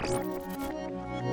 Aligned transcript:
Thank 0.00 1.22
you. 1.22 1.27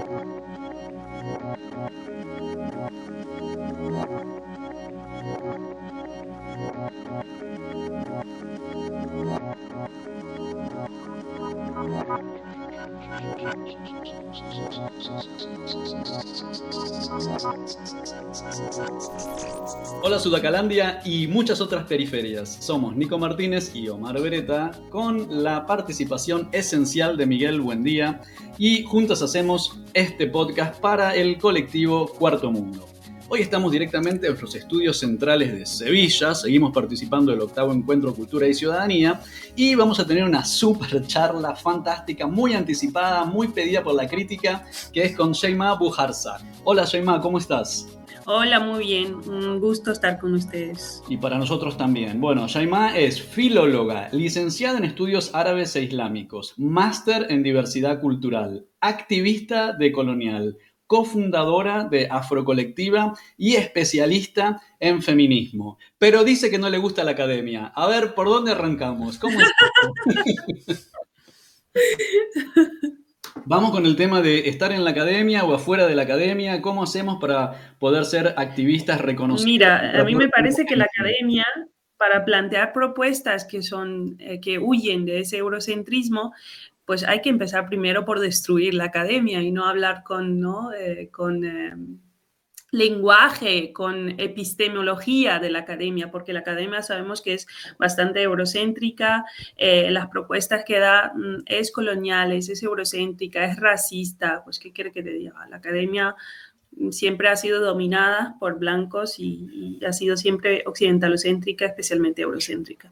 Hola 20.07 20.19
Sudacalandia 20.19 21.01
y 21.03 21.25
muchas 21.25 21.59
otras 21.61 21.85
periferias. 21.85 22.57
Somos 22.59 22.95
Nico 22.95 23.17
Martínez 23.17 23.71
y 23.73 23.89
Omar 23.89 24.21
Beretta 24.21 24.69
con 24.91 25.43
la 25.43 25.65
participación 25.65 26.47
esencial 26.51 27.17
de 27.17 27.25
Miguel 27.25 27.59
Buendía 27.59 28.21
y 28.59 28.83
juntos 28.83 29.23
hacemos 29.23 29.79
este 29.95 30.27
podcast 30.27 30.79
para 30.79 31.15
el 31.15 31.39
colectivo 31.39 32.05
Cuarto 32.05 32.51
Mundo. 32.51 32.87
Hoy 33.29 33.41
estamos 33.41 33.71
directamente 33.71 34.27
en 34.27 34.39
los 34.39 34.53
estudios 34.53 34.99
centrales 34.99 35.51
de 35.51 35.65
Sevilla, 35.65 36.35
seguimos 36.35 36.71
participando 36.71 37.31
del 37.31 37.41
octavo 37.41 37.73
encuentro 37.73 38.13
Cultura 38.13 38.47
y 38.47 38.53
Ciudadanía 38.53 39.21
y 39.55 39.73
vamos 39.73 39.99
a 39.99 40.05
tener 40.05 40.23
una 40.23 40.45
super 40.45 41.07
charla 41.07 41.55
fantástica, 41.55 42.27
muy 42.27 42.53
anticipada, 42.53 43.25
muy 43.25 43.47
pedida 43.47 43.81
por 43.81 43.95
la 43.95 44.07
crítica, 44.07 44.67
que 44.93 45.01
es 45.01 45.17
con 45.17 45.31
Sheima 45.31 45.73
Bujarza. 45.73 46.37
Hola 46.63 46.85
Sheima, 46.85 47.19
¿cómo 47.19 47.39
estás? 47.39 47.87
Hola, 48.27 48.59
muy 48.59 48.85
bien. 48.85 49.13
Un 49.29 49.59
gusto 49.59 49.91
estar 49.91 50.17
con 50.17 50.33
ustedes. 50.33 51.03
Y 51.07 51.17
para 51.17 51.37
nosotros 51.37 51.77
también. 51.77 52.19
Bueno, 52.19 52.47
Shaima 52.47 52.97
es 52.97 53.21
filóloga, 53.21 54.09
licenciada 54.11 54.79
en 54.79 54.85
estudios 54.85 55.29
árabes 55.35 55.75
e 55.75 55.83
islámicos, 55.83 56.55
máster 56.57 57.27
en 57.29 57.43
diversidad 57.43 58.01
cultural, 58.01 58.65
activista 58.81 59.73
de 59.73 59.91
colonial, 59.91 60.57
cofundadora 60.87 61.83
de 61.83 62.07
Afrocolectiva 62.09 63.13
y 63.37 63.57
especialista 63.57 64.59
en 64.79 65.03
feminismo. 65.03 65.77
Pero 65.99 66.23
dice 66.23 66.49
que 66.49 66.57
no 66.57 66.71
le 66.71 66.79
gusta 66.79 67.03
la 67.03 67.11
academia. 67.11 67.67
A 67.75 67.85
ver, 67.85 68.15
¿por 68.15 68.27
dónde 68.27 68.53
arrancamos? 68.53 69.19
¿Cómo 69.19 69.39
es 69.39 70.91
Vamos 73.43 73.71
con 73.71 73.85
el 73.85 73.95
tema 73.95 74.21
de 74.21 74.49
estar 74.49 74.71
en 74.71 74.83
la 74.83 74.91
academia 74.91 75.43
o 75.43 75.53
afuera 75.53 75.85
de 75.85 75.95
la 75.95 76.03
academia. 76.03 76.61
¿Cómo 76.61 76.83
hacemos 76.83 77.17
para 77.19 77.75
poder 77.79 78.05
ser 78.05 78.33
activistas 78.37 79.01
reconocidos? 79.01 79.45
Mira, 79.45 79.99
a 79.99 80.03
mí 80.03 80.15
me 80.15 80.29
parece 80.29 80.65
que 80.65 80.75
la 80.75 80.85
academia, 80.85 81.45
para 81.97 82.25
plantear 82.25 82.73
propuestas 82.73 83.45
que 83.45 83.61
son 83.61 84.15
eh, 84.19 84.39
que 84.39 84.57
huyen 84.57 85.05
de 85.05 85.19
ese 85.19 85.37
eurocentrismo, 85.37 86.33
pues 86.85 87.03
hay 87.03 87.21
que 87.21 87.29
empezar 87.29 87.67
primero 87.67 88.05
por 88.05 88.19
destruir 88.19 88.73
la 88.73 88.85
academia 88.85 89.41
y 89.41 89.51
no 89.51 89.65
hablar 89.65 90.03
con, 90.03 90.39
¿no? 90.39 90.71
Eh, 90.73 91.09
con 91.11 91.43
eh, 91.43 91.73
lenguaje, 92.75 93.71
con 93.73 94.19
epistemología 94.19 95.39
de 95.39 95.49
la 95.49 95.59
academia, 95.59 96.11
porque 96.11 96.33
la 96.33 96.39
academia 96.39 96.81
sabemos 96.81 97.21
que 97.21 97.33
es 97.33 97.47
bastante 97.79 98.21
eurocéntrica, 98.21 99.25
eh, 99.57 99.89
las 99.91 100.07
propuestas 100.07 100.63
que 100.65 100.79
da 100.79 101.13
mm, 101.15 101.43
es 101.45 101.71
coloniales, 101.71 102.49
es 102.49 102.63
eurocéntrica, 102.63 103.45
es 103.45 103.57
racista, 103.59 104.41
pues 104.43 104.59
¿qué 104.59 104.71
quiere 104.71 104.91
que 104.91 105.03
te 105.03 105.11
diga? 105.11 105.33
La 105.49 105.57
academia 105.57 106.15
siempre 106.91 107.29
ha 107.29 107.35
sido 107.35 107.61
dominada 107.61 108.35
por 108.39 108.59
blancos 108.59 109.19
y, 109.19 109.77
y 109.79 109.85
ha 109.85 109.93
sido 109.93 110.17
siempre 110.17 110.63
occidentalocéntrica, 110.65 111.65
especialmente 111.65 112.21
eurocéntrica. 112.21 112.91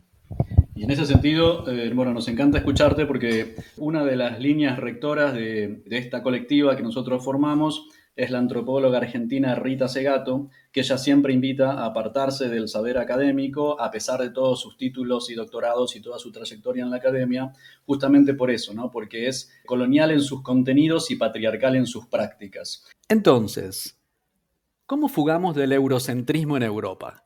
Y 0.76 0.84
en 0.84 0.92
ese 0.92 1.06
sentido, 1.06 1.70
eh, 1.70 1.92
bueno, 1.94 2.14
nos 2.14 2.28
encanta 2.28 2.58
escucharte 2.58 3.06
porque 3.06 3.56
una 3.78 4.04
de 4.04 4.16
las 4.16 4.39
líneas 4.39 4.80
rectoras 4.80 5.34
de, 5.34 5.84
esta 5.89 6.23
colectiva 6.23 6.76
que 6.76 6.81
nosotros 6.81 7.23
formamos 7.23 7.89
es 8.16 8.30
la 8.30 8.38
antropóloga 8.38 9.00
argentina 9.00 9.56
Rita 9.56 9.88
Segato, 9.88 10.50
que 10.72 10.81
ella 10.81 10.97
siempre 10.97 11.33
invita 11.33 11.72
a 11.72 11.86
apartarse 11.86 12.47
del 12.47 12.67
saber 12.67 12.97
académico, 12.97 13.80
a 13.82 13.89
pesar 13.89 14.21
de 14.21 14.30
todos 14.30 14.61
sus 14.61 14.77
títulos 14.77 15.30
y 15.30 15.36
doctorados 15.36 15.95
y 15.95 16.02
toda 16.02 16.20
su 16.20 16.32
trayectoria 16.32 16.83
en 16.83 16.92
la 16.92 16.98
academia, 16.98 17.52
justamente 17.86 18.33
por 18.33 18.52
eso, 18.52 18.73
¿no? 18.73 18.92
Porque 18.92 19.27
es 19.27 19.52
colonial 19.65 20.11
en 20.11 20.21
sus 20.21 20.43
contenidos 20.43 21.10
y 21.10 21.15
patriarcal 21.15 21.76
en 21.76 21.88
sus 21.88 22.08
prácticas. 22.08 22.86
Entonces, 23.10 23.99
¿cómo 24.86 25.09
fugamos 25.09 25.55
del 25.55 25.71
eurocentrismo 25.71 26.58
en 26.58 26.64
Europa? 26.64 27.23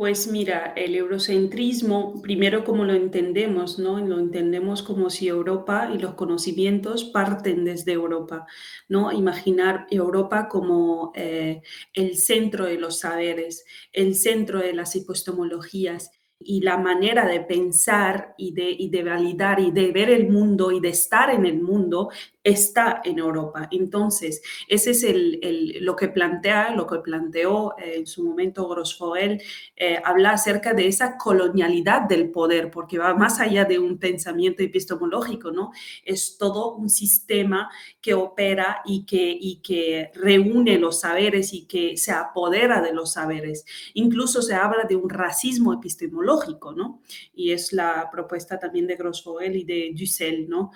Pues 0.00 0.28
mira, 0.28 0.72
el 0.76 0.94
eurocentrismo, 0.94 2.22
primero 2.22 2.64
como 2.64 2.86
lo 2.86 2.94
entendemos, 2.94 3.78
¿no? 3.78 3.98
Lo 3.98 4.18
entendemos 4.18 4.82
como 4.82 5.10
si 5.10 5.28
Europa 5.28 5.90
y 5.94 5.98
los 5.98 6.14
conocimientos 6.14 7.04
parten 7.04 7.66
desde 7.66 7.92
Europa, 7.92 8.46
¿no? 8.88 9.12
Imaginar 9.12 9.86
Europa 9.90 10.48
como 10.48 11.12
eh, 11.14 11.60
el 11.92 12.16
centro 12.16 12.64
de 12.64 12.78
los 12.78 13.00
saberes, 13.00 13.66
el 13.92 14.14
centro 14.14 14.60
de 14.60 14.72
las 14.72 14.96
epistemologías 14.96 16.10
y 16.38 16.62
la 16.62 16.78
manera 16.78 17.26
de 17.26 17.40
pensar 17.40 18.34
y 18.38 18.54
de, 18.54 18.70
y 18.70 18.88
de 18.88 19.04
validar 19.04 19.60
y 19.60 19.70
de 19.70 19.92
ver 19.92 20.08
el 20.08 20.30
mundo 20.30 20.72
y 20.72 20.80
de 20.80 20.88
estar 20.88 21.28
en 21.28 21.44
el 21.44 21.60
mundo 21.60 22.08
está 22.42 23.02
en 23.04 23.18
Europa. 23.18 23.68
Entonces, 23.70 24.42
ese 24.66 24.92
es 24.92 25.02
el, 25.02 25.78
lo 25.80 25.94
que 25.94 26.08
plantea, 26.08 26.74
lo 26.74 26.86
que 26.86 26.98
planteó 27.00 27.76
eh, 27.78 27.96
en 27.96 28.06
su 28.06 28.24
momento 28.24 28.66
Grosfoel, 28.68 29.42
eh, 29.76 30.00
habla 30.02 30.32
acerca 30.32 30.72
de 30.72 30.88
esa 30.88 31.18
colonialidad 31.18 32.02
del 32.02 32.30
poder, 32.30 32.70
porque 32.70 32.98
va 32.98 33.14
más 33.14 33.40
allá 33.40 33.64
de 33.64 33.78
un 33.78 33.98
pensamiento 33.98 34.62
epistemológico, 34.62 35.50
¿no? 35.50 35.72
Es 36.04 36.38
todo 36.38 36.74
un 36.74 36.88
sistema 36.88 37.70
que 38.00 38.14
opera 38.14 38.80
y 38.86 39.04
que, 39.04 39.36
y 39.38 39.56
que 39.56 40.10
reúne 40.14 40.78
los 40.78 41.00
saberes 41.00 41.52
y 41.52 41.66
que 41.66 41.96
se 41.96 42.12
apodera 42.12 42.80
de 42.80 42.94
los 42.94 43.12
saberes. 43.12 43.64
Incluso 43.94 44.40
se 44.40 44.54
habla 44.54 44.84
de 44.84 44.96
un 44.96 45.10
racismo 45.10 45.74
epistemológico, 45.74 46.72
¿no? 46.72 47.02
Y 47.34 47.52
es 47.52 47.72
la 47.72 48.08
propuesta 48.10 48.58
también 48.58 48.86
de 48.86 48.96
Grosfoel 48.96 49.56
y 49.56 49.64
de 49.64 49.92
Dussel, 49.94 50.48
¿no? 50.48 50.70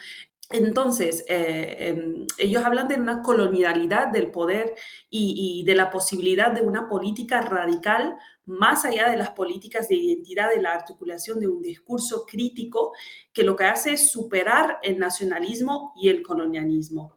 Entonces, 0.50 1.24
eh, 1.28 1.76
em, 1.78 2.26
ellos 2.38 2.64
hablan 2.64 2.88
de 2.88 2.96
una 2.96 3.22
colonialidad 3.22 4.08
del 4.08 4.30
poder 4.30 4.74
y, 5.08 5.64
de 5.64 5.74
la 5.74 5.90
posibilidad 5.90 6.52
de 6.52 6.62
una 6.62 6.88
política 6.88 7.40
radical 7.40 8.16
más 8.46 8.84
allá 8.84 9.08
de 9.08 9.16
las 9.16 9.30
políticas 9.30 9.88
de 9.88 9.96
identidad, 9.96 10.50
de 10.50 10.60
la 10.60 10.74
articulación 10.74 11.40
de 11.40 11.48
un 11.48 11.62
discurso 11.62 12.26
crítico 12.26 12.92
que 13.32 13.42
lo 13.42 13.56
que 13.56 13.64
hace 13.64 13.94
es 13.94 14.10
superar 14.10 14.78
el 14.82 14.98
nacionalismo 14.98 15.94
y 15.96 16.10
el 16.10 16.22
colonialismo. 16.22 17.14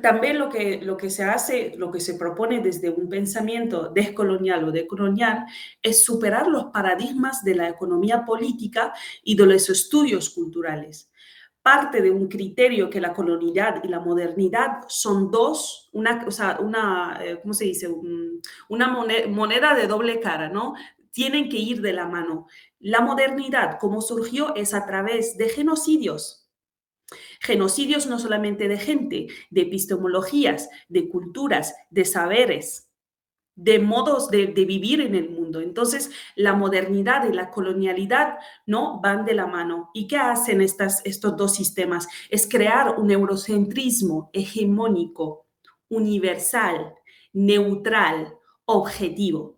También 0.00 0.38
lo 0.38 0.48
que, 0.48 0.80
lo 0.80 0.96
que 0.96 1.10
se 1.10 1.24
hace, 1.24 1.74
lo 1.76 1.90
que 1.90 1.98
se 1.98 2.14
propone 2.14 2.60
desde 2.60 2.90
un 2.90 3.08
pensamiento 3.08 3.88
descolonial 3.88 4.64
o 4.64 4.70
decolonial 4.70 5.46
es 5.82 6.04
superar 6.04 6.46
los 6.46 6.66
paradigmas 6.66 7.42
de 7.42 7.56
la 7.56 7.68
economía 7.68 8.24
política 8.24 8.92
y 9.24 9.34
de 9.34 9.46
los 9.46 9.68
estudios 9.70 10.30
culturales 10.30 11.10
parte 11.62 12.00
de 12.00 12.10
un 12.10 12.28
criterio 12.28 12.88
que 12.88 13.00
la 13.00 13.12
colonialidad 13.12 13.82
y 13.84 13.88
la 13.88 14.00
modernidad 14.00 14.82
son 14.88 15.30
dos, 15.30 15.90
una, 15.92 16.24
o 16.26 16.30
sea, 16.30 16.58
una 16.60 17.18
eh, 17.22 17.38
¿cómo 17.42 17.54
se 17.54 17.64
dice? 17.64 17.88
una 18.68 18.88
moneda 19.28 19.74
de 19.74 19.86
doble 19.86 20.20
cara, 20.20 20.48
¿no? 20.48 20.74
Tienen 21.10 21.48
que 21.48 21.58
ir 21.58 21.80
de 21.80 21.92
la 21.92 22.06
mano. 22.06 22.46
La 22.78 23.00
modernidad, 23.00 23.78
como 23.78 24.00
surgió, 24.00 24.54
es 24.54 24.72
a 24.72 24.86
través 24.86 25.36
de 25.36 25.48
genocidios. 25.48 26.48
Genocidios 27.40 28.06
no 28.06 28.18
solamente 28.18 28.68
de 28.68 28.78
gente, 28.78 29.26
de 29.50 29.62
epistemologías, 29.62 30.68
de 30.88 31.08
culturas, 31.08 31.74
de 31.90 32.04
saberes 32.04 32.87
de 33.58 33.80
modos 33.80 34.30
de, 34.30 34.46
vivir 34.46 35.00
en 35.00 35.16
el 35.16 35.30
mundo. 35.30 35.60
Entonces, 35.60 36.12
la 36.36 36.54
modernidad 36.54 37.28
y 37.28 37.32
la 37.32 37.50
colonialidad 37.50 38.38
no 38.66 39.00
van 39.00 39.24
de 39.24 39.34
la 39.34 39.46
mano. 39.46 39.90
¿Y 39.92 40.06
qué 40.06 40.16
hacen 40.16 40.60
estas, 40.60 41.02
estos 41.04 41.36
dos 41.36 41.56
sistemas? 41.56 42.06
Es 42.30 42.48
crear 42.48 43.00
un 43.00 43.10
eurocentrismo 43.10 44.30
hegemónico, 44.32 45.46
universal, 45.88 46.94
neutral, 47.32 48.32
objetivo. 48.64 49.56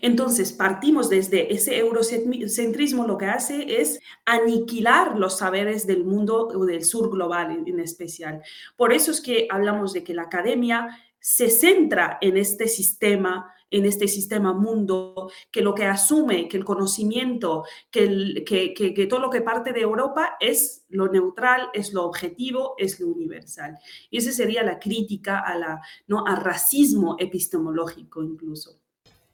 Entonces, 0.00 0.52
partimos 0.52 1.08
desde 1.08 1.54
ese 1.54 1.78
eurocentrismo, 1.78 3.06
lo 3.06 3.16
que 3.16 3.26
hace 3.26 3.80
es 3.80 4.00
aniquilar 4.26 5.16
los 5.16 5.38
saberes 5.38 5.86
del 5.86 6.04
mundo 6.04 6.48
o 6.48 6.64
del 6.66 6.84
sur 6.84 7.10
global 7.10 7.62
en 7.64 7.78
especial. 7.78 8.42
Por 8.76 8.92
eso 8.92 9.12
es 9.12 9.20
que 9.20 9.46
hablamos 9.50 9.92
de 9.92 10.02
que 10.02 10.14
la 10.14 10.22
academia 10.22 10.98
se 11.20 11.50
centra 11.50 12.18
en 12.20 12.36
este 12.36 12.66
sistema, 12.66 13.52
en 13.70 13.84
este 13.84 14.08
sistema 14.08 14.52
mundo, 14.52 15.30
que 15.50 15.60
lo 15.60 15.74
que 15.74 15.84
asume, 15.84 16.48
que 16.48 16.56
el 16.56 16.64
conocimiento, 16.64 17.64
que, 17.90 18.42
que, 18.44 19.06
todo 19.06 19.20
lo 19.20 19.30
que 19.30 19.42
parte 19.42 19.72
de 19.72 19.80
Europa 19.80 20.36
es 20.40 20.86
lo 20.88 21.08
neutral, 21.08 21.68
es 21.74 21.92
lo 21.92 22.04
objetivo, 22.04 22.74
es 22.78 22.98
lo 22.98 23.08
universal. 23.08 23.78
Y 24.10 24.18
esa 24.18 24.32
sería 24.32 24.62
la 24.62 24.78
crítica 24.78 25.40
a 25.40 25.56
la, 25.56 25.80
¿no? 26.08 26.26
al 26.26 26.38
racismo 26.38 27.16
epistemológico 27.18 28.22
incluso. 28.22 28.80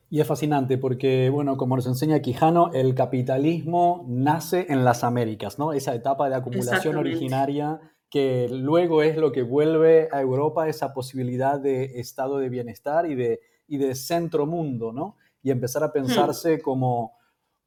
Y 0.08 0.20
es 0.20 0.26
fascinante 0.26 0.78
porque, 0.78 1.30
bueno, 1.30 1.56
como 1.56 1.74
nos 1.74 1.86
enseña 1.86 2.20
Quijano, 2.20 2.70
el 2.72 2.94
capitalismo 2.94 4.04
nace 4.08 4.66
en 4.68 4.84
las 4.84 5.02
Américas, 5.02 5.58
¿no? 5.58 5.72
Esa 5.72 5.96
etapa 5.96 6.28
de 6.28 6.36
acumulación 6.36 6.96
originaria 6.96 7.80
que 8.10 8.48
luego 8.48 9.02
es 9.02 9.16
lo 9.16 9.32
que 9.32 9.42
vuelve 9.42 10.08
a 10.12 10.20
Europa 10.20 10.68
esa 10.68 10.92
posibilidad 10.92 11.58
de 11.58 11.98
estado 12.00 12.38
de 12.38 12.48
bienestar 12.48 13.10
y 13.10 13.14
de, 13.14 13.40
y 13.66 13.78
de 13.78 13.94
centro 13.94 14.46
mundo, 14.46 14.92
¿no? 14.92 15.16
Y 15.42 15.50
empezar 15.50 15.82
a 15.82 15.88
hmm. 15.88 15.92
pensarse 15.92 16.60
como, 16.60 17.16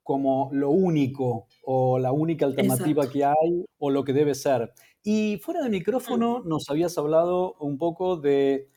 como 0.03 0.49
lo 0.53 0.69
único 0.69 1.47
o 1.63 1.99
la 1.99 2.11
única 2.11 2.45
alternativa 2.45 3.09
que 3.09 3.25
hay 3.25 3.65
o 3.77 3.89
lo 3.89 4.03
que 4.03 4.13
debe 4.13 4.35
ser. 4.35 4.73
Y 5.03 5.37
fuera 5.37 5.61
de 5.61 5.69
micrófono 5.69 6.39
hmm. 6.39 6.47
nos 6.47 6.69
habías 6.69 6.97
hablado 6.97 7.55
un 7.59 7.77
poco 7.77 8.17
de, 8.17 8.69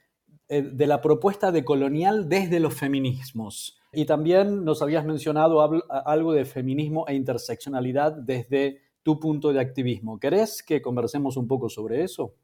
eh, 0.48 0.62
de 0.62 0.86
la 0.86 1.00
propuesta 1.00 1.52
de 1.52 1.64
colonial 1.64 2.28
desde 2.28 2.60
los 2.60 2.74
feminismos. 2.74 3.78
Y 3.92 4.06
también 4.06 4.64
nos 4.64 4.82
habías 4.82 5.04
mencionado 5.04 5.60
algo 5.90 6.32
de 6.32 6.44
feminismo 6.44 7.06
e 7.08 7.14
interseccionalidad 7.14 8.12
desde 8.12 8.80
tu 9.02 9.18
punto 9.18 9.52
de 9.52 9.60
activismo. 9.60 10.18
¿Querés 10.18 10.62
que 10.62 10.82
conversemos 10.82 11.36
un 11.36 11.46
poco 11.46 11.68
sobre 11.68 12.02
eso? 12.02 12.34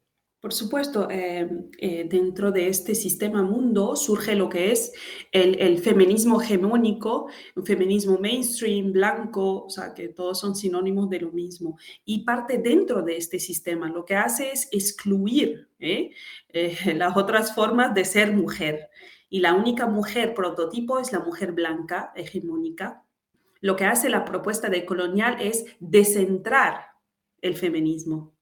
Por 0.41 0.53
supuesto, 0.53 1.09
eh, 1.09 1.49
eh, 1.79 2.05
dentro 2.09 2.49
de 2.53 2.69
este 2.69 2.95
sistema 2.95 3.43
mundo 3.43 3.97
surge 3.97 4.35
lo 4.35 4.47
que 4.47 4.71
es 4.71 4.93
el, 5.33 5.79
feminismo 5.79 6.41
hegemónico, 6.41 7.27
un 7.57 7.65
feminismo 7.65 8.17
mainstream, 8.17 8.93
blanco, 8.93 9.65
o 9.65 9.69
sea, 9.69 9.93
que 9.93 10.07
todos 10.07 10.39
son 10.39 10.55
sinónimos 10.55 11.09
de 11.09 11.19
lo 11.19 11.31
mismo. 11.33 11.77
Y 12.05 12.23
parte 12.23 12.57
dentro 12.57 13.01
de 13.01 13.17
este 13.17 13.37
sistema, 13.37 13.89
lo 13.89 14.05
que 14.05 14.15
hace 14.15 14.51
es 14.51 14.69
excluir 14.71 15.67
¿eh? 15.77 16.11
las 16.95 17.17
otras 17.17 17.53
formas 17.53 17.93
de 17.93 18.05
ser 18.05 18.33
mujer. 18.33 18.89
Y 19.29 19.41
la 19.41 19.53
única 19.53 19.87
mujer 19.87 20.33
prototipo 20.33 20.99
es 20.99 21.11
la 21.11 21.19
mujer 21.19 21.51
blanca, 21.51 22.13
hegemónica, 22.15 23.03
lo 23.61 23.75
que 23.75 23.85
hace 23.85 24.09
la 24.09 24.25
propuesta 24.25 24.69
de 24.69 24.85
colonial 24.85 25.37
es 25.41 25.65
descentrar 25.79 26.87
el 27.41 27.55
feminismo, 27.55 28.35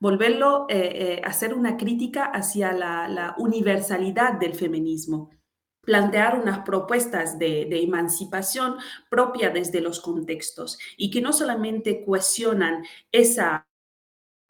volverlo 0.00 0.66
eh, 0.68 0.76
eh, 0.76 1.22
hacer 1.24 1.54
una 1.54 1.76
crítica 1.76 2.24
hacia 2.24 2.72
la, 2.72 3.34
universalidad 3.38 4.34
del 4.34 4.54
feminismo, 4.54 5.30
plantear 5.82 6.38
unas 6.38 6.60
propuestas 6.60 7.38
de, 7.38 7.62
emancipación 7.82 8.76
propia 9.10 9.50
desde 9.50 9.80
los 9.80 10.00
contextos 10.00 10.78
y 10.96 11.10
que 11.10 11.20
no 11.20 11.32
solamente 11.32 12.04
cuestionan 12.04 12.84
esa 13.12 13.66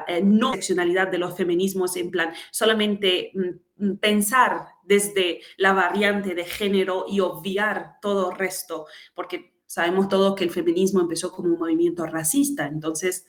eh, 0.09 0.23
no 0.23 0.55
seccionalidad 0.55 1.09
de 1.09 1.19
los 1.19 1.37
feminismos 1.37 1.97
en 1.97 2.11
plan 2.11 2.33
solamente 2.51 3.31
mm, 3.35 3.85
mm, 3.87 3.97
pensar 3.99 4.67
desde 4.83 5.41
la 5.57 5.73
variante 5.73 6.35
de 6.35 6.45
género 6.45 7.07
y 7.09 7.21
obviar 7.21 7.95
todo 8.03 8.33
el 8.33 8.39
resto, 8.39 8.87
porque 9.15 9.54
Sabemos 9.75 10.09
todos 10.09 10.37
que 10.37 10.45
el 10.45 10.53
feminismo 10.53 11.01
empezó 11.01 11.33
como 11.33 11.49
un 11.49 11.59
movimiento 11.59 12.07
racista, 12.07 12.69
entonces, 12.69 13.27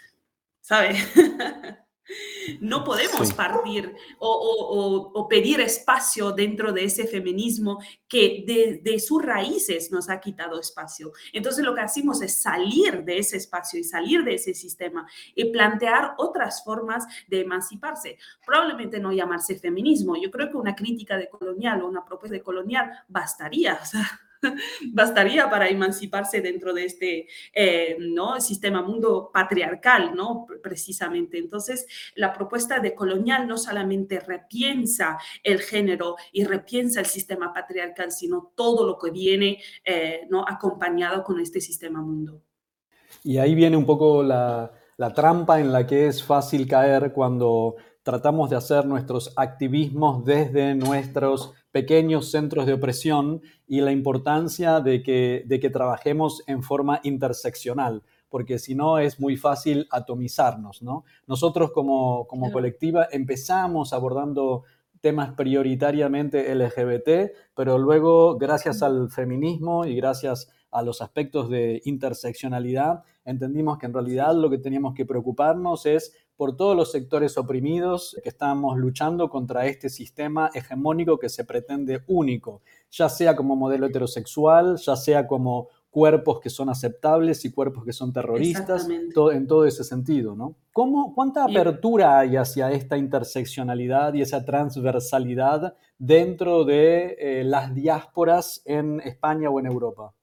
¿sabe? 0.62 0.96
no 2.62 2.84
podemos 2.84 3.34
partir 3.34 3.96
o, 4.20 5.28
pedir 5.28 5.60
espacio 5.62 6.34
dentro 6.34 6.72
de 6.72 6.84
ese 6.84 7.08
feminismo 7.08 7.82
que 8.08 8.44
de, 8.46 8.80
de, 8.84 9.00
sus 9.00 9.24
raíces 9.24 9.92
nos 9.92 10.08
ha 10.08 10.20
quitado 10.20 10.60
espacio. 10.60 11.14
Entonces 11.34 11.66
lo 11.66 11.74
que 11.74 11.82
hacemos 11.82 12.22
es 12.22 12.40
salir 12.40 13.04
de 13.04 13.18
ese 13.18 13.38
espacio 13.38 13.80
y 13.80 13.84
salir 13.84 14.24
de 14.24 14.36
ese 14.36 14.54
sistema 14.54 15.08
y 15.34 15.46
plantear 15.46 16.14
otras 16.20 16.64
formas 16.64 17.08
de 17.28 17.42
emanciparse. 17.42 18.20
Probablemente 18.46 19.00
no 19.00 19.12
llamarse 19.12 19.58
feminismo. 19.58 20.16
Yo 20.16 20.30
creo 20.30 20.52
que 20.52 20.58
una 20.58 20.76
crítica 20.76 21.18
de 21.18 21.28
colonial 21.28 21.82
o 21.82 21.88
una 21.88 22.06
propuesta 22.06 22.36
de 22.36 22.44
colonial 22.44 22.92
bastaría. 23.08 23.80
O 23.82 23.86
sea, 23.86 24.08
bastaría 24.92 25.50
para 25.50 25.68
emanciparse 25.68 26.42
dentro 26.42 26.74
de 26.74 26.86
este 26.86 27.28
eh, 27.54 27.98
¿no? 28.00 28.40
sistema 28.40 28.82
mundo 28.82 29.30
patriarcal, 29.34 30.16
¿no? 30.16 30.46
precisamente. 30.62 31.38
Entonces, 31.38 31.86
la 32.16 32.34
propuesta 32.34 32.80
de 32.80 32.96
colonial 32.96 33.48
no 33.48 33.58
solamente 33.58 34.20
repiensa 34.20 35.18
el 35.44 35.60
género 35.60 36.16
y 36.32 36.44
repiensa 36.44 37.00
el 37.00 37.06
sistema 37.06 37.54
patriarcal, 37.54 38.12
sino 38.12 38.52
todo 38.56 38.86
lo 38.86 38.98
que 38.98 39.12
viene 39.12 39.62
eh, 39.84 40.28
¿no? 40.30 40.46
acompañado 40.48 41.24
con 41.24 41.40
este 41.40 41.62
sistema 41.62 42.02
mundo. 42.02 42.42
Y 43.24 43.38
ahí 43.38 43.56
viene 43.56 43.76
un 43.76 43.86
poco 43.86 44.22
la, 44.22 44.72
la 44.98 45.14
trampa 45.14 45.60
en 45.60 45.72
la 45.72 45.86
que 45.86 46.08
es 46.08 46.24
fácil 46.24 46.68
caer 46.68 47.12
cuando 47.12 47.76
tratamos 48.06 48.52
de 48.52 48.56
hacer 48.56 48.86
nuestros 48.86 49.34
activismos 49.36 50.24
desde 50.24 50.76
nuestros 50.76 51.54
pequeños 51.72 52.30
centros 52.30 52.68
de 52.68 52.74
opresión 52.74 53.42
y 53.68 53.82
la 53.82 53.92
importancia 53.92 54.80
de 54.80 55.02
que, 55.02 55.44
de 55.48 55.60
que 55.60 55.72
trabajemos 55.72 56.44
en 56.46 56.62
forma 56.62 57.00
interseccional, 57.02 58.04
porque 58.30 58.60
si 58.60 58.76
no 58.76 59.00
es 59.00 59.20
muy 59.20 59.38
fácil 59.38 59.88
atomizarnos. 59.90 60.84
¿no? 60.84 61.04
Nosotros 61.26 61.72
como, 61.72 62.28
como 62.28 62.52
colectiva 62.52 63.08
empezamos 63.12 63.92
abordando 63.92 64.66
temas 65.02 65.34
prioritariamente 65.34 66.54
LGBT, 66.54 67.36
pero 67.56 67.80
luego, 67.80 68.38
gracias 68.38 68.84
al 68.84 69.10
feminismo 69.10 69.84
y 69.88 69.96
gracias 69.96 70.52
a 70.70 70.84
los 70.84 71.02
aspectos 71.02 71.50
de 71.50 71.82
interseccionalidad, 71.86 73.04
entendimos 73.24 73.78
que 73.78 73.86
en 73.86 73.94
realidad 73.94 74.36
lo 74.36 74.50
que 74.50 74.58
teníamos 74.58 74.94
que 74.94 75.06
preocuparnos 75.06 75.86
es 75.86 76.14
por 76.38 76.58
todos 76.58 76.76
los 76.76 76.92
sectores 76.92 77.38
oprimidos 77.38 78.20
que 78.24 78.30
estamos 78.30 78.78
luchando 78.78 79.30
contra 79.30 79.66
este 79.66 79.90
sistema 79.90 80.50
hegemónico 80.54 81.18
que 81.18 81.30
se 81.30 81.46
pretende 81.46 82.04
único, 82.08 82.62
ya 82.92 83.10
sea 83.10 83.36
como 83.36 83.56
modelo 83.56 83.88
heterosexual, 83.88 84.78
ya 84.78 84.96
sea 84.96 85.28
como 85.28 85.70
cuerpos 85.96 86.42
que 86.42 86.50
son 86.50 86.68
aceptables 86.68 87.46
y 87.46 87.52
cuerpos 87.52 87.86
que 87.86 87.94
son 87.94 88.12
terroristas, 88.12 88.86
todo, 89.14 89.32
en 89.32 89.48
todo 89.48 89.66
ese 89.66 89.86
sentido, 89.86 90.36
¿no? 90.36 90.58
¿Cómo, 90.74 91.16
¿Cuánta 91.16 91.46
apertura 91.46 92.20
hay 92.20 92.36
hacia 92.36 92.70
esta 92.72 92.98
interseccionalidad 92.98 94.14
y 94.14 94.22
esa 94.22 94.44
transversalidad 94.44 95.74
dentro 95.98 96.66
de 96.66 97.16
eh, 97.18 97.44
las 97.46 97.74
diásporas 97.74 98.62
en 98.66 99.00
España 99.00 99.50
o 99.50 99.58
en 99.58 99.68
Europa? 99.68 100.14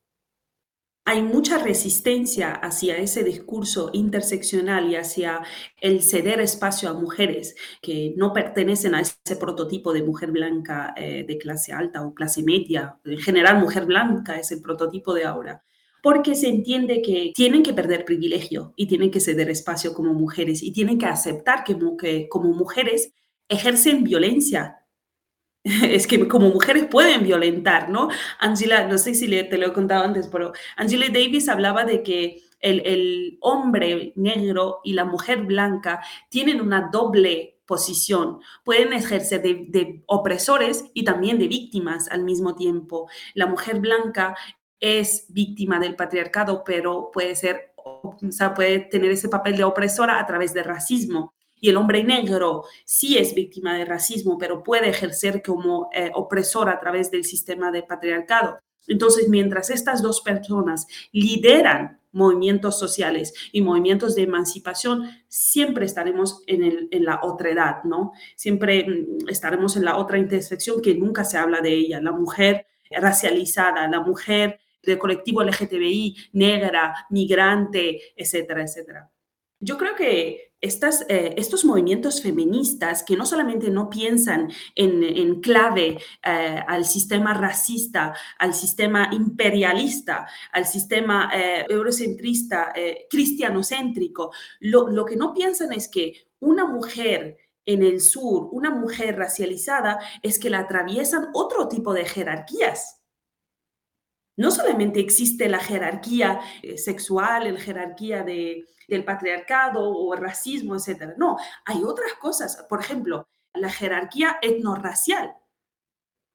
Hay 1.04 1.22
mucha 1.22 1.58
resistencia 1.58 2.52
hacia 2.52 2.96
ese 2.96 3.24
discurso 3.24 3.90
interseccional 3.92 4.88
y 4.90 4.96
hacia 4.96 5.42
el 5.80 6.02
ceder 6.02 6.40
espacio 6.40 6.88
a 6.88 6.94
mujeres 6.94 7.56
que 7.80 8.14
no 8.16 8.32
pertenecen 8.32 8.94
a 8.94 9.00
ese 9.00 9.36
prototipo 9.38 9.92
de 9.92 10.04
mujer 10.04 10.30
blanca 10.30 10.94
eh, 10.96 11.24
de 11.26 11.38
clase 11.38 11.72
alta 11.72 12.06
o 12.06 12.14
clase 12.14 12.42
media. 12.42 12.98
En 13.04 13.18
general, 13.18 13.58
mujer 13.58 13.84
blanca 13.84 14.38
es 14.38 14.52
el 14.52 14.62
prototipo 14.62 15.12
de 15.14 15.24
ahora 15.24 15.64
porque 16.02 16.34
se 16.34 16.48
entiende 16.48 17.00
que 17.00 17.32
tienen 17.34 17.62
que 17.62 17.72
perder 17.72 18.04
privilegio 18.04 18.74
y 18.76 18.86
tienen 18.86 19.10
que 19.10 19.20
ceder 19.20 19.48
espacio 19.48 19.94
como 19.94 20.12
mujeres 20.12 20.62
y 20.62 20.72
tienen 20.72 20.98
que 20.98 21.06
aceptar 21.06 21.62
que, 21.62 21.78
que 21.96 22.28
como 22.28 22.52
mujeres 22.52 23.14
ejercen 23.48 24.02
violencia 24.02 24.81
es 25.64 26.06
que 26.06 26.26
como 26.26 26.48
mujeres 26.48 26.86
pueden 26.86 27.22
violentar, 27.22 27.88
¿no? 27.88 28.08
Angela, 28.40 28.86
no 28.86 28.98
sé 28.98 29.14
si 29.14 29.28
te 29.28 29.58
lo 29.58 29.68
he 29.68 29.72
contado 29.72 30.04
antes, 30.04 30.28
pero 30.28 30.52
Angela 30.76 31.06
Davis 31.06 31.48
hablaba 31.48 31.84
de 31.84 32.02
que 32.02 32.42
el, 32.60 33.38
hombre 33.40 34.12
negro 34.16 34.80
y 34.84 34.92
la 34.92 35.04
mujer 35.04 35.42
blanca 35.42 36.00
tienen 36.28 36.60
una 36.60 36.90
doble 36.92 37.58
posición, 37.66 38.40
pueden 38.64 38.92
ejercer 38.92 39.42
de, 39.42 39.66
de, 39.68 40.02
opresores 40.06 40.84
y 40.94 41.04
también 41.04 41.38
de 41.38 41.48
víctimas 41.48 42.08
al 42.08 42.24
mismo 42.24 42.54
tiempo. 42.54 43.08
La 43.34 43.46
mujer 43.46 43.80
blanca 43.80 44.36
es 44.80 45.26
víctima 45.28 45.78
del 45.78 45.96
patriarcado, 45.96 46.62
pero 46.64 47.10
puede 47.12 47.34
ser, 47.36 47.72
o 47.76 48.16
sea, 48.30 48.54
puede 48.54 48.80
tener 48.80 49.10
ese 49.12 49.28
papel 49.28 49.56
de 49.56 49.64
opresora 49.64 50.20
a 50.20 50.26
través 50.26 50.52
del 50.54 50.64
racismo 50.64 51.34
y 51.62 51.70
el 51.70 51.76
hombre 51.76 52.02
negro 52.02 52.64
sí 52.84 53.16
es 53.16 53.36
víctima 53.36 53.78
de 53.78 53.84
racismo, 53.84 54.36
pero 54.36 54.64
puede 54.64 54.88
ejercer 54.88 55.42
como 55.42 55.88
eh, 55.94 56.10
opresor 56.12 56.68
a 56.68 56.80
través 56.80 57.12
del 57.12 57.24
sistema 57.24 57.70
de 57.70 57.84
patriarcado. 57.84 58.58
Entonces, 58.88 59.28
mientras 59.28 59.70
estas 59.70 60.02
dos 60.02 60.22
personas 60.22 60.88
lideran 61.12 62.00
movimientos 62.10 62.80
sociales 62.80 63.32
y 63.52 63.62
movimientos 63.62 64.16
de 64.16 64.22
emancipación, 64.22 65.08
siempre 65.28 65.86
estaremos 65.86 66.42
en, 66.48 66.88
en 66.90 67.04
la 67.04 67.20
edad, 67.44 67.84
¿no? 67.84 68.10
Siempre 68.34 68.84
mm, 68.84 69.28
estaremos 69.28 69.76
en 69.76 69.84
la 69.84 69.98
otra 69.98 70.18
intersección 70.18 70.82
que 70.82 70.96
nunca 70.96 71.24
se 71.24 71.38
habla 71.38 71.60
de 71.60 71.72
ella, 71.72 72.00
la 72.00 72.10
mujer 72.10 72.66
racializada, 72.90 73.86
la 73.86 74.00
mujer 74.00 74.58
del 74.82 74.98
colectivo 74.98 75.44
LGTBI, 75.44 76.16
negra, 76.32 77.06
migrante, 77.10 78.00
etcétera, 78.16 78.64
etcétera. 78.64 79.08
Yo 79.60 79.78
creo 79.78 79.94
que 79.94 80.51
eh, 80.62 81.34
estos 81.36 81.64
movimientos 81.64 82.22
feministas 82.22 83.02
que 83.02 83.16
no 83.16 83.26
solamente 83.26 83.68
no 83.68 83.90
piensan 83.90 84.52
en, 84.76 85.40
clave 85.40 85.98
eh, 86.24 86.62
al 86.68 86.84
sistema 86.84 87.34
racista, 87.34 88.14
al 88.38 88.54
sistema 88.54 89.10
imperialista, 89.12 90.28
al 90.52 90.64
sistema 90.64 91.30
eh, 91.34 91.66
eurocentrista, 91.68 92.72
cristianocéntrico, 93.10 94.30
lo, 94.60 94.88
lo 94.88 95.04
que 95.04 95.16
no 95.16 95.34
piensan 95.34 95.72
es 95.72 95.88
que 95.88 96.28
una 96.38 96.64
mujer 96.64 97.38
en 97.66 97.82
el 97.82 98.00
sur, 98.00 98.48
una 98.52 98.70
mujer 98.70 99.16
racializada, 99.16 99.98
es 100.22 100.38
que 100.38 100.50
la 100.50 100.60
atraviesan 100.60 101.28
otro 101.34 101.68
tipo 101.68 101.92
de 101.92 102.04
jerarquías 102.04 103.01
no 104.42 104.50
solamente 104.50 104.98
existe 104.98 105.48
la 105.48 105.60
jerarquía 105.60 106.40
eh, 106.62 106.76
sexual, 106.76 107.54
la 107.54 107.60
jerarquía 107.60 108.24
de, 108.24 108.66
del 108.88 109.04
patriarcado 109.04 109.88
o 109.88 110.16
racismo, 110.16 110.74
etc. 110.74 111.14
No, 111.16 111.36
hay 111.64 111.84
otras 111.84 112.14
cosas. 112.14 112.66
Por 112.68 112.80
ejemplo, 112.80 113.28
la 113.54 113.70
jerarquía 113.70 114.38
etnorracial, 114.42 115.36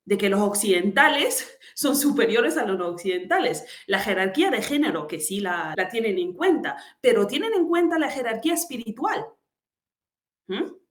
de 0.06 0.18
que 0.18 0.30
los 0.30 0.40
occidentales 0.40 1.60
son 1.76 1.98
superiores 1.98 2.56
a 2.56 2.66
los 2.66 2.80
no 2.80 2.88
occidentales. 2.88 3.66
La 3.88 4.00
jerarquía 4.00 4.52
de 4.52 4.62
género, 4.62 5.06
que 5.06 5.20
sí 5.20 5.42
la, 5.42 5.76
tienen 5.92 6.18
en 6.18 6.32
cuenta, 6.32 6.78
pero 7.02 7.28
tienen 7.28 7.54
en 7.54 7.68
cuenta 7.68 8.00
la 8.00 8.10
jerarquía 8.10 8.54
espiritual, 8.54 9.26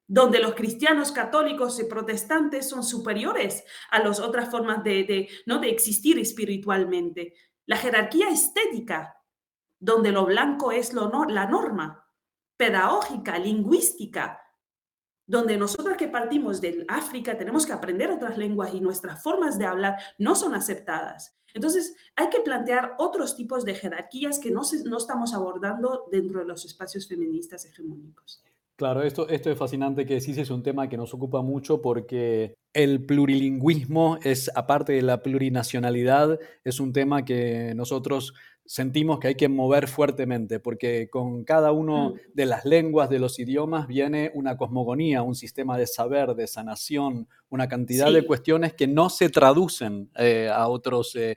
donde 0.08 0.38
los 0.40 0.54
cristianos 0.54 1.10
católicos 1.10 1.78
y 1.80 1.84
protestantes 1.84 2.68
son 2.68 2.84
superiores 2.84 3.64
a 3.90 4.00
las 4.00 4.20
otras 4.20 4.50
formas 4.50 4.84
de, 4.84 5.28
¿no? 5.46 5.58
de 5.58 5.70
existir 5.70 6.18
espiritualmente. 6.18 7.34
La 7.66 7.76
jerarquía 7.76 8.28
estética, 8.28 9.16
donde 9.78 10.12
lo 10.12 10.26
blanco 10.26 10.70
es 10.70 10.92
lo 10.92 11.10
la 11.28 11.46
norma, 11.46 12.08
pedagógica, 12.56 13.38
lingüística, 13.38 14.40
donde 15.26 15.56
nosotros 15.56 15.96
que 15.96 16.08
partimos 16.08 16.60
del 16.60 16.84
África 16.88 17.36
tenemos 17.36 17.66
que 17.66 17.72
aprender 17.72 18.12
otras 18.12 18.38
lenguas 18.38 18.72
y 18.72 18.80
nuestras 18.80 19.20
formas 19.22 19.58
de 19.58 19.66
hablar 19.66 19.96
no 20.18 20.36
son 20.36 20.54
aceptadas. 20.54 21.36
Entonces, 21.52 21.96
hay 22.14 22.28
que 22.28 22.40
plantear 22.40 22.94
otros 22.98 23.34
tipos 23.34 23.64
de 23.64 23.74
jerarquías 23.74 24.38
que 24.38 24.50
no, 24.50 24.62
no 24.84 24.98
estamos 24.98 25.34
abordando 25.34 26.06
dentro 26.12 26.40
de 26.40 26.46
los 26.46 26.64
espacios 26.64 27.08
feministas 27.08 27.64
hegemónicos. 27.64 28.44
Claro, 28.76 29.02
esto, 29.02 29.26
esto 29.30 29.50
es 29.50 29.56
fascinante 29.56 30.04
que 30.04 30.20
sí 30.20 30.38
es 30.38 30.50
un 30.50 30.62
tema 30.62 30.86
que 30.86 30.98
nos 30.98 31.14
ocupa 31.14 31.40
mucho 31.40 31.80
porque 31.80 32.54
el 32.74 33.06
plurilingüismo 33.06 34.18
es, 34.22 34.50
aparte 34.54 34.92
de 34.92 35.00
la 35.00 35.22
plurinacionalidad, 35.22 36.38
es 36.62 36.78
un 36.78 36.92
tema 36.92 37.24
que 37.24 37.72
nosotros 37.74 38.34
sentimos 38.66 39.18
que 39.18 39.28
hay 39.28 39.34
que 39.34 39.48
mover 39.48 39.88
fuertemente, 39.88 40.60
porque 40.60 41.08
con 41.08 41.44
cada 41.44 41.72
uno 41.72 42.10
mm. 42.10 42.14
de 42.34 42.46
las 42.46 42.66
lenguas, 42.66 43.08
de 43.08 43.18
los 43.18 43.38
idiomas, 43.38 43.86
viene 43.86 44.30
una 44.34 44.58
cosmogonía, 44.58 45.22
un 45.22 45.34
sistema 45.34 45.78
de 45.78 45.86
saber, 45.86 46.34
de 46.34 46.46
sanación, 46.46 47.28
una 47.48 47.68
cantidad 47.68 48.12
de 48.12 48.26
cuestiones 48.26 48.74
que 48.74 48.86
no 48.86 49.08
se 49.08 49.30
traducen 49.30 50.10
eh, 50.18 50.50
a 50.52 50.68
otros, 50.68 51.16
eh, 51.16 51.36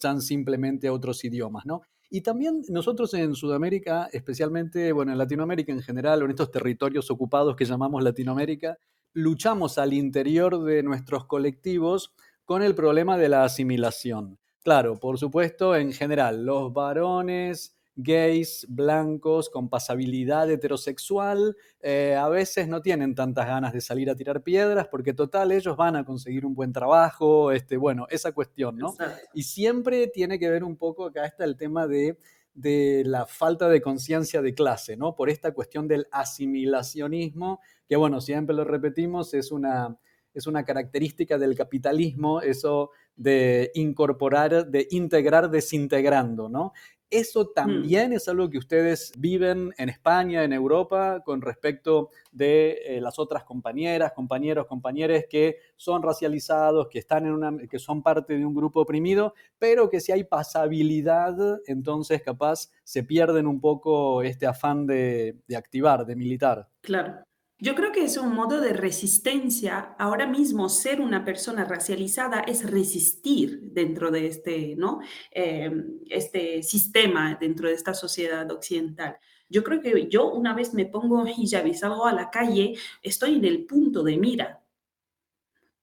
tan 0.00 0.20
simplemente 0.20 0.86
a 0.86 0.92
otros 0.92 1.24
idiomas, 1.24 1.66
¿no? 1.66 1.82
Y 2.10 2.22
también 2.22 2.62
nosotros 2.68 3.12
en 3.14 3.34
Sudamérica, 3.34 4.08
especialmente, 4.12 4.92
bueno, 4.92 5.12
en 5.12 5.18
Latinoamérica 5.18 5.72
en 5.72 5.82
general, 5.82 6.22
en 6.22 6.30
estos 6.30 6.50
territorios 6.50 7.10
ocupados 7.10 7.54
que 7.54 7.66
llamamos 7.66 8.02
Latinoamérica, 8.02 8.78
luchamos 9.12 9.78
al 9.78 9.92
interior 9.92 10.62
de 10.64 10.82
nuestros 10.82 11.26
colectivos 11.26 12.14
con 12.44 12.62
el 12.62 12.74
problema 12.74 13.18
de 13.18 13.28
la 13.28 13.44
asimilación. 13.44 14.38
Claro, 14.62 14.98
por 14.98 15.18
supuesto, 15.18 15.76
en 15.76 15.92
general, 15.92 16.44
los 16.44 16.72
varones 16.72 17.77
gays, 18.00 18.64
blancos, 18.68 19.50
con 19.50 19.68
pasabilidad 19.68 20.48
heterosexual, 20.48 21.56
eh, 21.80 22.14
a 22.14 22.28
veces 22.28 22.68
no 22.68 22.80
tienen 22.80 23.16
tantas 23.16 23.46
ganas 23.46 23.72
de 23.72 23.80
salir 23.80 24.08
a 24.08 24.14
tirar 24.14 24.42
piedras 24.42 24.86
porque 24.86 25.12
total 25.12 25.50
ellos 25.50 25.76
van 25.76 25.96
a 25.96 26.04
conseguir 26.04 26.46
un 26.46 26.54
buen 26.54 26.72
trabajo, 26.72 27.50
este, 27.50 27.76
bueno, 27.76 28.06
esa 28.08 28.30
cuestión, 28.32 28.78
¿no? 28.78 28.94
Y 29.34 29.42
siempre 29.42 30.06
tiene 30.06 30.38
que 30.38 30.48
ver 30.48 30.62
un 30.62 30.76
poco, 30.76 31.06
acá 31.06 31.26
está 31.26 31.44
el 31.44 31.56
tema 31.56 31.88
de, 31.88 32.18
de 32.54 33.02
la 33.04 33.26
falta 33.26 33.68
de 33.68 33.82
conciencia 33.82 34.42
de 34.42 34.54
clase, 34.54 34.96
¿no? 34.96 35.16
Por 35.16 35.28
esta 35.28 35.52
cuestión 35.52 35.88
del 35.88 36.06
asimilacionismo, 36.12 37.60
que 37.88 37.96
bueno, 37.96 38.20
siempre 38.20 38.54
lo 38.54 38.62
repetimos, 38.64 39.34
es 39.34 39.50
una, 39.50 39.98
es 40.34 40.46
una 40.46 40.64
característica 40.64 41.36
del 41.36 41.56
capitalismo, 41.56 42.40
eso 42.42 42.90
de 43.16 43.72
incorporar, 43.74 44.68
de 44.68 44.86
integrar 44.90 45.50
desintegrando, 45.50 46.48
¿no? 46.48 46.72
Eso 47.10 47.44
mm. 47.44 47.54
también 47.54 48.12
es 48.12 48.28
algo 48.28 48.50
que 48.50 48.58
ustedes 48.58 49.12
viven 49.18 49.72
en 49.78 49.88
España, 49.88 50.44
en 50.44 50.52
Europa, 50.52 51.22
con 51.24 51.40
respecto 51.40 52.10
de 52.32 52.78
eh, 52.86 53.00
las 53.00 53.18
otras 53.18 53.44
compañeras, 53.44 54.12
compañeros, 54.12 54.66
compañeras 54.66 55.24
que 55.28 55.56
son 55.76 56.02
racializados, 56.02 56.88
que, 56.88 56.98
están 56.98 57.26
en 57.26 57.32
una, 57.32 57.56
que 57.68 57.78
son 57.78 58.02
parte 58.02 58.36
de 58.36 58.44
un 58.44 58.54
grupo 58.54 58.80
oprimido, 58.80 59.34
pero 59.58 59.88
que 59.88 60.00
si 60.00 60.12
hay 60.12 60.24
pasabilidad, 60.24 61.36
entonces 61.66 62.22
capaz 62.22 62.70
se 62.84 63.02
pierden 63.02 63.46
un 63.46 63.60
poco 63.60 64.22
este 64.22 64.46
afán 64.46 64.86
de, 64.86 65.36
de 65.46 65.56
activar, 65.56 66.04
de 66.04 66.16
militar. 66.16 66.68
Claro. 66.80 67.27
Yo 67.60 67.74
creo 67.74 67.90
que 67.90 68.04
es 68.04 68.16
un 68.16 68.32
modo 68.34 68.60
de 68.60 68.72
resistencia. 68.72 69.96
Ahora 69.98 70.26
mismo 70.26 70.68
ser 70.68 71.00
una 71.00 71.24
persona 71.24 71.64
racializada 71.64 72.40
es 72.40 72.70
resistir 72.70 73.60
dentro 73.62 74.12
de 74.12 74.28
este, 74.28 74.76
¿no? 74.76 75.00
Em, 75.32 75.98
este 76.08 76.62
sistema, 76.62 77.36
dentro 77.40 77.68
de 77.68 77.74
esta 77.74 77.94
sociedad 77.94 78.48
occidental. 78.52 79.16
Yo 79.48 79.64
creo 79.64 79.80
que 79.80 80.08
yo 80.08 80.30
una 80.30 80.54
vez 80.54 80.72
me 80.72 80.86
pongo 80.86 81.26
hijab 81.26 81.66
y 81.66 81.74
salgo 81.74 82.06
a 82.06 82.12
la 82.12 82.30
calle, 82.30 82.74
estoy 83.02 83.36
en 83.36 83.44
el 83.44 83.66
punto 83.66 84.04
de 84.04 84.16
mira. 84.18 84.62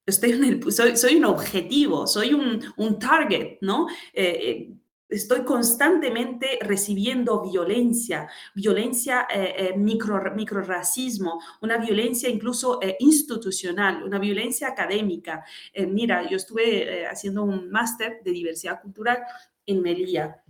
Estoy 0.06 0.32
en 0.32 0.44
el, 0.46 0.72
soy, 0.72 0.96
soy 0.96 1.16
un 1.16 1.26
objetivo, 1.26 2.08
soy 2.08 2.34
un, 2.34 2.62
un 2.78 3.00
target, 3.00 3.58
¿no? 3.62 3.88
Eh, 4.14 4.40
eh, 4.42 4.76
Estoy 5.08 5.44
constantemente 5.44 6.58
recibiendo 6.62 7.44
violencia, 7.44 8.28
violencia, 8.56 9.28
eh, 9.30 9.70
eh, 9.74 9.78
micro, 9.78 10.20
racismo, 10.64 11.40
una 11.62 11.78
violencia 11.78 12.28
incluso 12.28 12.82
eh, 12.82 12.98
institucional, 13.00 14.04
una 14.04 14.18
violencia 14.18 14.68
académica. 14.68 15.46
mira, 15.88 16.28
yo 16.28 16.38
estuve 16.38 17.06
haciendo 17.06 17.44
un 17.44 17.70
máster 17.70 18.22
de 18.24 18.32
diversidad 18.32 18.82
cultural 18.82 19.20
en 19.66 19.82
Melilla 19.82 20.44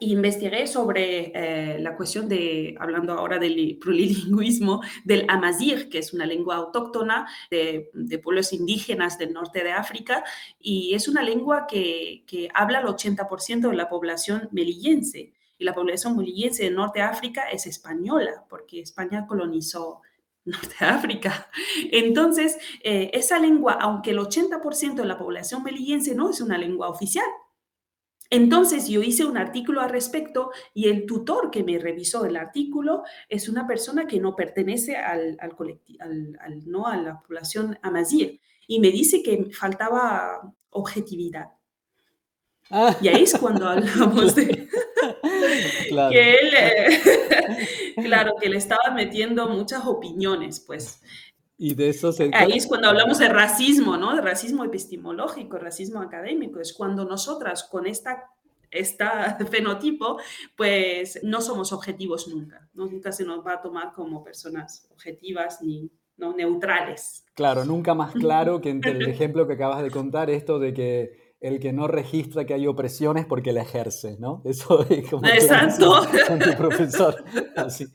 investigué 0.00 0.66
sobre 0.66 1.32
eh, 1.34 1.78
la 1.80 1.96
cuestión 1.96 2.28
de, 2.28 2.76
hablando 2.78 3.14
ahora 3.14 3.38
del 3.38 3.78
plurilingüismo, 3.80 4.80
del 5.04 5.24
amazigh, 5.28 5.88
que 5.88 5.98
es 5.98 6.12
una 6.12 6.24
lengua 6.24 6.56
autóctona 6.56 7.28
de, 7.50 7.90
pueblos 8.22 8.52
indígenas 8.52 9.18
del 9.18 9.32
norte 9.32 9.64
de 9.64 9.72
África, 9.72 10.24
y 10.60 10.94
es 10.94 11.08
una 11.08 11.22
lengua 11.22 11.66
que, 11.66 12.24
habla 12.54 12.80
el 12.80 12.86
80% 12.86 13.70
de 13.70 13.76
la 13.76 13.88
población 13.88 14.48
melillense. 14.52 15.32
Y 15.58 15.64
la 15.64 15.74
población 15.74 16.16
melillense 16.16 16.64
del 16.64 16.76
norte 16.76 17.00
de 17.00 17.06
África 17.06 17.50
es 17.50 17.66
española, 17.66 18.44
porque 18.48 18.80
España 18.80 19.26
colonizó 19.26 20.02
Norte 20.44 20.76
de 20.78 20.86
África. 20.86 21.50
Entonces, 21.90 22.56
eh, 22.82 23.10
esa 23.12 23.38
lengua, 23.38 23.76
aunque 23.80 24.12
el 24.12 24.18
80% 24.18 24.94
de 24.94 25.04
la 25.04 25.18
población 25.18 25.62
melillense 25.64 26.14
no 26.14 26.30
es 26.30 26.40
una 26.40 26.56
lengua 26.56 26.88
oficial, 26.88 27.26
entonces 28.30 28.88
yo 28.88 29.02
hice 29.02 29.24
un 29.24 29.38
artículo 29.38 29.80
al 29.80 29.90
respecto 29.90 30.50
y 30.74 30.88
el 30.88 31.06
tutor 31.06 31.50
que 31.50 31.64
me 31.64 31.78
revisó 31.78 32.26
el 32.26 32.36
artículo 32.36 33.02
es 33.28 33.48
una 33.48 33.66
persona 33.66 34.06
que 34.06 34.20
no 34.20 34.36
pertenece 34.36 34.96
al, 34.96 35.38
no 36.66 36.86
a 36.86 36.96
la 36.96 37.20
población 37.20 37.78
amazir 37.82 38.40
y 38.66 38.80
me 38.80 38.90
dice 38.90 39.22
que 39.22 39.50
faltaba 39.52 40.52
objetividad. 40.70 41.46
Ah. 42.70 42.94
Y 43.00 43.08
ahí 43.08 43.22
es 43.22 43.38
cuando 43.38 43.66
hablamos 43.66 44.34
de 44.34 44.68
claro. 45.88 46.10
que 46.10 46.34
él, 46.34 46.50
eh, 46.54 47.94
claro, 48.04 48.34
que 48.38 48.50
le 48.50 48.58
estaba 48.58 48.90
metiendo 48.94 49.48
muchas 49.48 49.86
opiniones, 49.86 50.60
pues. 50.60 51.00
Y 51.60 51.74
de 51.74 51.88
eso 51.88 52.12
Ahí 52.34 52.52
es 52.52 52.68
cuando 52.68 52.88
hablamos 52.88 53.18
de 53.18 53.28
racismo, 53.28 53.96
¿no? 53.96 54.14
De 54.14 54.22
racismo 54.22 54.64
epistemológico, 54.64 55.58
racismo 55.58 56.00
académico. 56.00 56.60
Es 56.60 56.72
cuando 56.72 57.04
nosotras 57.04 57.64
con 57.64 57.86
esta 57.86 58.30
esta 58.70 59.36
fenotipo, 59.50 60.18
pues 60.56 61.20
no 61.22 61.40
somos 61.40 61.72
objetivos 61.72 62.28
nunca. 62.28 62.68
Nunca 62.74 63.12
se 63.12 63.24
nos 63.24 63.44
va 63.44 63.54
a 63.54 63.62
tomar 63.62 63.92
como 63.92 64.22
personas 64.22 64.86
objetivas 64.92 65.62
ni 65.62 65.90
¿no? 66.16 66.34
neutrales. 66.34 67.24
Claro, 67.34 67.64
nunca 67.64 67.94
más 67.94 68.12
claro 68.12 68.60
que 68.60 68.70
entre 68.70 68.92
el 68.92 69.02
ejemplo 69.08 69.46
que 69.46 69.54
acabas 69.54 69.82
de 69.82 69.90
contar, 69.90 70.30
esto 70.30 70.58
de 70.58 70.74
que 70.74 71.28
el 71.40 71.60
que 71.60 71.72
no 71.72 71.86
registra 71.86 72.44
que 72.44 72.54
hay 72.54 72.66
opresiones 72.66 73.24
porque 73.24 73.52
la 73.52 73.62
ejerce, 73.62 74.16
¿no? 74.18 74.42
Eso 74.44 74.84
es 74.88 75.08
como 75.08 75.26
Exacto. 75.26 76.02
con 76.26 76.38
tu 76.40 76.52
profesor. 76.56 77.24
Así, 77.56 77.86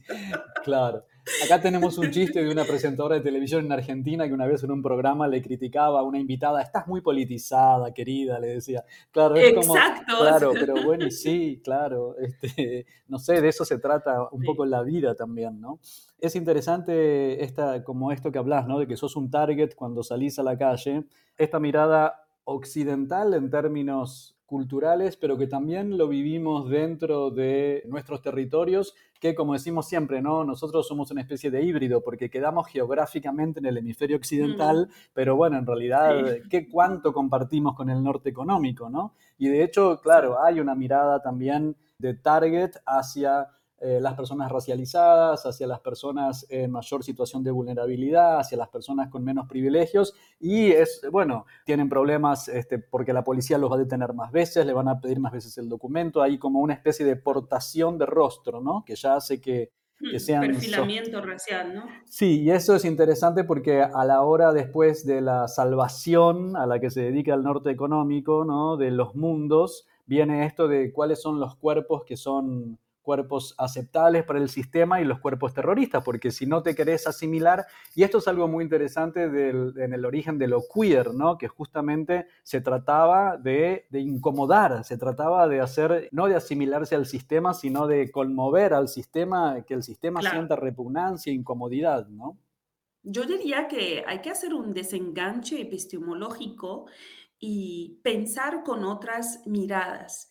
claro. 0.63 1.05
Acá 1.43 1.61
tenemos 1.61 1.97
un 1.97 2.11
chiste 2.11 2.43
de 2.43 2.51
una 2.51 2.65
presentadora 2.65 3.15
de 3.15 3.21
televisión 3.21 3.65
en 3.65 3.71
Argentina 3.71 4.27
que 4.27 4.33
una 4.33 4.45
vez 4.45 4.63
en 4.63 4.71
un 4.71 4.81
programa 4.81 5.27
le 5.27 5.41
criticaba 5.41 5.99
a 5.99 6.03
una 6.03 6.19
invitada, 6.19 6.61
estás 6.61 6.87
muy 6.87 7.01
politizada, 7.01 7.93
querida, 7.93 8.39
le 8.39 8.47
decía. 8.47 8.83
Claro, 9.11 9.35
es 9.35 9.53
Exacto. 9.53 10.17
claro, 10.19 10.51
pero 10.53 10.75
bueno, 10.83 11.05
y 11.05 11.11
sí, 11.11 11.61
claro, 11.63 12.17
este, 12.17 12.85
no 13.07 13.19
sé, 13.19 13.39
de 13.41 13.49
eso 13.49 13.63
se 13.63 13.79
trata 13.79 14.27
un 14.31 14.43
poco 14.43 14.65
la 14.65 14.83
vida 14.83 15.15
también, 15.15 15.61
¿no? 15.61 15.79
Es 16.19 16.35
interesante 16.35 17.43
esta, 17.43 17.83
como 17.83 18.11
esto 18.11 18.31
que 18.31 18.39
hablas, 18.39 18.67
¿no? 18.67 18.79
De 18.79 18.87
que 18.87 18.97
sos 18.97 19.15
un 19.15 19.31
target 19.31 19.75
cuando 19.75 20.03
salís 20.03 20.39
a 20.39 20.43
la 20.43 20.57
calle, 20.57 21.05
esta 21.37 21.59
mirada 21.59 22.25
occidental 22.45 23.33
en 23.33 23.49
términos 23.49 24.32
culturales, 24.45 25.17
pero 25.17 25.37
que 25.37 25.47
también 25.47 25.97
lo 25.97 26.07
vivimos 26.07 26.69
dentro 26.69 27.31
de 27.31 27.83
nuestros 27.87 28.21
territorios, 28.21 28.93
que 29.19 29.35
como 29.35 29.53
decimos 29.53 29.87
siempre, 29.87 30.21
¿no? 30.21 30.43
Nosotros 30.43 30.87
somos 30.87 31.09
una 31.11 31.21
especie 31.21 31.49
de 31.49 31.63
híbrido 31.63 32.03
porque 32.03 32.29
quedamos 32.29 32.67
geográficamente 32.67 33.59
en 33.59 33.65
el 33.65 33.77
hemisferio 33.77 34.17
occidental, 34.17 34.89
pero 35.13 35.35
bueno, 35.35 35.57
en 35.57 35.65
realidad, 35.65 36.11
¿qué 36.49 36.67
cuánto 36.67 37.13
compartimos 37.13 37.75
con 37.75 37.89
el 37.89 38.03
norte 38.03 38.29
económico, 38.29 38.89
¿no? 38.89 39.15
Y 39.37 39.47
de 39.47 39.63
hecho, 39.63 39.99
claro, 40.01 40.43
hay 40.43 40.59
una 40.59 40.75
mirada 40.75 41.21
también 41.21 41.75
de 41.97 42.13
target 42.13 42.71
hacia 42.85 43.47
eh, 43.79 43.99
las 43.99 44.13
personas 44.13 44.49
racializadas, 44.49 45.45
hacia 45.45 45.67
las 45.67 45.81
personas 45.81 46.45
en 46.49 46.71
mayor 46.71 47.03
situación 47.03 47.43
de 47.43 47.51
vulnerabilidad, 47.51 48.39
hacia 48.39 48.57
las 48.57 48.69
personas 48.69 49.09
con 49.09 49.25
menos 49.25 49.45
privilegios 49.47 50.13
y 50.39 50.71
es, 50.71 51.01
bueno, 51.11 51.45
tienen 51.65 51.89
problemas 51.89 52.47
este, 52.47 52.79
porque 52.79 53.11
la 53.11 53.25
policía 53.25 53.57
los 53.57 53.69
va 53.69 53.75
a 53.75 53.79
detener 53.79 54.13
más 54.13 54.31
veces, 54.31 54.65
le 54.65 54.71
van 54.71 54.87
a 54.87 55.01
pedir 55.01 55.19
más 55.19 55.33
veces 55.33 55.57
el 55.57 55.67
documento, 55.67 56.21
hay 56.21 56.37
como 56.37 56.61
una 56.61 56.73
especie 56.73 57.05
de 57.05 57.17
portación 57.17 57.97
de 57.97 58.05
rostro, 58.05 58.61
¿no? 58.61 58.85
Que 58.85 58.95
ya 58.95 59.15
hace 59.15 59.41
que, 59.41 59.71
que 59.99 60.15
hmm, 60.15 60.19
sean... 60.19 60.41
Perfilamiento 60.41 61.21
racial, 61.21 61.75
¿no? 61.75 61.83
Sí, 62.05 62.41
y 62.41 62.51
eso 62.51 62.75
es 62.75 62.85
interesante 62.85 63.43
porque 63.43 63.81
a 63.81 64.05
la 64.05 64.21
hora 64.21 64.53
después 64.53 65.05
de 65.05 65.19
la 65.19 65.49
salvación 65.49 66.55
a 66.55 66.65
la 66.65 66.79
que 66.79 66.89
se 66.89 67.01
dedica 67.01 67.33
el 67.33 67.43
norte 67.43 67.71
económico, 67.71 68.45
¿no? 68.45 68.77
De 68.77 68.91
los 68.91 69.13
mundos, 69.15 69.87
viene 70.05 70.45
esto 70.45 70.69
de 70.69 70.93
cuáles 70.93 71.21
son 71.21 71.41
los 71.41 71.55
cuerpos 71.55 72.03
que 72.05 72.15
son 72.15 72.79
cuerpos 73.03 73.53
aceptables 73.59 74.23
para 74.23 74.39
el 74.39 74.49
sistema 74.49 74.99
y 74.99 75.05
los 75.05 75.19
cuerpos 75.19 75.53
terroristas, 75.53 76.03
porque 76.03 76.31
si 76.31 76.47
no 76.47 76.63
te 76.63 76.73
querés 76.73 77.05
asimilar, 77.05 77.67
y 77.93 78.03
esto 78.03 78.17
es 78.17 78.27
algo 78.27 78.47
muy 78.47 78.63
interesante 78.63 79.23
en 79.23 79.93
el 79.93 80.05
origen 80.05 80.39
de 80.39 80.47
lo 80.47 80.63
queer, 80.73 81.13
¿no? 81.13 81.37
que 81.37 81.47
justamente 81.47 82.25
se 82.41 82.61
trataba 82.61 83.37
de, 83.37 83.85
incomodar, 83.91 84.83
se 84.83 84.97
trataba 84.97 85.47
de 85.47 85.59
hacer, 85.59 86.09
no 86.11 86.27
de 86.27 86.35
asimilarse 86.35 86.95
al 86.95 87.05
sistema, 87.05 87.53
sino 87.53 87.85
de 87.85 88.09
conmover 88.09 88.73
al 88.73 88.87
sistema, 88.87 89.63
que 89.63 89.75
el 89.75 89.83
sistema 89.83 90.21
sienta 90.21 90.55
repugnancia 90.55 91.31
e 91.31 91.35
incomodidad, 91.35 92.07
¿no? 92.07 92.37
Yo 93.05 93.25
diría 93.25 93.67
que 93.67 94.03
hay 94.07 94.21
que 94.21 94.29
hacer 94.29 94.53
un 94.53 94.73
desenganche 94.73 95.59
epistemológico 95.59 96.85
y 97.37 97.99
pensar 98.01 98.63
con 98.63 98.85
otras 98.85 99.45
miradas. 99.45 100.29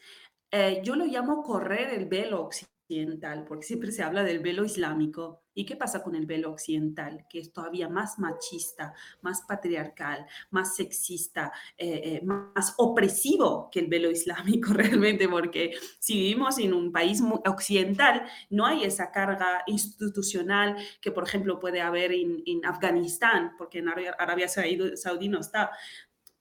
Eh, 0.54 0.82
yo 0.84 0.96
lo 0.96 1.06
llamo 1.06 1.42
correr 1.42 1.94
el 1.94 2.04
velo 2.04 2.42
occidental, 2.42 3.46
porque 3.48 3.64
siempre 3.64 3.90
se 3.90 4.02
habla 4.02 4.22
del 4.22 4.40
velo 4.40 4.66
islámico. 4.66 5.44
¿Y 5.54 5.64
qué 5.64 5.76
pasa 5.76 6.02
con 6.02 6.14
el 6.14 6.26
velo 6.26 6.50
occidental? 6.50 7.24
Que 7.30 7.38
es 7.38 7.54
todavía 7.54 7.88
más 7.88 8.18
machista, 8.18 8.92
más 9.22 9.42
patriarcal, 9.48 10.26
más 10.50 10.76
sexista, 10.76 11.50
eh, 11.78 12.02
eh, 12.04 12.20
más 12.22 12.74
opresivo 12.76 13.70
que 13.72 13.80
el 13.80 13.86
velo 13.86 14.10
islámico 14.10 14.72
realmente, 14.74 15.26
porque 15.26 15.72
si 15.98 16.14
vivimos 16.14 16.58
en 16.58 16.74
un 16.74 16.92
país 16.92 17.22
occidental, 17.46 18.26
no 18.50 18.66
hay 18.66 18.84
esa 18.84 19.10
carga 19.10 19.62
institucional 19.66 20.76
que, 21.00 21.12
por 21.12 21.24
ejemplo, 21.24 21.58
puede 21.58 21.80
haber 21.80 22.12
en, 22.12 22.42
en 22.44 22.66
Afganistán, 22.66 23.54
porque 23.56 23.78
en 23.78 23.88
Arabia 23.88 24.48
Saudí 24.48 25.28
no 25.30 25.40
está. 25.40 25.70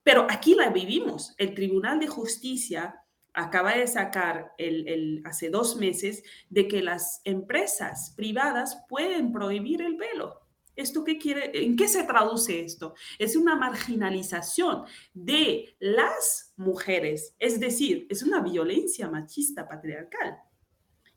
Pero 0.04 0.28
aquí 0.30 0.54
la 0.56 0.70
vivimos. 0.70 1.34
El 1.38 1.54
Tribunal 1.54 2.00
de 2.00 2.08
Justicia 2.08 3.01
acaba 3.34 3.76
de 3.76 3.88
sacar 3.88 4.54
el, 4.58 5.22
hace 5.26 5.50
dos 5.50 5.76
meses 5.76 6.24
de 6.50 6.68
que 6.68 6.82
las 6.82 7.22
empresas 7.24 8.14
privadas 8.16 8.84
pueden 8.90 9.32
prohibir 9.32 9.82
el 9.82 9.96
velo. 9.96 10.40
¿Esto 10.76 11.04
qué 11.04 11.18
quiere? 11.18 11.52
¿En 11.64 11.76
qué 11.76 11.88
se 11.88 12.04
traduce 12.04 12.62
esto? 12.62 12.96
Es 13.20 13.36
una 13.36 13.56
marginalización 13.56 14.86
de 15.14 15.76
las 15.80 16.54
mujeres, 16.56 17.36
es 17.40 17.60
decir, 17.60 18.08
es 18.10 18.24
una 18.24 18.42
violencia 18.42 19.10
machista 19.10 19.68
patriarcal 19.68 20.38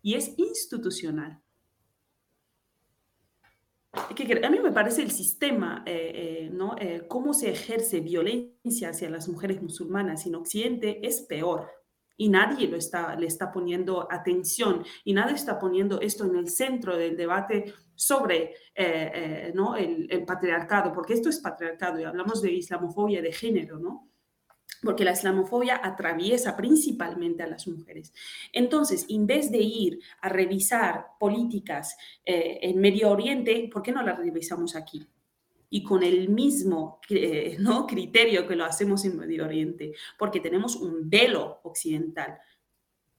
y 0.03 0.15
es 0.15 0.37
institucional. 0.39 1.41
A 3.93 4.51
mí 4.51 4.59
me 4.59 4.73
parece 4.73 5.03
el 5.03 5.13
sistema, 5.13 5.85
eh, 5.87 6.11
eh, 6.15 6.51
¿no? 6.53 6.75
Eh, 6.81 7.05
cómo 7.09 7.33
se 7.33 7.51
ejerce 7.51 8.01
violencia 8.01 8.89
hacia 8.89 9.09
las 9.09 9.29
mujeres 9.29 9.63
musulmanas 9.63 10.27
en 10.27 10.35
Occidente 10.35 11.07
es 11.07 11.21
peor 11.21 11.71
y 12.17 12.29
nadie 12.29 12.69
lo 12.69 12.77
está, 12.77 13.17
le 13.17 13.27
está 13.27 13.51
poniendo 13.51 14.07
atención 14.11 14.85
y 15.05 15.13
nadie 15.13 15.35
está 15.35 15.59
poniendo 15.59 16.01
esto 16.01 16.25
en 16.25 16.37
el 16.37 16.49
centro 16.49 16.97
del 16.97 17.17
debate 17.17 17.73
sobre 17.95 18.43
eh, 18.43 18.55
eh, 18.75 19.53
¿no? 19.55 19.77
el, 19.77 20.25
patriarcado, 20.25 20.93
porque 20.93 21.15
esto 21.15 21.29
es 21.29 21.39
patriarcado 21.39 22.01
y 22.01 22.05
hablamos 22.05 22.43
de 22.43 22.53
islamofobia 22.53 23.23
de 23.23 23.33
género, 23.33 23.79
¿no? 23.79 24.09
porque 24.83 25.05
la 25.05 25.13
islamofobia 25.13 25.81
atraviesa 25.83 26.57
principalmente 26.57 27.43
a 27.43 27.47
las 27.47 27.67
mujeres. 27.67 28.13
Entonces, 28.53 29.07
en 29.09 29.27
vez 29.27 29.51
de 29.51 29.59
ir 29.59 29.99
a 30.21 30.29
revisar 30.29 31.07
políticas 31.19 31.97
eh, 32.25 32.59
en 32.63 32.79
Medio 32.81 33.11
Oriente, 33.11 33.69
¿por 33.73 33.83
qué 33.83 33.93
no 33.93 34.03
las 34.03 34.19
revisamos 34.19 34.77
aquí? 34.77 35.09
Y 35.75 35.83
con 35.83 36.05
el 36.05 36.29
mismo 36.29 37.01
eh, 37.11 37.57
¿no? 37.59 37.85
criterio 37.85 38.47
que 38.47 38.55
lo 38.55 38.65
hacemos 38.65 39.05
en 39.05 39.17
Medio 39.17 39.45
Oriente, 39.45 39.93
porque 40.17 40.39
tenemos 40.39 40.77
un 40.77 41.11
velo 41.11 41.59
occidental, 41.65 42.39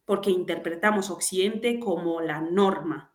porque 0.05 0.31
interpretamos 0.31 1.09
Occidente 1.09 1.77
como 1.81 2.21
la 2.21 2.39
norma. 2.39 3.13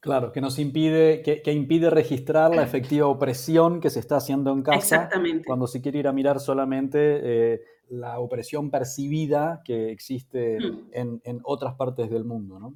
Claro, 0.00 0.32
que 0.32 0.40
nos 0.40 0.58
impide, 0.58 1.20
que, 1.20 1.52
impide 1.52 1.90
registrar 1.90 2.54
la 2.54 2.62
efectiva 2.62 3.08
opresión 3.08 3.80
que 3.80 3.90
se 3.90 4.00
está 4.00 4.16
haciendo 4.16 4.52
en 4.52 4.62
casa. 4.62 4.78
Exactamente. 4.78 5.44
Cuando 5.44 5.66
se 5.66 5.82
quiere 5.82 5.98
ir 5.98 6.08
a 6.08 6.12
mirar 6.12 6.40
solamente 6.40 6.98
eh, 7.00 7.60
la 7.90 8.18
opresión 8.20 8.70
percibida 8.70 9.60
que 9.66 9.90
existe 9.90 10.58
mm. 10.60 10.88
en, 10.92 11.20
en, 11.24 11.40
otras 11.44 11.74
partes 11.74 12.10
del 12.10 12.24
mundo, 12.24 12.58
¿no? 12.58 12.74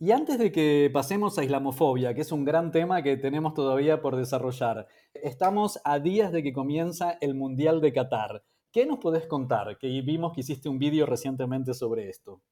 Y 0.00 0.10
antes 0.10 0.38
de 0.38 0.50
que 0.50 0.90
pasemos 0.92 1.38
a 1.38 1.44
islamofobia, 1.44 2.14
que 2.14 2.22
es 2.22 2.32
un 2.32 2.44
gran 2.44 2.72
tema 2.72 3.02
que 3.02 3.16
tenemos 3.16 3.54
todavía 3.54 4.02
por 4.02 4.16
desarrollar, 4.16 4.88
estamos 5.14 5.80
a 5.84 6.00
días 6.00 6.32
de 6.32 6.42
que 6.42 6.52
comienza 6.52 7.16
el 7.20 7.34
Mundial 7.34 7.80
de 7.80 7.92
Qatar. 7.92 8.42
¿Qué 8.72 8.86
nos 8.86 8.98
podés 8.98 9.26
contar? 9.26 9.78
Que 9.78 9.86
vimos 10.02 10.32
que 10.32 10.40
hiciste 10.40 10.68
un 10.68 10.80
vídeo 10.80 11.06
recientemente 11.06 11.74
sobre 11.74 12.08
esto. 12.08 12.42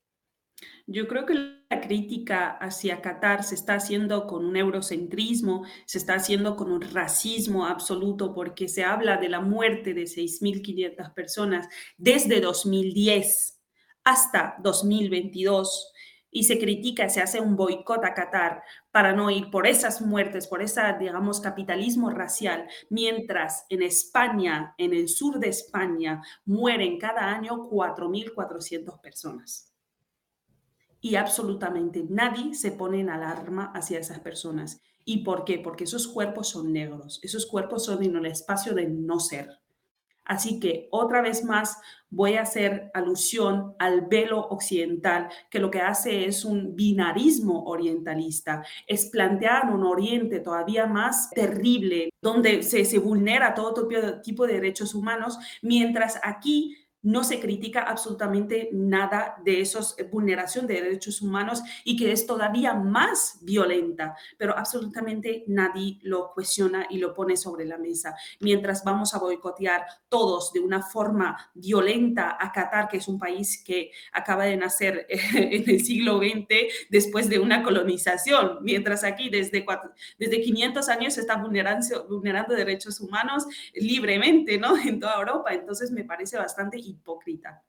Yo 0.87 1.09
creo 1.09 1.27
que 1.27 1.35
la 1.35 1.81
crítica 1.81 2.51
hacia 2.51 3.03
Qatar 3.03 3.43
se 3.43 3.57
está 3.57 3.75
haciendo 3.75 4.29
con 4.29 4.45
un 4.45 4.57
eurocentrismo, 4.57 5.65
se 5.85 5.99
está 5.99 6.15
haciendo 6.15 6.55
con 6.55 6.71
un 6.71 6.81
racismo 6.81 7.67
absoluto, 7.67 8.33
porque 8.35 8.69
se 8.69 8.85
habla 8.85 9.17
de 9.17 9.29
la 9.29 9.41
muerte 9.41 9.95
de 9.95 10.05
6.500 10.05 11.13
personas 11.13 11.69
desde 11.97 12.41
2010 12.41 13.61
hasta 14.05 14.57
2022 14.63 15.92
y 16.35 16.45
se 16.45 16.59
critica, 16.59 17.09
se 17.11 17.21
hace 17.21 17.41
un 17.41 17.55
boicot 17.55 18.03
a 18.05 18.15
Qatar 18.15 18.65
para 18.91 19.13
no 19.13 19.31
ir 19.31 19.51
por 19.51 19.67
esas 19.67 20.01
muertes, 20.01 20.47
por 20.49 20.63
ese, 20.63 20.81
digamos, 20.99 21.41
capitalismo 21.41 22.09
racial, 22.11 22.67
mientras 22.89 23.67
en 23.69 23.83
España, 23.83 24.75
en 24.79 24.95
el 24.95 25.09
sur 25.09 25.39
de 25.39 25.49
España, 25.49 26.23
mueren 26.47 26.99
cada 26.99 27.27
año 27.27 27.69
4.400 27.69 29.01
personas. 29.01 29.73
Y 31.03 31.17
absolutamente 31.17 32.05
nadie 32.09 32.55
se 32.55 32.73
pone 32.73 33.01
en 33.01 33.11
alarma 33.11 33.71
hacia 33.75 33.99
esas 33.99 34.21
personas. 34.21 34.81
¿Y 35.05 35.25
por 35.25 35.45
qué? 35.45 35.59
Porque 35.59 35.85
esos 35.85 36.09
cuerpos 36.09 36.49
son 36.49 36.73
negros, 36.73 37.21
esos 37.23 37.45
cuerpos 37.45 37.85
son 37.85 38.03
en 38.03 38.17
el 38.17 38.27
espacio 38.27 38.73
de 38.73 38.89
no 38.89 39.21
ser. 39.21 39.62
Así 40.25 40.61
que 40.61 40.89
otra 40.91 41.21
vez 41.21 41.45
más 41.45 41.79
voy 42.13 42.35
a 42.35 42.43
hacer 42.43 42.91
alusión 42.93 43.75
al 43.79 44.03
velo 44.03 44.41
occidental, 44.49 45.29
que 45.51 45.59
lo 45.59 45.71
que 45.71 45.81
hace 45.81 46.27
es 46.27 46.45
un 46.45 46.77
binarismo 46.77 47.65
orientalista, 47.65 48.63
es 48.87 49.07
plantear 49.07 49.71
un 49.71 49.83
oriente 49.83 50.41
todavía 50.41 50.87
más 50.87 51.31
terrible, 51.31 52.11
donde 52.21 52.63
se, 52.63 52.85
se 52.85 52.99
vulnera 52.99 53.55
todo 53.55 53.89
tipo 54.23 54.47
de 54.47 54.53
derechos 54.55 54.95
humanos, 54.95 55.39
mientras 55.63 56.21
aquí 56.23 56.77
no 57.03 57.25
se 57.25 57.41
critica 57.41 57.83
absolutamente 57.83 58.71
nada 58.73 59.37
de 59.45 59.61
esos 59.61 59.99
eh, 59.99 60.05
vulneración 60.05 60.67
de 60.67 60.81
derechos 60.81 61.21
humanos 61.21 61.63
y 61.85 61.97
que 61.97 62.13
es 62.13 62.27
todavía 62.27 62.75
más 62.75 63.39
violenta, 63.43 64.17
pero 64.39 64.57
absolutamente 64.57 65.45
nadie 65.49 65.99
lo 66.03 66.33
cuestiona 66.33 66.87
y 66.89 66.99
lo 66.99 67.13
pone 67.13 67.37
sobre 67.37 67.65
la 67.65 67.79
mesa. 67.79 68.15
Mientras 68.41 68.85
vamos 68.85 69.15
a 69.15 69.19
boicotear 69.19 69.85
todos 70.09 70.53
de 70.53 70.61
una 70.61 70.83
forma 70.83 71.51
violenta 71.55 72.37
a 72.39 72.53
Qatar, 72.53 72.89
que 72.89 72.99
es 72.99 73.09
un 73.09 73.19
país 73.19 73.63
que 73.65 73.91
acaba 74.13 74.45
de 74.45 74.57
nacer 74.57 75.07
en 75.09 75.69
el 75.69 75.85
siglo 75.85 76.19
XX 76.19 76.89
después 76.91 77.29
de 77.29 77.39
una 77.39 77.63
colonización, 77.63 78.59
mientras 78.63 79.05
aquí 79.05 79.29
desde, 79.29 79.65
desde 80.19 80.41
500 80.41 80.89
años 80.89 81.15
se 81.15 81.21
está 81.21 81.37
vulnerando, 81.37 82.07
vulnerando 82.09 82.55
derechos 82.55 83.01
humanos 83.01 83.45
libremente, 83.75 84.59
¿no? 84.59 84.77
En 84.93 85.01
toda 85.01 85.17
Europa. 85.17 85.55
Entonces 85.55 85.91
me 85.91 86.05
parece 86.05 86.37
bastante 86.37 86.79
hipócrita. 86.93 87.65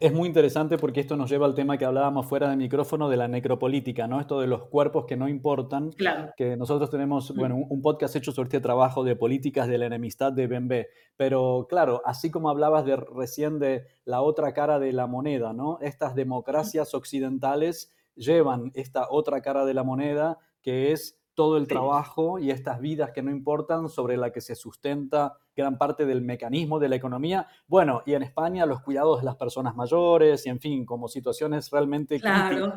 Es 0.00 0.12
muy 0.12 0.28
interesante 0.28 0.78
porque 0.78 1.00
esto 1.00 1.16
nos 1.16 1.28
lleva 1.28 1.46
al 1.46 1.56
tema 1.56 1.76
que 1.76 1.84
hablábamos 1.84 2.24
fuera 2.26 2.48
de 2.48 2.56
micrófono 2.56 3.08
de 3.08 3.16
la 3.16 3.26
necropolítica, 3.26 4.06
¿no? 4.06 4.20
Esto 4.20 4.40
de 4.40 4.46
los 4.46 4.66
cuerpos 4.68 5.06
que 5.06 5.16
no 5.16 5.28
importan. 5.28 5.90
Claro. 5.90 6.32
Que 6.36 6.56
nosotros 6.56 6.88
tenemos, 6.88 7.34
bueno, 7.34 7.56
un 7.56 7.82
podcast 7.82 8.14
hecho 8.14 8.30
sobre 8.30 8.46
este 8.46 8.60
trabajo 8.60 9.02
de 9.02 9.16
políticas 9.16 9.66
de 9.66 9.76
la 9.76 9.86
enemistad 9.86 10.32
de 10.32 10.46
Bembe. 10.46 10.88
Pero 11.16 11.66
claro, 11.68 12.00
así 12.04 12.30
como 12.30 12.48
hablabas 12.48 12.84
de, 12.84 12.94
recién 12.94 13.58
de 13.58 13.86
la 14.04 14.20
otra 14.22 14.54
cara 14.54 14.78
de 14.78 14.92
la 14.92 15.08
moneda, 15.08 15.52
¿no? 15.52 15.80
Estas 15.80 16.14
democracias 16.14 16.94
occidentales 16.94 17.92
llevan 18.14 18.70
esta 18.74 19.08
otra 19.10 19.40
cara 19.40 19.64
de 19.64 19.74
la 19.74 19.82
moneda 19.82 20.38
que 20.62 20.92
es 20.92 21.18
todo 21.34 21.56
el 21.56 21.66
trabajo 21.66 22.38
y 22.38 22.52
estas 22.52 22.80
vidas 22.80 23.10
que 23.12 23.22
no 23.22 23.32
importan 23.32 23.88
sobre 23.88 24.16
la 24.16 24.30
que 24.30 24.40
se 24.40 24.54
sustenta 24.54 25.38
gran 25.58 25.76
parte 25.76 26.06
del 26.06 26.22
mecanismo 26.22 26.78
de 26.78 26.88
la 26.88 26.96
economía. 26.96 27.48
Bueno, 27.66 28.02
y 28.06 28.14
en 28.14 28.22
España 28.22 28.64
los 28.64 28.80
cuidados 28.80 29.20
de 29.20 29.26
las 29.26 29.36
personas 29.36 29.74
mayores 29.74 30.46
y 30.46 30.50
en 30.50 30.60
fin, 30.60 30.86
como 30.86 31.08
situaciones 31.08 31.70
realmente 31.70 32.20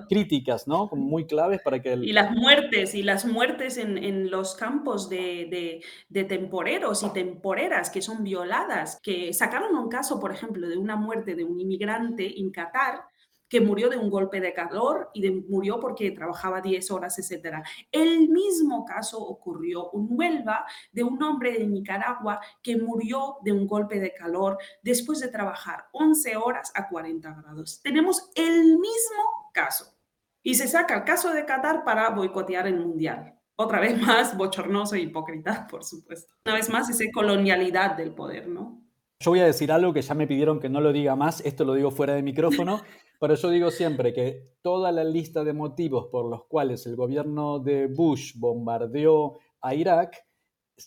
críticas, 0.09 0.67
¿no? 0.67 0.89
Como 0.89 1.03
muy 1.03 1.25
claves 1.25 1.61
para 1.63 1.79
que... 1.79 1.93
Y 1.93 2.11
las 2.11 2.31
muertes, 2.31 2.95
y 2.95 3.03
las 3.03 3.25
muertes 3.25 3.77
en, 3.77 4.31
los 4.31 4.55
campos 4.55 5.09
de, 5.09 5.81
de, 6.09 6.23
temporeros 6.23 7.03
y 7.03 7.09
temporeras 7.13 7.89
que 7.89 8.01
son 8.01 8.23
violadas, 8.23 8.99
que 9.01 9.31
sacaron 9.33 9.75
un 9.75 9.89
caso, 9.89 10.19
por 10.19 10.31
ejemplo, 10.31 10.67
de 10.67 10.77
una 10.77 10.95
muerte 10.95 11.35
de 11.35 11.43
un 11.43 11.59
inmigrante 11.59 12.39
en 12.39 12.51
Qatar 12.51 13.10
que 13.51 13.59
murió 13.59 13.89
de 13.89 13.97
un 13.97 14.09
golpe 14.09 14.39
de 14.39 14.53
calor 14.53 15.09
y 15.13 15.29
murió 15.29 15.77
porque 15.77 16.11
trabajaba 16.11 16.61
10 16.61 16.89
horas, 16.89 17.19
etc. 17.19 17.57
El 17.91 18.29
mismo 18.29 18.85
caso 18.85 19.21
ocurrió 19.21 19.91
en 19.93 20.07
Huelva 20.09 20.65
de 20.93 21.03
un 21.03 21.21
hombre 21.21 21.59
de 21.59 21.67
Nicaragua 21.67 22.39
que 22.63 22.77
murió 22.77 23.39
de 23.43 23.51
un 23.51 23.67
golpe 23.67 23.99
de 23.99 24.13
calor 24.13 24.57
después 24.81 25.19
de 25.19 25.27
trabajar 25.27 25.89
11 25.91 26.37
horas 26.37 26.71
a 26.75 26.87
40 26.87 27.29
grados. 27.41 27.81
Tenemos 27.83 28.31
el 28.35 28.77
mismo 28.77 29.51
caso. 29.53 29.97
Y 30.41 30.55
se 30.55 30.69
saca 30.69 30.95
el 30.95 31.03
caso 31.03 31.33
de 31.33 31.45
Qatar 31.45 31.83
para 31.83 32.09
boicotear 32.11 32.67
el 32.67 32.79
Mundial. 32.79 33.37
Otra 33.57 33.81
vez 33.81 34.01
más, 34.01 34.37
bochornoso 34.37 34.95
e 34.95 35.01
hipócrita, 35.01 35.67
por 35.69 35.83
supuesto. 35.83 36.33
Una 36.45 36.55
vez 36.55 36.69
más, 36.69 36.89
esa 36.89 37.03
colonialidad 37.13 37.97
del 37.97 38.15
poder, 38.15 38.47
¿no? 38.47 38.80
Yo 39.21 39.31
voy 39.31 39.39
a 39.39 39.45
decir 39.45 39.71
algo 39.71 39.93
que 39.93 40.01
ya 40.01 40.15
me 40.15 40.25
pidieron 40.25 40.59
que 40.59 40.67
no 40.67 40.81
lo 40.81 40.91
diga 40.91 41.15
más, 41.15 41.45
esto 41.45 41.63
lo 41.63 41.75
digo 41.75 41.91
fuera 41.91 42.15
de 42.15 42.23
micrófono, 42.23 42.81
Por 43.21 43.31
eso 43.31 43.51
digo 43.51 43.69
siempre 43.69 44.13
que 44.13 44.55
toda 44.63 44.91
la 44.91 45.03
lista 45.03 45.43
de 45.43 45.53
motivos 45.53 46.07
por 46.11 46.27
los 46.27 46.45
cuales 46.45 46.87
el 46.87 46.95
gobierno 46.95 47.59
de 47.59 47.85
Bush 47.85 48.33
bombardeó 48.35 49.37
a 49.61 49.75
Irak 49.75 50.17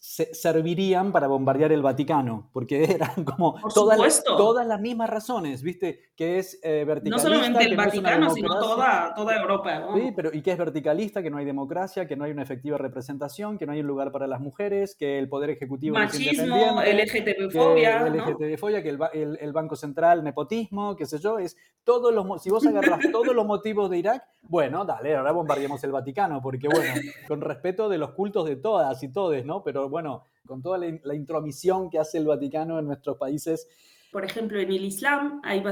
servirían 0.01 1.13
para 1.13 1.27
bombardear 1.27 1.73
el 1.73 1.83
Vaticano, 1.83 2.51
porque 2.53 2.85
eran 2.85 3.25
como 3.25 3.57
todas, 3.75 3.99
las, 3.99 4.25
todas 4.25 4.67
las 4.67 4.81
mismas 4.81 5.11
razones, 5.11 5.63
¿viste? 5.63 6.01
Que 6.17 6.39
es 6.39 6.59
eh, 6.63 6.85
verticalista. 6.85 7.29
No 7.29 7.35
solamente 7.35 7.65
el 7.65 7.77
Vaticano, 7.77 8.31
sino 8.31 8.59
toda, 8.59 9.15
toda 9.15 9.37
Europa. 9.37 9.89
Sí, 9.95 10.13
pero 10.15 10.31
y 10.33 10.43
que 10.43 10.53
es 10.53 10.59
verticalista, 10.59 11.23
que 11.23 11.31
no 11.31 11.39
hay 11.39 11.45
democracia, 11.45 12.07
que 12.07 12.17
no 12.17 12.25
hay 12.25 12.33
una 12.33 12.43
efectiva 12.43 12.79
representación, 12.79 13.59
que 13.59 13.67
no 13.67 13.73
hay 13.73 13.81
un 13.81 13.87
lugar 13.87 14.13
para 14.13 14.27
las 14.27 14.41
mujeres, 14.41 14.95
que 14.95 15.19
el 15.19 15.29
poder 15.29 15.51
ejecutivo 15.51 15.97
Machismo, 15.97 16.81
LGTB-fobia. 16.83 18.07
LGTB-fobia, 18.09 18.83
que, 18.83 18.91
el, 18.91 19.39
el, 19.41 19.53
Banco 19.53 19.77
Central, 19.77 20.25
nepotismo, 20.25 20.97
qué 20.97 21.07
sé 21.07 21.19
yo, 21.19 21.39
es 21.39 21.57
todos 21.85 22.13
los... 22.13 22.43
Si 22.43 22.51
vos 22.51 22.67
agarras 22.67 23.01
todos 23.13 23.35
los 23.35 23.47
motivos 23.47 23.91
de 23.91 23.99
Irak, 23.99 24.25
bueno, 24.43 24.85
dale, 24.85 25.17
ahora 25.17 25.33
bombardeamos 25.33 25.83
el 25.85 25.93
Vaticano, 25.93 26.41
porque 26.43 26.69
bueno, 26.69 26.93
con 27.29 27.41
respeto 27.41 27.89
de 27.89 27.99
los 27.99 28.13
cultos 28.13 28.47
de 28.47 28.57
todas 28.57 29.03
y 29.03 29.13
todes, 29.13 29.45
¿no? 29.45 29.63
Pero 29.63 29.84
bueno, 29.89 30.25
con 30.47 30.63
toda 30.63 30.79
la, 30.79 31.15
intromisión 31.15 31.91
que 31.91 31.99
hace 31.99 32.19
el 32.19 32.27
Vaticano 32.27 32.79
en 32.79 32.87
nuestros 32.87 33.17
países. 33.17 33.69
Por 34.13 34.25
ejemplo, 34.25 34.61
en 34.61 34.71
el 34.71 34.85
Islam 34.85 35.41
hay, 35.43 35.63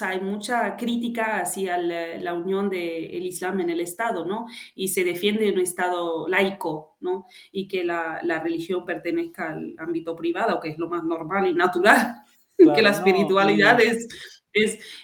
hay 0.00 0.20
mucha 0.20 0.76
crítica 0.76 1.40
hacia 1.40 1.78
la, 1.78 2.34
unión 2.34 2.68
del 2.68 3.24
Islam 3.24 3.60
en 3.60 3.70
el 3.70 3.80
Estado, 3.80 4.26
¿no? 4.26 4.46
Y 4.74 4.88
se 4.88 5.04
defiende 5.04 5.50
un 5.50 5.60
Estado 5.60 6.28
laico, 6.28 6.96
¿no? 7.00 7.26
Y 7.52 7.68
que 7.68 7.84
la, 7.84 8.20
religión 8.42 8.84
pertenezca 8.84 9.50
al 9.50 9.74
ámbito 9.78 10.14
privado, 10.14 10.60
que 10.60 10.70
es 10.70 10.78
lo 10.78 10.88
más 10.88 11.04
normal 11.04 11.46
y 11.46 11.54
natural, 11.54 12.22
que 12.58 12.82
la 12.82 12.90
espiritualidad 12.90 13.80
es 13.80 14.08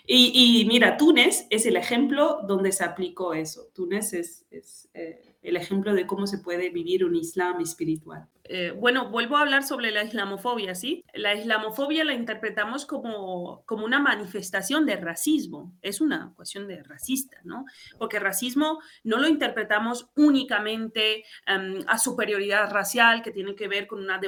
y, 0.06 0.64
mira, 0.68 0.96
Túnez 0.96 1.46
es 1.50 1.66
el 1.66 1.76
ejemplo 1.76 2.40
donde 2.46 2.72
se 2.72 2.84
aplicó 2.84 3.34
eso. 3.34 3.68
Túnez 3.74 4.12
es, 4.12 4.46
eh, 4.94 5.36
el 5.42 5.56
ejemplo 5.56 5.94
de 5.94 6.06
cómo 6.06 6.26
se 6.26 6.38
puede 6.38 6.70
vivir 6.70 7.04
un 7.04 7.16
Islam 7.16 7.60
espiritual. 7.60 8.28
Eh, 8.44 8.72
bueno, 8.72 9.08
vuelvo 9.08 9.36
a 9.36 9.42
hablar 9.42 9.62
sobre 9.62 9.92
la 9.92 10.02
islamofobia, 10.02 10.74
¿sí? 10.74 11.04
La 11.14 11.34
islamofobia 11.34 12.04
la 12.04 12.12
interpretamos 12.12 12.86
como, 12.86 13.62
como 13.66 13.84
una 13.84 14.00
manifestación 14.00 14.84
de 14.84 14.96
racismo, 14.96 15.72
es 15.80 16.00
una 16.00 16.32
cuestión 16.34 16.66
de 16.66 16.82
racista, 16.82 17.38
¿no? 17.44 17.64
Porque 17.98 18.18
racismo 18.18 18.80
no 19.04 19.18
lo 19.18 19.28
interpretamos 19.28 20.10
únicamente 20.16 21.24
em, 21.46 21.84
a 21.86 21.98
superioridad 21.98 22.68
racial, 22.72 23.22
que 23.22 23.30
tiene 23.30 23.54
que 23.54 23.68
ver 23.68 23.86
con 23.86 24.00
una 24.00 24.20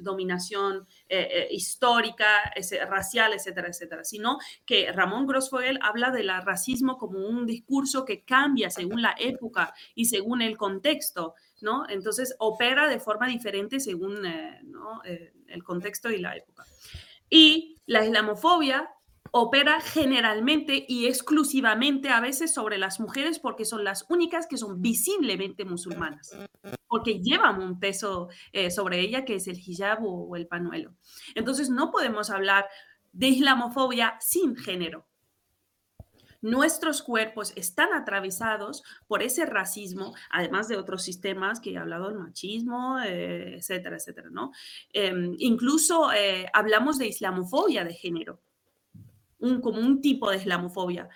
dominación 0.00 0.88
eh, 1.08 1.28
eh, 1.30 1.48
histórica, 1.52 2.52
racial, 2.88 3.32
etcétera, 3.32 3.68
etcétera, 3.68 4.04
sino 4.04 4.38
que 4.66 4.90
Ramón 4.90 5.26
Grossfogel 5.26 5.78
habla 5.82 6.10
del 6.10 6.32
racismo 6.42 6.96
como 6.98 7.20
un 7.28 7.46
discurso 7.46 8.04
que 8.04 8.24
cambia 8.24 8.70
según 8.70 9.02
la 9.02 9.14
época 9.18 9.72
y 9.94 10.06
según 10.06 10.42
el 10.42 10.56
contexto. 10.56 11.34
¿No? 11.62 11.88
Entonces 11.88 12.34
opera 12.38 12.88
de 12.88 13.00
forma 13.00 13.28
diferente 13.28 13.80
según 13.80 14.26
eh, 14.26 14.60
eh, 15.04 15.32
el 15.46 15.62
contexto 15.62 16.10
y 16.10 16.18
la 16.18 16.36
época. 16.36 16.64
Y 17.30 17.78
la 17.86 18.04
islamofobia 18.04 18.90
opera 19.30 19.80
generalmente 19.80 20.84
y 20.86 21.06
exclusivamente 21.06 22.10
a 22.10 22.20
veces 22.20 22.52
sobre 22.52 22.76
las 22.76 23.00
mujeres 23.00 23.38
porque 23.38 23.64
son 23.64 23.82
las 23.82 24.04
únicas 24.10 24.46
que 24.46 24.58
son 24.58 24.82
visiblemente 24.82 25.64
musulmanas, 25.64 26.36
porque 26.86 27.20
llevan 27.20 27.62
un 27.62 27.80
peso 27.80 28.28
eh, 28.52 28.70
sobre 28.70 29.00
ella 29.00 29.24
que 29.24 29.36
es 29.36 29.48
el 29.48 29.58
hijab 29.58 30.04
o 30.04 30.36
el 30.36 30.46
panuelo. 30.46 30.92
Entonces 31.34 31.70
no 31.70 31.90
podemos 31.90 32.28
hablar 32.28 32.66
de 33.12 33.28
islamofobia 33.28 34.16
sin 34.20 34.54
género 34.54 35.06
nuestros 36.42 37.02
cuerpos 37.02 37.52
están 37.56 37.94
atravesados 37.94 38.82
por 39.06 39.22
ese 39.22 39.46
racismo, 39.46 40.14
además 40.30 40.68
de 40.68 40.76
otros 40.76 41.02
sistemas 41.02 41.60
que 41.60 41.72
he 41.72 41.78
hablado, 41.78 42.10
el 42.10 42.18
machismo, 42.18 42.98
eh, 43.00 43.56
etcétera, 43.56 43.96
etcétera, 43.96 44.28
¿no? 44.30 44.52
Em, 44.92 45.34
incluso 45.38 46.12
eh, 46.12 46.46
hablamos 46.52 46.98
de 46.98 47.06
islamofobia 47.06 47.84
de 47.84 47.94
género, 47.94 48.42
un, 49.38 49.60
como 49.60 49.80
un 49.80 50.00
tipo 50.00 50.30
de 50.30 50.36
islamofobia. 50.38 51.08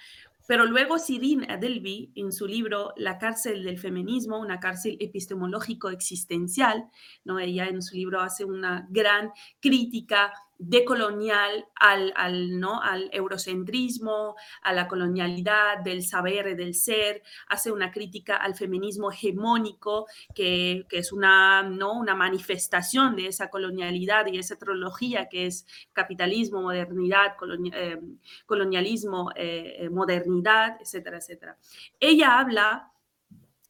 Pero 0.47 0.65
luego 0.65 0.99
Sirin 0.99 1.51
Adelby, 1.51 2.13
en 2.15 2.33
su 2.33 2.47
libro 2.47 2.93
La 2.97 3.19
cárcel 3.19 3.65
del 3.65 3.79
feminismo, 3.79 4.39
una 4.39 4.61
cárcel 4.61 4.97
epistemológico 5.01 5.91
existencial, 5.91 6.89
¿no? 7.25 7.41
ella 7.41 7.67
en 7.67 7.83
su 7.83 7.97
libro 7.97 8.21
hace 8.21 8.45
una 8.45 8.87
gran 8.91 9.33
crítica 9.61 10.33
decolonial 10.59 11.67
al, 11.75 12.13
al, 12.17 12.59
¿no? 12.59 12.81
al 12.83 13.11
eurocentrismo, 13.13 14.37
a 14.63 14.73
la 14.73 14.89
colonialidad 14.89 15.79
del 15.85 16.03
saber, 16.03 16.57
del 16.57 16.75
ser, 16.75 17.23
hace 17.49 17.71
una 17.71 17.91
crítica 17.91 18.37
al 18.37 18.55
feminismo 18.55 19.11
hegemónico, 19.11 20.07
que, 20.35 20.87
es 20.91 21.13
una, 21.13 21.63
¿no? 21.63 21.93
una 21.93 22.15
manifestación 22.15 23.17
de 23.17 23.29
esa 23.29 23.51
colonialidad 23.51 24.27
y 24.27 24.39
esa 24.39 24.57
trilogía 24.57 25.29
que 25.29 25.47
es 25.47 25.67
capitalismo, 25.93 26.63
modernidad, 26.63 27.35
eh, 27.73 28.01
colonialismo, 28.47 29.31
eh, 29.35 29.77
eh, 29.79 29.91
modernidad, 29.91 30.79
etcétera, 30.81 31.19
etcétera. 31.19 31.59
Ella 32.01 32.39
habla 32.39 32.93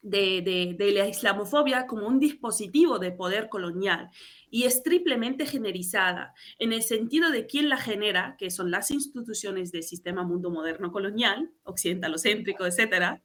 de, 0.07 0.93
la 0.95 1.09
islamofobia 1.09 1.87
como 1.87 2.07
un 2.07 2.19
dispositivo 2.19 2.99
de 2.99 3.13
poder 3.13 3.49
colonial 3.49 4.11
y 4.51 4.65
es 4.65 4.83
triplemente 4.83 5.47
generalizada 5.47 6.33
en 6.59 6.73
el 6.73 6.83
sentido 6.83 7.31
de 7.31 7.47
quién 7.47 7.69
la 7.69 7.77
genera, 7.77 8.37
que 8.39 8.51
son 8.51 8.71
las 8.71 8.91
instituciones 8.91 9.73
del 9.73 9.83
sistema 9.83 10.23
mundo 10.23 10.51
moderno 10.51 10.93
colonial, 10.93 11.51
occidentalocéntrico, 11.65 12.67
etcétera, 12.67 13.23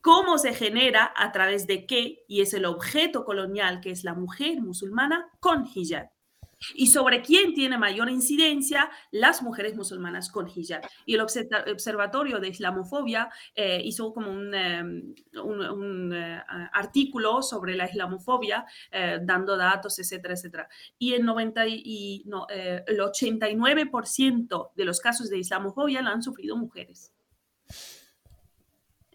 cómo 0.00 0.38
se 0.38 0.54
genera, 0.54 1.12
a 1.16 1.32
través 1.32 1.66
de 1.66 1.86
qué, 1.86 2.24
y 2.26 2.40
es 2.40 2.54
el 2.54 2.64
objeto 2.64 3.24
colonial, 3.24 3.80
que 3.80 3.90
es 3.90 4.04
la 4.04 4.14
mujer 4.14 4.60
musulmana 4.60 5.28
con 5.40 5.66
hijab 5.72 6.08
y 6.74 6.88
sobre 6.88 7.22
quién 7.22 7.54
tiene 7.54 7.78
mayor 7.78 8.10
incidencia 8.10 8.90
las 9.10 9.42
mujeres 9.42 9.76
musulmanas 9.76 10.30
con 10.30 10.48
hijab. 10.48 10.82
Y 11.06 11.14
el 11.14 11.20
Observatorio 11.20 12.40
de 12.40 12.48
Islamofobia 12.48 13.30
eh, 13.54 13.80
hizo 13.84 14.12
como 14.12 14.30
un, 14.30 14.54
em, 14.54 15.14
un, 15.42 16.12
eh, 16.12 16.42
artículo 16.72 17.42
sobre 17.42 17.76
la 17.76 17.86
islamofobia, 17.86 18.66
eh, 18.90 19.18
dando 19.22 19.56
datos, 19.56 19.98
etcétera, 19.98 20.34
etcétera. 20.34 20.68
Y, 20.98 21.14
el, 21.14 21.24
90 21.24 21.66
y, 21.66 22.22
no, 22.26 22.46
el 22.48 23.00
89% 23.00 24.72
de 24.74 24.84
los 24.84 25.00
casos 25.00 25.30
de 25.30 25.38
islamofobia 25.38 26.02
la 26.02 26.10
han 26.10 26.22
sufrido 26.22 26.56
mujeres. 26.56 27.12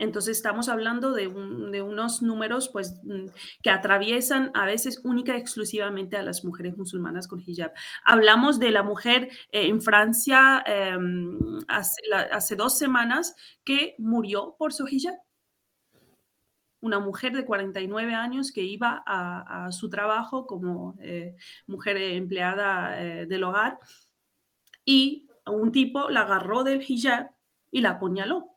Entonces 0.04 0.36
estamos 0.36 0.68
hablando 0.68 1.14
de, 1.14 1.28
unos 1.28 2.22
números 2.22 2.68
pues, 2.68 3.00
mm, 3.04 3.28
que 3.62 3.70
atraviesan 3.70 4.52
a 4.54 4.66
veces 4.66 5.00
única 5.06 5.36
y 5.36 5.40
exclusivamente 5.40 6.18
a 6.18 6.24
las 6.24 6.44
mujeres 6.44 6.78
musulmanas 6.78 7.26
con 7.28 7.42
hijab. 7.46 7.72
Hablamos 8.04 8.60
de 8.60 8.72
la 8.72 8.84
mujer 8.84 9.30
eh, 9.52 9.68
en 9.68 9.82
Francia 9.82 10.62
em, 10.66 11.40
hace, 11.70 12.56
dos 12.58 12.78
semanas 12.78 13.34
que 13.64 13.96
murió 13.98 14.56
por 14.60 14.74
su 14.74 14.86
hijab. 14.88 15.16
Una 16.82 17.00
mujer 17.00 17.34
de 17.34 17.46
49 17.46 18.14
años 18.14 18.52
que 18.52 18.62
iba 18.62 19.04
a, 19.08 19.72
su 19.72 19.90
trabajo 19.90 20.46
como 20.46 20.96
eh, 21.00 21.38
mujer 21.66 21.96
empleada 21.96 23.02
eh, 23.02 23.26
del 23.26 23.46
hogar 23.46 23.80
y 24.84 25.30
un 25.46 25.72
tipo 25.72 26.10
la 26.10 26.24
agarró 26.24 26.66
del 26.66 26.84
hijab 26.86 27.32
y 27.72 27.80
la 27.80 27.92
apuñaló 27.92 28.53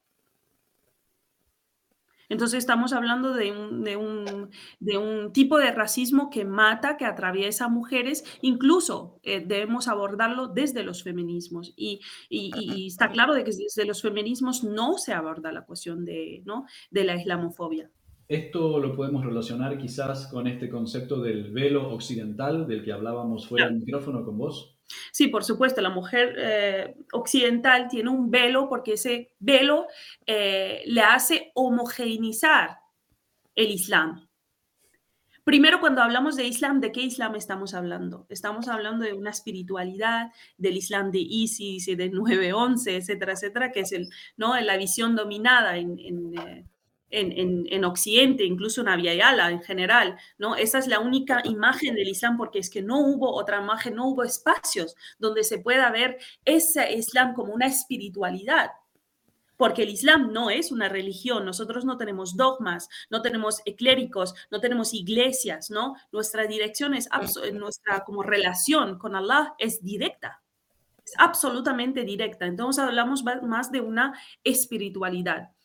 entonces 2.28 2.58
estamos 2.58 2.92
hablando 2.92 3.32
de 3.32 3.52
un, 3.96 5.32
tipo 5.32 5.58
de 5.58 5.70
racismo 5.72 6.30
que 6.30 6.44
mata, 6.44 6.96
que 6.96 7.04
atraviesa 7.04 7.66
a 7.66 7.68
mujeres, 7.68 8.24
incluso 8.42 9.20
eh, 9.22 9.44
debemos 9.44 9.88
abordarlo 9.88 10.48
desde 10.48 10.82
los 10.82 11.02
feminismos. 11.02 11.72
Y, 11.76 12.00
está 12.86 13.10
claro 13.10 13.34
de 13.34 13.44
que 13.44 13.50
desde 13.50 13.84
los 13.84 14.02
feminismos 14.02 14.64
no 14.64 14.98
se 14.98 15.12
aborda 15.12 15.52
la 15.52 15.64
cuestión 15.64 16.04
de, 16.04 16.42
¿no? 16.44 16.66
de 16.90 17.04
la 17.04 17.16
islamofobia. 17.16 17.90
Esto 18.28 18.80
lo 18.80 18.96
podemos 18.96 19.24
relacionar 19.24 19.78
quizás 19.78 20.26
con 20.26 20.48
este 20.48 20.68
concepto 20.68 21.20
del 21.20 21.52
velo 21.52 21.92
occidental 21.92 22.66
del 22.66 22.84
que 22.84 22.92
hablábamos 22.92 23.46
fuera 23.46 23.66
del 23.66 23.76
micrófono 23.76 24.24
con 24.24 24.36
vos. 24.36 24.75
Sí, 25.12 25.28
por 25.28 25.44
supuesto, 25.44 25.80
la 25.80 25.90
mujer 25.90 26.34
eh, 26.38 26.94
occidental 27.12 27.88
tiene 27.88 28.10
un 28.10 28.30
velo 28.30 28.68
porque 28.68 28.94
ese 28.94 29.32
velo 29.38 29.86
eh, 30.26 30.82
le 30.86 31.00
hace 31.02 31.50
homogeneizar 31.54 32.78
el 33.54 33.70
Islam. 33.70 34.26
Primero, 35.46 35.78
cuando 35.78 36.02
hablamos 36.02 36.34
de 36.34 36.44
Islam, 36.44 36.80
¿de 36.80 36.90
qué 36.90 37.02
Islam 37.02 37.36
estamos 37.36 37.72
hablando? 37.72 38.26
Estamos 38.28 38.66
hablando 38.66 39.04
de 39.04 39.12
una 39.12 39.30
espiritualidad, 39.30 40.32
del 40.58 40.76
Islam 40.76 41.12
de 41.12 41.20
ISIS, 41.20 41.86
de 41.86 42.10
9-11, 42.10 42.96
etcétera, 42.96 43.34
etcétera, 43.34 43.70
que 43.70 43.80
es 43.80 43.92
el, 43.92 44.08
¿no? 44.36 44.58
la 44.58 44.76
visión 44.76 45.14
dominada 45.14 45.76
en, 45.76 46.34
en, 47.10 47.84
Occidente, 47.84 48.44
incluso 48.44 48.80
en 48.80 48.88
Abiyala 48.88 49.50
en 49.50 49.62
general, 49.62 50.18
¿no? 50.38 50.56
Esa 50.56 50.78
es 50.78 50.86
la 50.86 51.00
única 51.00 51.42
imagen 51.44 51.94
del 51.94 52.08
Islam 52.08 52.36
porque 52.36 52.58
es 52.58 52.70
que 52.70 52.82
no 52.82 53.00
hubo 53.00 53.34
otra 53.34 53.60
imagen, 53.60 53.94
no 53.94 54.08
hubo 54.08 54.24
espacios 54.24 54.96
donde 55.18 55.44
se 55.44 55.58
pueda 55.58 55.90
ver 55.90 56.18
ese 56.44 56.92
Islam 56.92 57.34
como 57.34 57.52
una 57.54 57.66
espiritualidad. 57.66 58.70
Porque 59.56 59.84
el 59.84 59.88
Islam 59.88 60.32
no 60.34 60.50
es 60.50 60.70
una 60.70 60.88
religión, 60.88 61.46
nosotros 61.46 61.86
no 61.86 61.96
tenemos 61.96 62.36
dogmas, 62.36 62.90
no 63.08 63.22
tenemos 63.22 63.62
clérigos, 63.78 64.34
no 64.50 64.60
tenemos 64.60 64.92
iglesias, 64.92 65.70
¿no? 65.70 65.94
Nuestra 66.12 66.46
dirección 66.46 66.92
es, 66.92 67.08
nuestra 67.54 68.04
como 68.04 68.22
relación 68.22 68.98
con 68.98 69.16
Allah 69.16 69.54
es 69.58 69.82
directa, 69.82 70.42
es 71.02 71.14
absolutamente 71.16 72.04
directa. 72.04 72.44
Entonces 72.44 72.84
hablamos 72.84 73.24
más 73.24 73.72
de 73.72 73.80
una 73.80 74.12
espiritualidad. 74.44 75.55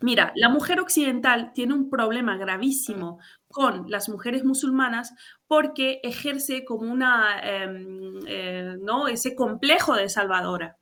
Mira, 0.00 0.32
la 0.36 0.48
mujer 0.48 0.78
occidental 0.80 1.52
tiene 1.52 1.74
un 1.74 1.90
problema 1.90 2.36
gravísimo 2.36 3.18
con 3.48 3.90
las 3.90 4.08
mujeres 4.08 4.44
musulmanas 4.44 5.12
porque 5.48 6.00
ejerce 6.04 6.64
como 6.64 6.90
una, 6.90 7.40
em, 7.42 8.20
eh, 8.26 8.76
¿no? 8.80 9.08
Ese 9.08 9.34
complejo 9.34 9.94
de 9.96 10.08
salvadora. 10.08 10.78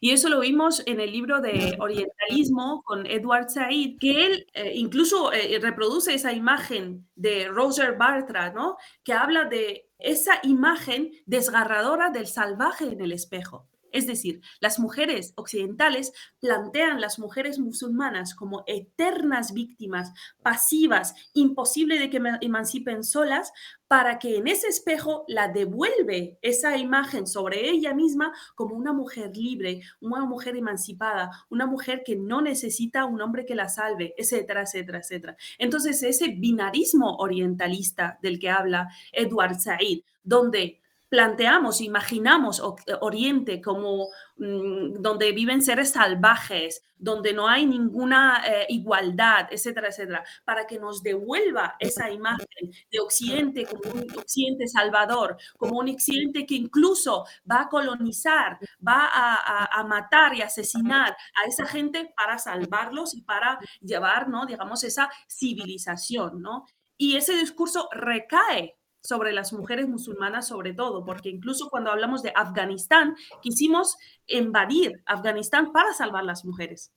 Y 0.00 0.10
eso 0.10 0.28
lo 0.28 0.40
vimos 0.40 0.82
en 0.86 1.00
el 1.00 1.12
libro 1.12 1.40
de 1.40 1.76
Orientalismo 1.80 2.82
con 2.84 3.06
Edward 3.06 3.50
Said, 3.50 3.98
que 3.98 4.26
él 4.26 4.46
eh, 4.54 4.72
incluso 4.74 5.32
eh, 5.32 5.58
reproduce 5.60 6.14
esa 6.14 6.32
imagen 6.32 7.08
de 7.16 7.48
Roger 7.48 7.96
Bartra, 7.96 8.52
¿no? 8.52 8.76
Que 9.04 9.12
habla 9.14 9.44
de 9.46 9.88
esa 9.98 10.40
imagen 10.42 11.10
desgarradora 11.26 12.10
del 12.10 12.26
salvaje 12.26 12.86
en 12.86 13.00
el 13.00 13.12
espejo. 13.12 13.68
Es 13.94 14.08
decir, 14.08 14.40
las 14.58 14.80
mujeres 14.80 15.34
occidentales 15.36 16.12
plantean 16.40 17.00
las 17.00 17.20
mujeres 17.20 17.60
musulmanas 17.60 18.34
como 18.34 18.64
eternas 18.66 19.52
víctimas, 19.54 20.12
pasivas, 20.42 21.14
imposible 21.32 22.00
de 22.00 22.10
que 22.10 22.20
emancipen 22.40 23.04
solas, 23.04 23.52
para 23.86 24.18
que 24.18 24.38
en 24.38 24.48
ese 24.48 24.66
espejo 24.66 25.24
la 25.28 25.46
devuelve 25.46 26.40
esa 26.42 26.76
imagen 26.76 27.28
sobre 27.28 27.70
ella 27.70 27.94
misma 27.94 28.32
como 28.56 28.74
una 28.74 28.92
mujer 28.92 29.36
libre, 29.36 29.82
una 30.00 30.24
mujer 30.24 30.56
emancipada, 30.56 31.30
una 31.48 31.66
mujer 31.66 32.02
que 32.04 32.16
no 32.16 32.42
necesita 32.42 33.04
un 33.04 33.20
hombre 33.22 33.46
que 33.46 33.54
la 33.54 33.68
salve, 33.68 34.12
etcétera, 34.16 34.62
etcétera, 34.62 34.98
etcétera. 34.98 35.36
Entonces, 35.56 36.02
ese 36.02 36.30
binarismo 36.30 37.14
orientalista 37.18 38.18
del 38.20 38.40
que 38.40 38.50
habla 38.50 38.88
Edward 39.12 39.60
Said, 39.60 40.00
donde 40.24 40.80
planteamos, 41.14 41.80
imaginamos 41.80 42.60
Oriente 43.00 43.62
como 43.62 44.08
mm, 44.36 45.00
donde 45.00 45.30
viven 45.30 45.62
seres 45.62 45.92
salvajes, 45.92 46.82
donde 46.96 47.32
no 47.32 47.46
hay 47.46 47.66
ninguna 47.66 48.42
eh, 48.44 48.66
igualdad, 48.70 49.46
etcétera, 49.48 49.90
etcétera, 49.90 50.24
para 50.44 50.66
que 50.66 50.80
nos 50.80 51.04
devuelva 51.04 51.76
esa 51.78 52.10
imagen 52.10 52.72
de 52.90 52.98
Occidente 52.98 53.64
como 53.64 53.94
un 53.94 54.10
Occidente 54.18 54.66
salvador, 54.66 55.36
como 55.56 55.78
un 55.78 55.88
Occidente 55.88 56.44
que 56.46 56.56
incluso 56.56 57.24
va 57.48 57.60
a 57.60 57.68
colonizar, 57.68 58.58
va 58.84 59.08
a, 59.12 59.84
matar 59.84 60.34
y 60.34 60.42
asesinar 60.42 61.16
a 61.36 61.46
esa 61.46 61.64
gente 61.64 62.12
para 62.16 62.38
salvarlos 62.38 63.14
y 63.14 63.22
para 63.22 63.60
llevar, 63.80 64.28
¿no? 64.28 64.46
digamos, 64.46 64.82
esa 64.82 65.08
civilización, 65.28 66.42
¿no? 66.42 66.64
Y 66.96 67.16
ese 67.16 67.36
discurso 67.36 67.88
recae 67.92 68.76
sobre 69.04 69.32
las 69.32 69.52
mujeres 69.52 69.86
musulmanas 69.86 70.48
sobre 70.48 70.72
todo, 70.72 71.04
porque 71.04 71.28
incluso 71.28 71.68
cuando 71.68 71.90
hablamos 71.90 72.22
de 72.22 72.32
Afganistán, 72.34 73.14
quisimos 73.42 73.96
invadir 74.26 75.02
Afganistán 75.04 75.72
para 75.72 75.92
salvar 75.92 76.24
las 76.24 76.44
mujeres. 76.44 76.90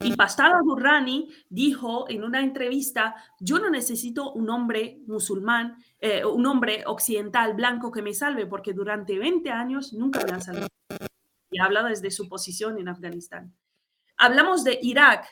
Y 0.00 0.14
Pastora 0.14 0.60
Durrani 0.64 1.28
dijo 1.50 2.08
en 2.08 2.22
una 2.24 2.40
entrevista, 2.40 3.16
yo 3.40 3.58
no 3.58 3.68
necesito 3.68 4.32
un 4.32 4.48
hombre 4.48 5.00
musulmán, 5.06 5.76
eh, 6.00 6.24
un 6.24 6.46
hombre 6.46 6.84
occidental 6.86 7.54
blanco 7.54 7.90
que 7.90 8.00
me 8.00 8.14
salve, 8.14 8.46
porque 8.46 8.72
durante 8.72 9.18
20 9.18 9.50
años 9.50 9.92
nunca 9.92 10.24
me 10.24 10.32
ha 10.32 10.40
salvado. 10.40 10.68
Y 11.50 11.60
habla 11.60 11.82
desde 11.82 12.12
su 12.12 12.28
posición 12.28 12.78
en 12.78 12.88
Afganistán. 12.88 13.52
Hablamos 14.16 14.62
de 14.62 14.78
Irak, 14.82 15.28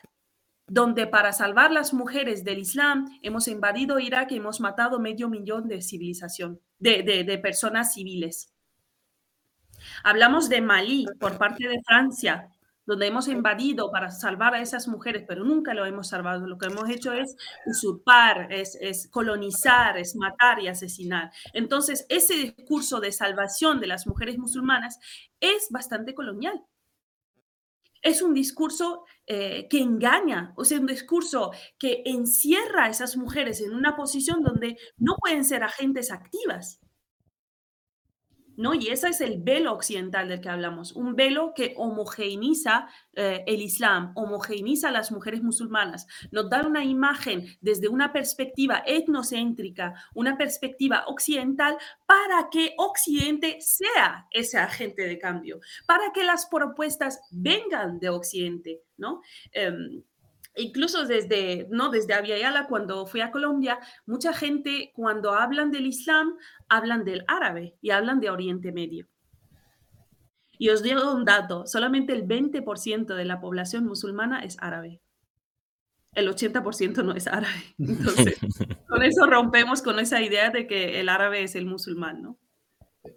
donde 0.67 1.07
para 1.07 1.33
salvar 1.33 1.71
las 1.71 1.95
mujeres 1.95 2.45
del 2.45 2.59
Islam 2.59 3.07
hemos 3.23 3.47
invadido 3.49 4.01
Irak 4.01 4.33
y 4.33 4.37
hemos 4.37 4.61
matado 4.61 4.99
medio 4.99 5.29
millón 5.29 5.69
de 5.69 5.81
civilización, 5.81 6.61
de, 6.79 7.39
personas 7.43 7.95
civiles. 7.95 8.53
Hablamos 10.03 10.49
de 10.49 10.61
Malí 10.61 11.07
por 11.21 11.39
parte 11.39 11.69
de 11.69 11.81
Francia, 11.87 12.49
donde 12.85 13.07
hemos 13.07 13.29
invadido 13.29 13.91
para 13.91 14.11
salvar 14.11 14.55
a 14.55 14.61
esas 14.61 14.89
mujeres, 14.89 15.25
pero 15.27 15.45
nunca 15.45 15.75
lo 15.75 15.87
hemos 15.87 16.09
salvado. 16.09 16.47
Lo 16.47 16.59
que 16.59 16.67
hemos 16.67 16.89
hecho 16.89 17.13
es 17.13 17.37
usurpar, 17.67 18.53
es, 18.53 18.77
es, 18.81 19.09
colonizar, 19.09 19.97
es 19.99 20.17
matar 20.17 20.61
y 20.61 20.69
asesinar. 20.69 21.31
Entonces, 21.53 22.07
ese 22.09 22.35
discurso 22.35 23.01
de 23.01 23.13
salvación 23.13 23.81
de 23.81 23.89
las 23.89 24.07
mujeres 24.07 24.39
musulmanas 24.39 24.99
es 25.41 25.69
bastante 25.71 26.15
colonial 26.15 26.65
es 28.03 28.23
un 28.23 28.35
discurso 28.35 29.05
eh, 29.27 29.67
que 29.69 29.81
engaña, 29.81 30.53
o 30.57 30.65
sea, 30.65 30.79
un 30.79 30.87
discurso 30.87 31.51
que 31.79 32.03
encierra 32.05 32.85
a 32.85 32.91
esas 32.91 33.17
mujeres 33.17 33.61
en 33.61 33.75
una 33.75 33.97
posición 33.97 34.43
donde 34.43 34.77
no 34.97 35.17
pueden 35.21 35.45
ser 35.45 35.63
agentes 35.63 36.11
activas. 36.11 36.81
¿No? 38.57 38.75
Y 38.75 38.89
ese 38.89 39.09
es 39.09 39.21
el 39.21 39.41
velo 39.41 39.73
occidental 39.73 40.29
del 40.29 40.41
que 40.41 40.49
hablamos, 40.49 40.93
un 40.93 41.15
velo 41.15 41.53
que 41.55 41.75
homogeneiza 41.77 42.89
eh, 43.15 43.45
el 43.47 43.63
Islam, 43.63 44.13
homogeneiza 44.15 44.89
a 44.89 44.93
las 44.93 45.13
mujeres 45.13 45.43
musulmanas, 45.43 46.07
nos 46.31 46.49
da 46.51 46.67
una 46.67 46.85
imagen 46.85 47.47
desde 47.61 47.89
una 47.89 48.13
perspectiva 48.13 48.83
etnocéntrica, 48.87 49.95
una 50.15 50.37
perspectiva 50.37 51.05
occidental, 51.07 51.77
para 52.07 52.49
que 52.51 52.75
Occidente 52.79 53.59
sea 53.61 54.27
ese 54.31 54.59
agente 54.59 55.07
de 55.07 55.19
cambio, 55.19 55.61
para 55.87 56.13
que 56.13 56.25
las 56.25 56.47
propuestas 56.47 57.21
vengan 57.31 57.99
de 57.99 58.09
Occidente, 58.09 58.83
¿no? 58.97 59.21
Em, 59.53 60.03
incluso 60.57 61.07
desde, 61.07 61.67
¿no? 61.71 61.91
desde 61.91 62.15
Aviala, 62.15 62.67
cuando 62.67 63.07
fui 63.07 63.21
a 63.21 63.31
Colombia, 63.31 63.79
mucha 64.07 64.33
gente 64.33 64.93
cuando 64.95 65.33
hablan 65.33 65.71
del 65.71 65.87
Islam, 65.87 66.37
hablan 66.69 67.05
del 67.05 67.25
árabe 67.29 67.77
y 67.81 67.91
hablan 67.91 68.21
de 68.21 68.31
Oriente 68.31 68.73
Medio. 68.73 69.07
Y 70.59 70.71
os 70.71 70.83
digo 70.83 71.13
un 71.15 71.25
dato, 71.25 71.67
solamente 71.67 72.13
el 72.15 72.27
20% 72.27 73.15
de 73.15 73.25
la 73.25 73.41
población 73.41 73.85
musulmana 73.85 74.41
es 74.41 74.57
árabe. 74.61 75.01
El 76.15 76.29
80% 76.29 77.05
no 77.05 77.15
es 77.15 77.27
árabe. 77.27 77.63
Entonces, 77.79 78.39
con 78.89 79.03
eso 79.03 79.27
rompemos 79.27 79.83
con 79.83 79.99
esa 79.99 80.23
idea 80.23 80.51
de 80.51 80.67
que 80.67 80.99
el 81.01 81.11
árabe 81.11 81.43
es 81.43 81.55
el 81.57 81.67
musulmán, 81.67 82.23
¿no? 82.23 82.39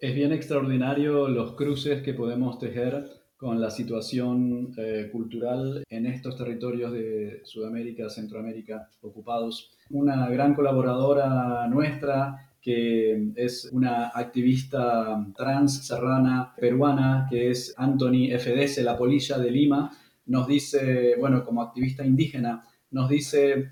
Es 0.02 0.14
bien 0.14 0.34
extraordinario 0.34 1.30
los 1.30 1.56
cruces 1.56 2.04
que 2.04 2.14
podemos 2.14 2.60
tejer 2.60 3.19
con 3.40 3.62
la 3.62 3.72
situación 3.72 4.74
eh, 4.76 5.08
cultural 5.10 5.86
en 5.90 6.06
estos 6.08 6.36
territorios 6.36 6.92
de 6.92 7.40
Sudamérica, 7.46 8.10
Centroamérica 8.10 8.90
ocupados. 9.02 9.72
Una 9.92 10.28
gran 10.30 10.54
colaboradora 10.54 11.66
nuestra 11.70 12.50
que 12.62 13.32
es 13.38 13.70
una 13.72 14.10
activista 14.10 15.26
trans 15.38 15.88
serrana 15.88 16.54
peruana, 16.60 17.28
que 17.30 17.50
es 17.50 17.74
Anthony 17.78 18.38
FDS, 18.38 18.80
la 18.84 18.98
polilla 18.98 19.38
de 19.38 19.52
Lima, 19.52 19.90
nos 20.26 20.46
dice, 20.46 21.16
bueno, 21.18 21.46
como 21.46 21.62
activista 21.62 22.06
indígena, 22.06 22.66
nos 22.92 23.08
dice 23.08 23.72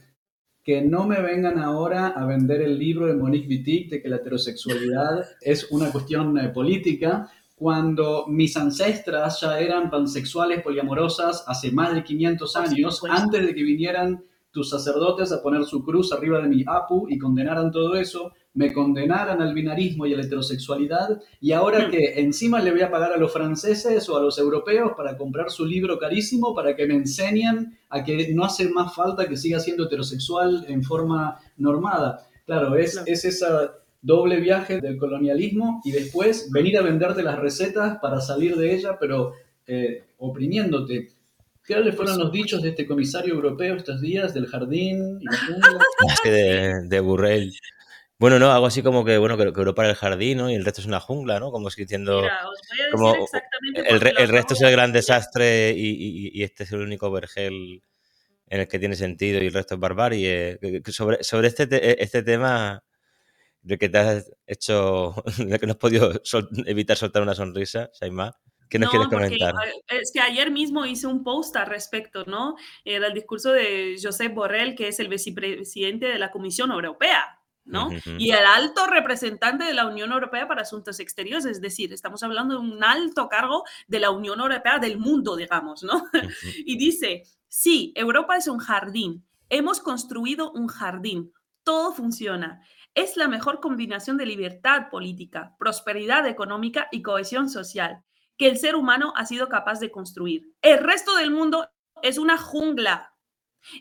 que 0.63 0.81
no 0.81 1.05
me 1.05 1.21
vengan 1.21 1.59
ahora 1.59 2.07
a 2.07 2.25
vender 2.25 2.61
el 2.61 2.79
libro 2.79 3.07
de 3.07 3.15
Monique 3.15 3.49
Wittig 3.49 3.89
de 3.89 4.01
que 4.01 4.07
la 4.07 4.17
heterosexualidad 4.17 5.25
es 5.41 5.69
una 5.71 5.91
cuestión 5.91 6.37
eh, 6.37 6.47
política, 6.49 7.29
cuando 7.57 8.27
mis 8.27 8.55
ancestras 8.55 9.41
ya 9.41 9.59
eran 9.59 9.89
pansexuales 9.89 10.61
poliamorosas 10.61 11.43
hace 11.47 11.71
más 11.71 11.95
de 11.95 12.03
500 12.03 12.55
años, 12.55 13.01
antes 13.09 13.47
de 13.47 13.55
que 13.55 13.63
vinieran 13.63 14.23
tus 14.51 14.69
sacerdotes 14.69 15.31
a 15.31 15.41
poner 15.41 15.65
su 15.65 15.83
cruz 15.83 16.13
arriba 16.13 16.39
de 16.39 16.49
mi 16.49 16.63
apu 16.67 17.07
y 17.09 17.17
condenaran 17.17 17.71
todo 17.71 17.95
eso, 17.95 18.31
me 18.53 18.71
condenaran 18.71 19.41
al 19.41 19.55
binarismo 19.55 20.05
y 20.05 20.13
a 20.13 20.17
la 20.17 20.23
heterosexualidad, 20.23 21.19
y 21.41 21.51
ahora 21.51 21.87
hmm. 21.87 21.91
que 21.91 22.21
encima 22.21 22.59
le 22.59 22.71
voy 22.71 22.81
a 22.81 22.91
pagar 22.91 23.11
a 23.11 23.17
los 23.17 23.33
franceses 23.33 24.07
o 24.07 24.17
a 24.17 24.21
los 24.21 24.37
europeos 24.37 24.91
para 24.95 25.17
comprar 25.17 25.49
su 25.49 25.65
libro 25.65 25.97
carísimo 25.97 26.53
para 26.53 26.75
que 26.75 26.85
me 26.85 26.93
enseñen 26.93 27.75
a 27.89 28.03
que 28.03 28.35
no 28.35 28.45
hace 28.45 28.69
más 28.69 28.93
falta 28.93 29.27
que 29.27 29.35
siga 29.35 29.59
siendo 29.59 29.85
heterosexual 29.85 30.63
en 30.67 30.83
forma 30.83 31.39
normada. 31.57 32.27
Claro, 32.45 32.75
es, 32.75 33.01
es 33.07 33.25
esa 33.25 33.73
doble 34.01 34.39
viaje 34.39 34.79
del 34.79 34.97
colonialismo 34.97 35.81
y 35.83 35.91
después 35.91 36.49
venir 36.51 36.77
a 36.77 36.81
venderte 36.81 37.23
las 37.23 37.39
recetas 37.39 37.97
para 38.01 38.21
salir 38.21 38.55
de 38.55 38.75
ella, 38.75 38.97
pero 38.99 39.33
eh, 39.65 40.05
oprimiéndote. 40.17 41.09
¿Qué 41.63 41.75
le 41.81 41.91
fueron 41.91 42.17
los 42.17 42.31
dichos 42.31 42.61
de 42.61 42.69
este 42.69 42.87
comisario 42.87 43.33
europeo 43.33 43.75
estos 43.75 43.99
días 43.99 44.33
del 44.33 44.47
jardín? 44.47 45.19
Y 45.19 45.25
de, 46.29 46.87
de 46.87 46.99
Burrell. 47.01 47.51
Bueno, 48.19 48.39
no, 48.39 48.51
algo 48.51 48.65
así 48.65 48.81
como 48.81 49.05
que, 49.05 49.17
bueno, 49.17 49.37
que, 49.37 49.43
Europa 49.43 49.83
era 49.83 49.91
el 49.91 49.97
jardín, 49.97 50.39
¿no? 50.39 50.49
Y 50.49 50.55
el 50.55 50.65
resto 50.65 50.81
es 50.81 50.87
una 50.87 50.99
jungla, 50.99 51.39
¿no? 51.39 51.51
Como 51.51 51.69
si 51.69 51.81
diciendo... 51.81 52.23
como 52.91 53.13
el, 53.75 54.13
el 54.17 54.29
resto 54.29 54.55
es 54.55 54.61
el 54.61 54.71
gran 54.71 54.91
desastre 54.91 55.73
y, 55.75 56.41
este 56.41 56.63
es 56.63 56.71
el 56.71 56.81
único 56.81 57.11
vergel 57.11 57.83
en 58.47 58.61
el 58.61 58.67
que 58.67 58.79
tiene 58.79 58.95
sentido 58.95 59.43
y 59.43 59.47
el 59.47 59.53
resto 59.53 59.75
es 59.75 59.79
barbarie. 59.79 60.59
Sobre, 60.87 61.23
sobre 61.23 61.49
este, 61.49 62.01
este 62.01 62.23
tema 62.23 62.83
de 63.61 63.77
que 63.77 63.89
te 63.89 63.97
has 63.97 64.31
hecho, 64.45 65.23
de 65.37 65.59
que 65.59 65.65
no 65.65 65.73
has 65.73 65.77
podido 65.77 66.11
evitar 66.65 66.97
soltar 66.97 67.21
una 67.21 67.35
sonrisa, 67.35 67.89
Shaima. 67.99 68.35
¿Qué 68.69 68.79
nos 68.79 68.89
quieres 68.89 69.07
comentar? 69.07 69.55
es 69.87 70.11
que 70.11 70.19
ayer 70.19 70.51
mismo 70.51 70.85
hice 70.85 71.07
un 71.07 71.23
post 71.23 71.55
al 71.55 71.67
respecto, 71.67 72.25
¿no? 72.25 72.55
Era 72.83 73.07
el 73.07 73.13
discurso 73.13 73.51
de 73.51 73.95
Josep 74.01 74.33
Borrell, 74.33 74.75
que 74.75 74.89
es 74.89 74.99
el 74.99 75.07
vicepresidente 75.07 76.07
de 76.07 76.19
la 76.19 76.31
Comisión 76.31 76.71
Europea, 76.71 77.39
¿no? 77.63 77.89
Y 78.17 78.31
el 78.31 78.45
alto 78.45 78.85
representante 78.87 79.63
de 79.65 79.73
la 79.73 79.85
Unión 79.87 80.11
Europea 80.11 80.47
para 80.47 80.61
Asuntos 80.63 80.99
Exteriores, 80.99 81.45
es 81.45 81.61
decir, 81.61 81.93
estamos 81.93 82.23
hablando 82.23 82.55
de 82.55 82.61
un 82.61 82.83
alto 82.83 83.27
cargo 83.29 83.63
de 83.87 83.99
la 83.99 84.11
Unión 84.11 84.39
Europea 84.39 84.79
del 84.79 84.97
mundo, 84.97 85.35
digamos, 85.35 85.83
¿no? 85.83 86.05
y 86.65 86.77
dice, 86.77 87.23
sí, 87.47 87.93
Europa 87.95 88.35
es 88.35 88.47
un 88.47 88.59
jardín, 88.59 89.25
hemos 89.49 89.79
construido 89.79 90.51
un 90.51 90.67
jardín, 90.67 91.33
todo 91.63 91.93
funciona 91.93 92.61
es 92.97 93.15
la 93.15 93.27
mejor 93.27 93.59
combinación 93.59 94.17
de 94.17 94.25
libertad 94.25 94.89
política, 94.89 95.55
prosperidad 95.59 96.25
económica 96.25 96.87
y 96.91 97.03
cohesión 97.03 97.47
social 97.47 98.03
que 98.37 98.47
el 98.47 98.57
ser 98.57 98.75
humano 98.75 99.13
ha 99.15 99.27
sido 99.27 99.49
capaz 99.49 99.79
de 99.79 99.91
construir. 99.91 100.51
El 100.63 100.79
resto 100.79 101.15
del 101.15 101.29
mundo 101.29 101.69
es 102.01 102.17
una 102.17 102.39
jungla 102.39 103.13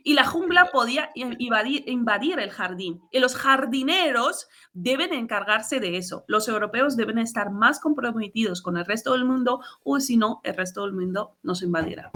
y 0.05 0.13
la 0.13 0.27
jungla 0.27 0.67
podía 0.71 1.13
invadir, 1.15 2.39
el 2.39 2.51
jardín. 2.51 3.01
Y 3.11 3.21
los 3.21 3.37
jardineros 3.37 4.49
deben 4.75 5.15
encargarse 5.15 5.81
de 5.81 5.97
eso. 5.97 6.25
Los 6.29 6.47
europeos 6.49 6.95
deben 6.97 7.19
estar 7.19 7.51
más 7.51 7.81
comprometidos 7.81 8.61
con 8.61 8.77
el 8.77 8.85
resto 8.85 9.15
del 9.15 9.25
mundo 9.25 9.63
o 9.83 9.99
si 9.99 10.19
no, 10.19 10.41
el 10.45 10.57
resto 10.57 10.83
del 10.83 10.93
mundo 10.93 11.39
nos 11.43 11.63
invadirá. 11.63 12.11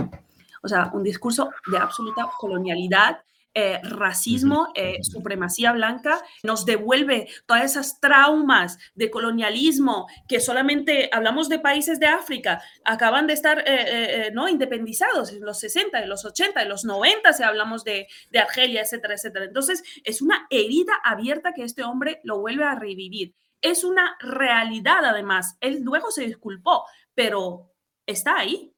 O 0.63 0.69
sea, 0.69 0.91
un 0.93 1.03
discurso 1.03 1.51
de 1.71 1.79
absoluta 1.79 2.29
colonialidad 2.39 3.23
eh, 3.53 3.81
racismo, 3.83 4.69
eh, 4.77 4.99
supremacía 5.03 5.73
blanca, 5.73 6.23
nos 6.45 6.65
devuelve 6.65 7.29
todas 7.47 7.65
esas 7.65 7.99
traumas 7.99 8.79
de 8.95 9.11
colonialismo 9.11 10.07
que 10.29 10.39
solamente 10.39 11.11
hablamos 11.13 11.49
de 11.49 11.59
países 11.59 11.99
de 11.99 12.07
África, 12.07 12.63
acaban 12.85 13.27
de 13.27 13.33
estar 13.33 13.65
eh, 13.67 14.31
no 14.33 14.49
independizados 14.49 15.33
en 15.33 15.41
los 15.41 15.59
60, 15.59 16.01
en 16.01 16.09
los 16.09 16.25
80, 16.25 16.63
en 16.63 16.69
los 16.69 16.85
90, 16.85 17.33
si 17.33 17.43
hablamos 17.43 17.83
de, 17.83 18.07
de 18.31 18.39
Argelia, 18.39 18.83
etcétera, 18.83 19.15
etcétera. 19.15 19.47
Entonces, 19.47 19.83
es 20.05 20.23
una 20.23 20.47
herida 20.51 20.93
abierta 21.03 21.53
que 21.53 21.65
este 21.65 21.83
hombre 21.83 22.21
lo 22.23 22.39
vuelve 22.39 22.65
a 22.65 22.77
revivir. 22.77 23.35
Es 23.63 23.83
una 23.83 24.17
realidad, 24.21 25.05
además. 25.05 25.57
Él 25.61 25.81
luego 25.83 26.11
se 26.11 26.25
disculpó, 26.25 26.85
pero 27.15 27.73
está 28.07 28.39
ahí 28.39 28.73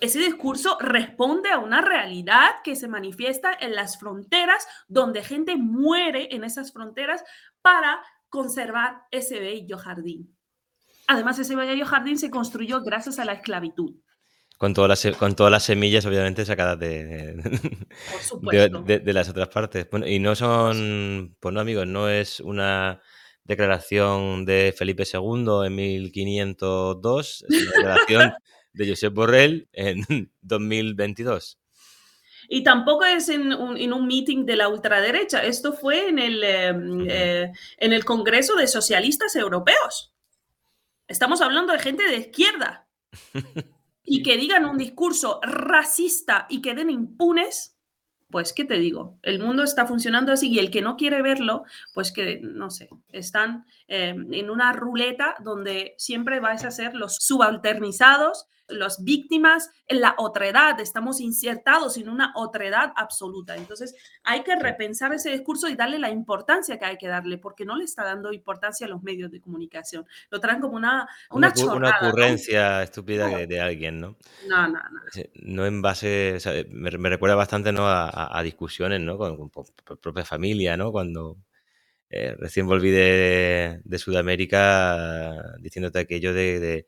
ese 0.00 0.18
discurso 0.18 0.76
responde 0.80 1.50
a 1.50 1.58
una 1.58 1.80
realidad 1.80 2.50
que 2.64 2.76
se 2.76 2.88
manifiesta 2.88 3.50
en 3.60 3.74
las 3.74 3.98
fronteras, 3.98 4.66
donde 4.88 5.22
gente 5.22 5.56
muere 5.56 6.28
en 6.34 6.44
esas 6.44 6.72
fronteras 6.72 7.22
para 7.62 8.00
conservar 8.28 9.02
ese 9.10 9.40
bello 9.40 9.78
jardín. 9.78 10.36
Además, 11.06 11.38
ese 11.38 11.54
bello 11.54 11.86
jardín 11.86 12.18
se 12.18 12.30
construyó 12.30 12.82
gracias 12.82 13.18
a 13.18 13.24
la 13.24 13.34
esclavitud. 13.34 13.94
Con 14.58 14.72
todas 14.72 15.04
las, 15.04 15.16
con 15.16 15.34
todas 15.34 15.52
las 15.52 15.64
semillas, 15.64 16.06
obviamente, 16.06 16.44
sacadas 16.44 16.78
de, 16.78 17.34
de, 19.02 19.12
las 19.12 19.28
otras 19.28 19.48
partes. 19.48 19.86
y 20.06 20.18
no 20.18 20.34
son, 20.34 21.36
pues 21.38 21.54
no, 21.54 21.60
amigos, 21.60 21.86
no 21.86 22.08
es 22.08 22.40
una 22.40 23.00
declaración 23.44 24.44
de 24.44 24.74
Felipe 24.76 25.04
II 25.10 25.66
en 25.66 25.74
1502, 25.74 27.44
es 27.48 27.62
una 27.62 27.70
declaración 27.70 28.32
de 28.76 28.88
Josep 28.88 29.12
Borrell 29.12 29.68
en 29.72 30.04
2022. 30.42 31.58
Y 32.48 32.62
tampoco 32.62 33.04
es 33.04 33.28
en 33.28 33.52
un, 33.52 34.06
meeting 34.06 34.44
de 34.44 34.54
la 34.54 34.68
ultraderecha, 34.68 35.42
esto 35.42 35.72
fue 35.72 36.08
en 36.08 36.20
el, 36.20 36.44
em, 36.44 37.06
eh, 37.08 37.52
en 37.78 37.92
el 37.92 38.04
Congreso 38.04 38.54
de 38.54 38.68
Socialistas 38.68 39.34
Europeos. 39.34 40.14
Estamos 41.08 41.40
hablando 41.40 41.72
de 41.72 41.80
gente 41.80 42.04
de 42.04 42.18
izquierda. 42.18 42.86
y 44.04 44.22
que 44.22 44.36
digan 44.36 44.64
un 44.64 44.78
discurso 44.78 45.40
racista 45.42 46.46
y 46.48 46.62
queden 46.62 46.90
impunes, 46.90 47.76
pues, 48.30 48.52
¿qué 48.52 48.64
te 48.64 48.78
digo? 48.78 49.18
El 49.22 49.40
mundo 49.40 49.64
está 49.64 49.86
funcionando 49.86 50.32
así 50.32 50.48
y 50.48 50.60
el 50.60 50.70
que 50.70 50.82
no 50.82 50.96
quiere 50.96 51.22
verlo, 51.22 51.64
pues 51.94 52.12
que, 52.12 52.38
no 52.40 52.70
sé, 52.70 52.88
están 53.10 53.66
em, 53.88 54.32
en 54.32 54.50
una 54.50 54.72
ruleta 54.72 55.34
donde 55.40 55.94
siempre 55.98 56.38
vais 56.38 56.64
a 56.64 56.70
ser 56.70 56.94
los 56.94 57.16
subalternizados 57.16 58.46
las 58.68 59.04
víctimas 59.04 59.70
en 59.86 60.00
la 60.00 60.14
otredad, 60.18 60.80
estamos 60.80 61.20
insertados 61.20 61.96
en 61.96 62.08
una 62.08 62.32
otredad 62.34 62.92
absoluta. 62.96 63.56
Entonces 63.56 63.94
hay 64.24 64.42
que 64.42 64.56
repensar 64.56 65.12
ese 65.12 65.30
discurso 65.30 65.68
y 65.68 65.76
darle 65.76 65.98
la 65.98 66.10
importancia 66.10 66.78
que 66.78 66.84
hay 66.84 66.96
que 66.96 67.08
darle, 67.08 67.38
porque 67.38 67.64
no 67.64 67.76
le 67.76 67.84
está 67.84 68.04
dando 68.04 68.32
importancia 68.32 68.86
a 68.86 68.90
los 68.90 69.02
medios 69.02 69.30
de 69.30 69.40
comunicación. 69.40 70.06
Lo 70.30 70.40
traen 70.40 70.60
como 70.60 70.76
una 70.76 71.08
Una, 71.30 71.52
una, 71.72 71.98
ocurrencia 72.00 72.82
estúpida 72.82 73.28
de, 73.28 73.60
alguien, 73.60 74.00
¿no? 74.00 74.16
No, 74.48 74.68
no, 74.68 74.78
no. 74.78 75.00
No 75.34 75.66
en 75.66 75.82
base, 75.82 76.38
me, 76.70 76.90
recuerda 76.90 77.34
bastante 77.34 77.72
¿no? 77.72 77.84
a, 77.86 78.40
discusiones 78.42 79.00
¿no? 79.00 79.16
con, 79.18 79.50
propia 80.00 80.24
familia, 80.24 80.76
¿no? 80.76 80.92
Cuando... 80.92 81.36
Eh, 82.08 82.36
recién 82.38 82.68
volví 82.68 82.92
de, 82.92 83.80
Sudamérica 83.98 85.56
diciéndote 85.58 85.98
aquello 85.98 86.32
de 86.32 86.86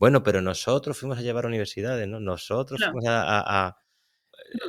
bueno, 0.00 0.22
pero 0.22 0.40
nosotros 0.40 0.98
fuimos 0.98 1.18
a 1.18 1.20
llevar 1.20 1.44
universidades, 1.44 2.08
¿no? 2.08 2.20
Nosotros 2.20 2.80
fuimos 2.82 3.04
a, 3.06 3.76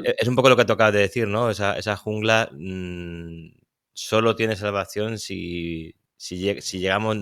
e, 0.03 0.15
Es 0.19 0.27
un 0.27 0.35
poco 0.35 0.49
lo 0.49 0.57
que 0.57 0.65
tocaba 0.65 0.91
de 0.91 0.99
decir, 0.99 1.25
¿no? 1.25 1.49
Esa, 1.49 1.77
esa 1.77 1.95
jungla 1.95 2.49
mm, 2.51 3.53
solo 3.93 4.35
tiene 4.35 4.57
salvación 4.57 5.17
si, 5.17 5.95
si, 6.17 6.37
llegamos 6.79 7.15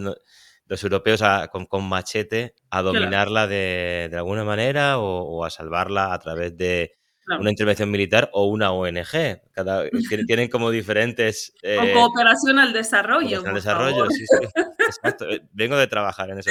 los 0.66 0.84
europeos 0.84 1.22
con, 1.70 1.88
machete 1.88 2.56
a 2.72 2.82
dominarla 2.82 3.46
de, 3.46 4.10
alguna 4.16 4.44
manera 4.44 4.98
o, 4.98 5.46
a 5.46 5.52
salvarla 5.52 6.12
a 6.12 6.18
través 6.18 6.58
de 6.58 6.96
una 7.40 7.52
intervención 7.52 7.92
militar 7.92 8.32
o 8.34 8.46
una 8.46 8.72
ONG. 8.72 9.40
Cada, 9.52 9.88
tienen 10.26 10.50
como 10.50 10.72
diferentes... 10.72 11.54
o 11.64 11.68
eh, 11.68 11.94
cooperación 11.94 12.58
al 12.58 12.74
desarrollo. 12.74 13.44
Cooperación 13.44 13.78
al 13.78 13.86
desarrollo, 13.86 14.10
sí, 14.10 14.26
sí. 14.26 14.64
Exacto. 14.80 15.30
Eh, 15.30 15.42
vengo 15.52 15.78
de 15.78 15.86
trabajar 15.86 16.32
en 16.32 16.40
eso. 16.40 16.50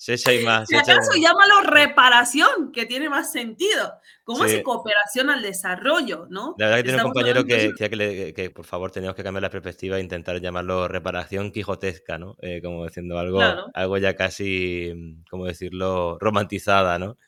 Se 0.00 0.14
echa 0.14 0.32
y 0.32 0.42
más. 0.42 0.66
Si 0.66 0.74
acaso 0.74 1.10
llámalo 1.20 1.60
reparación, 1.60 2.72
que 2.72 2.86
tiene 2.86 3.10
más 3.10 3.30
sentido. 3.30 4.00
¿Cómo 4.24 4.46
es 4.46 4.62
cooperación 4.62 5.28
al 5.28 5.42
desarrollo? 5.42 6.26
¿no? 6.30 6.54
La 6.56 6.68
verdad 6.68 6.78
que 6.78 6.84
tiene 6.84 6.98
un 7.00 7.04
compañero 7.04 7.44
que 7.44 7.68
decía 7.68 7.90
que, 7.90 8.50
por 8.50 8.64
favor 8.64 8.90
teníamos 8.90 9.14
que 9.14 9.22
cambiar 9.22 9.42
la 9.42 9.50
perspectiva 9.50 9.98
e 9.98 10.00
intentar 10.00 10.40
llamarlo 10.40 10.88
reparación 10.88 11.52
quijotesca, 11.52 12.16
¿no? 12.16 12.38
Eh, 12.40 12.62
como 12.64 12.86
diciendo 12.86 13.18
algo, 13.18 13.42
algo 13.74 13.98
ya 13.98 14.16
casi, 14.16 15.22
¿cómo 15.28 15.44
decirlo?, 15.44 16.16
romantizada, 16.18 16.98
¿no? 16.98 17.18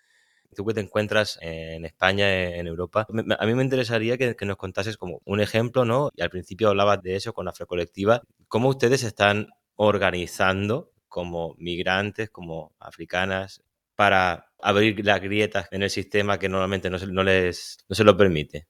Tú 0.57 0.65
que 0.65 0.73
te 0.73 0.81
encuentras 0.81 1.39
en 1.43 1.85
España, 1.85 2.57
en 2.57 2.66
Europa, 2.66 3.07
a 3.39 3.47
mí 3.47 3.55
me 3.55 3.64
interesaría 3.64 4.16
que, 4.16 4.35
que 4.35 4.47
nos 4.47 4.57
contases 4.57 4.97
como 4.97 5.20
un 5.27 5.41
ejemplo, 5.41 5.85
¿no? 5.85 6.11
Y 6.16 6.23
al 6.23 6.31
principio 6.31 6.70
hablabas 6.70 7.03
de 7.03 7.16
eso 7.16 7.35
con 7.35 7.49
Afrocolectiva, 7.49 8.23
cómo 8.49 8.70
ustedes 8.70 9.03
están 9.03 9.49
organizando 9.77 10.91
como 11.13 11.55
migrantes, 11.59 12.31
como 12.31 12.73
africanas, 12.81 13.63
para 13.95 14.51
abrir 14.63 15.05
las 15.05 15.21
grietas 15.21 15.69
en 15.71 15.83
el 15.83 15.91
sistema 15.91 16.39
que 16.39 16.49
normalmente 16.49 16.89
no 16.89 16.99
se, 16.99 17.07
no 17.07 17.23
les, 17.23 17.85
no 17.87 17.95
se 17.95 18.03
lo 18.03 18.17
permite? 18.17 18.67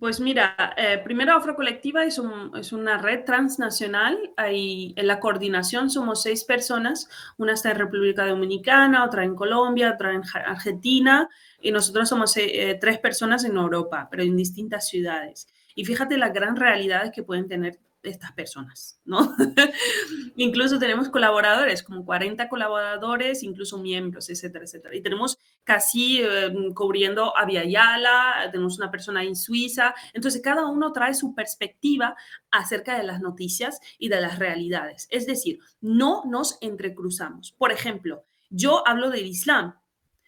Pues 0.00 0.18
mira, 0.18 0.74
eh, 0.76 1.00
primero 1.02 1.34
Afrocolectiva 1.34 2.04
es, 2.04 2.20
es 2.58 2.72
una 2.72 2.98
red 2.98 3.24
transnacional. 3.24 4.32
Ahí, 4.36 4.94
en 4.96 5.06
la 5.06 5.20
coordinación 5.20 5.90
somos 5.90 6.22
seis 6.22 6.42
personas. 6.42 7.08
Una 7.36 7.52
está 7.52 7.70
en 7.70 7.78
República 7.78 8.26
Dominicana, 8.26 9.04
otra 9.04 9.24
en 9.24 9.36
Colombia, 9.36 9.92
otra 9.94 10.12
en 10.12 10.22
Argentina. 10.44 11.28
Y 11.60 11.70
nosotros 11.70 12.08
somos 12.08 12.36
eh, 12.36 12.70
eh, 12.70 12.78
tres 12.80 12.98
personas 12.98 13.44
en 13.44 13.56
Europa, 13.56 14.08
pero 14.10 14.24
en 14.24 14.36
distintas 14.36 14.88
ciudades. 14.88 15.46
Y 15.76 15.84
fíjate 15.84 16.18
las 16.18 16.32
gran 16.32 16.56
realidades 16.56 17.12
que 17.12 17.22
pueden 17.22 17.46
tener 17.46 17.78
estas 18.08 18.32
personas, 18.32 19.00
¿no? 19.04 19.34
incluso 20.36 20.78
tenemos 20.78 21.08
colaboradores, 21.08 21.82
como 21.82 22.04
40 22.04 22.48
colaboradores, 22.48 23.42
incluso 23.42 23.78
miembros, 23.78 24.30
etcétera, 24.30 24.64
etcétera. 24.64 24.94
Y 24.96 25.02
tenemos 25.02 25.38
casi 25.64 26.22
eh, 26.22 26.52
cubriendo 26.74 27.36
a 27.36 27.46
Yala, 27.46 28.48
tenemos 28.50 28.78
una 28.78 28.90
persona 28.90 29.22
en 29.22 29.36
Suiza. 29.36 29.94
Entonces, 30.12 30.40
cada 30.42 30.66
uno 30.66 30.92
trae 30.92 31.14
su 31.14 31.34
perspectiva 31.34 32.16
acerca 32.50 32.96
de 32.96 33.04
las 33.04 33.20
noticias 33.20 33.80
y 33.98 34.08
de 34.08 34.20
las 34.20 34.38
realidades. 34.38 35.06
Es 35.10 35.26
decir, 35.26 35.58
no 35.80 36.24
nos 36.24 36.58
entrecruzamos. 36.60 37.52
Por 37.52 37.72
ejemplo, 37.72 38.24
yo 38.50 38.86
hablo 38.86 39.10
del 39.10 39.26
Islam. 39.26 39.74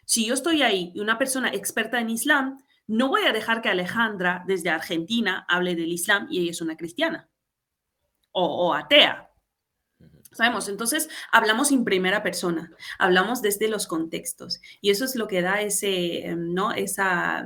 Si 0.05 0.27
yo 0.27 0.35
estoy 0.35 0.63
ahí 0.63 0.93
y 0.95 1.01
una 1.01 1.19
persona 1.19 1.51
experta 1.53 2.01
en 2.01 2.11
Islam, 2.11 2.63
no 2.87 3.09
voy 3.09 3.23
a 3.23 3.33
dejar 3.33 3.63
que 3.63 3.69
Alejandra 3.69 4.45
desde 4.47 4.71
Argentina 4.71 5.47
hable 5.49 5.77
del 5.77 5.93
Islam 5.93 6.27
y 6.31 6.41
ella 6.41 6.51
es 6.51 6.61
una 6.61 6.77
cristiana 6.77 7.31
o, 8.33 8.75
atea. 8.75 9.31
Sabemos, 10.33 10.69
entonces 10.69 11.09
hablamos 11.33 11.73
en 11.73 11.85
primera 11.85 12.23
persona, 12.23 12.71
hablamos 12.99 13.43
desde 13.43 13.69
los 13.69 13.87
contextos 13.89 14.61
y 14.81 14.91
eso 14.91 15.05
es 15.05 15.17
lo 15.17 15.27
que 15.27 15.43
da 15.43 15.61
ese, 15.61 16.27
em, 16.27 16.55
¿no? 16.55 16.73
esa 16.73 17.45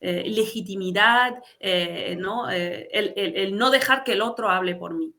eh, 0.00 0.24
legitimidad, 0.28 1.42
eh, 1.58 2.16
¿no? 2.18 2.50
Eh, 2.50 2.88
el, 2.92 3.56
no 3.56 3.70
dejar 3.70 4.04
que 4.04 4.12
el 4.12 4.22
otro 4.22 4.48
hable 4.48 4.76
por 4.76 4.94
mí. 4.94 5.12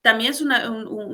También 0.00 0.30
es 0.30 0.40
un, 0.40 0.52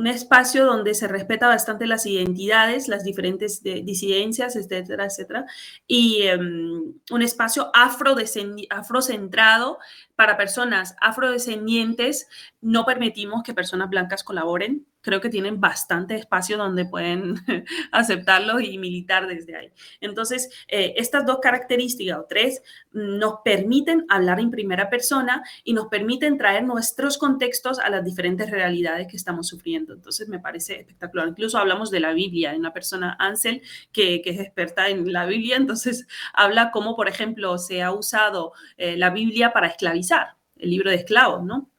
espacio 0.07 0.67
donde 0.67 0.95
se 0.95 1.09
respeta 1.09 1.49
bastante 1.49 1.87
las 1.87 2.05
identidades, 2.07 2.89
las 2.89 3.03
diferentes 3.03 3.63
disidencias, 3.63 4.57
etcétera, 4.57 5.07
etcétera. 5.07 5.47
Y 5.87 6.23
em, 6.23 6.95
un 7.11 7.23
espacio 7.23 7.71
afrocentrado 7.75 9.79
para 10.17 10.37
personas 10.37 10.97
afrodescendientes. 11.01 12.29
No 12.61 12.85
permitimos 12.85 13.43
que 13.43 13.55
personas 13.55 13.89
blancas 13.91 14.23
colaboren 14.23 14.87
creo 15.05 15.21
que 15.21 15.29
tienen 15.29 15.61
bastante 15.61 16.17
espacio 16.17 16.57
donde 16.57 16.87
pueden 16.87 17.37
aceptarlo 17.93 18.59
y 18.59 18.79
militar 18.79 19.29
desde 19.29 19.55
ahí. 19.55 19.73
Entonces, 20.01 20.49
eh, 20.67 20.95
estas 20.97 21.27
dos 21.27 21.39
características 21.41 22.19
o 22.19 22.27
tres 22.27 22.63
nos 22.91 23.35
permiten 23.45 24.07
hablar 24.09 24.41
en 24.41 24.51
primera 24.51 24.89
persona 24.89 25.45
y 25.63 25.75
nos 25.75 25.89
permiten 25.89 26.39
traer 26.39 26.65
nuestros 26.65 27.19
contextos 27.19 27.79
a 27.79 27.91
las 27.91 28.03
diferentes 28.03 28.51
realidades 28.51 29.07
que 29.07 29.17
estamos 29.17 29.47
sufriendo. 29.47 29.93
Entonces, 29.93 30.29
me 30.29 30.39
parece 30.39 30.81
espectacular. 30.81 31.29
Incluso 31.29 31.59
hablamos 31.59 31.91
de 31.91 32.01
la 32.01 32.15
Biblia, 32.15 32.53
hay 32.53 32.59
una 32.59 32.73
persona, 32.73 33.15
Ansel, 33.19 33.63
que, 33.93 34.23
es 34.25 34.41
experta 34.41 34.89
en 34.89 35.13
la 35.13 35.27
Biblia, 35.27 35.57
entonces 35.57 36.07
habla 36.33 36.71
cómo, 36.71 36.97
por 36.97 37.09
ejemplo, 37.09 37.59
se 37.59 37.83
ha 37.83 37.93
usado 37.93 38.55
eh, 38.79 38.97
la 38.97 39.11
Biblia 39.11 39.53
para 39.53 39.67
esclavizar, 39.67 40.37
el 40.57 40.71
libro 40.71 40.91
de 40.91 40.97
esclavos, 40.97 41.45
¿no? 41.45 41.74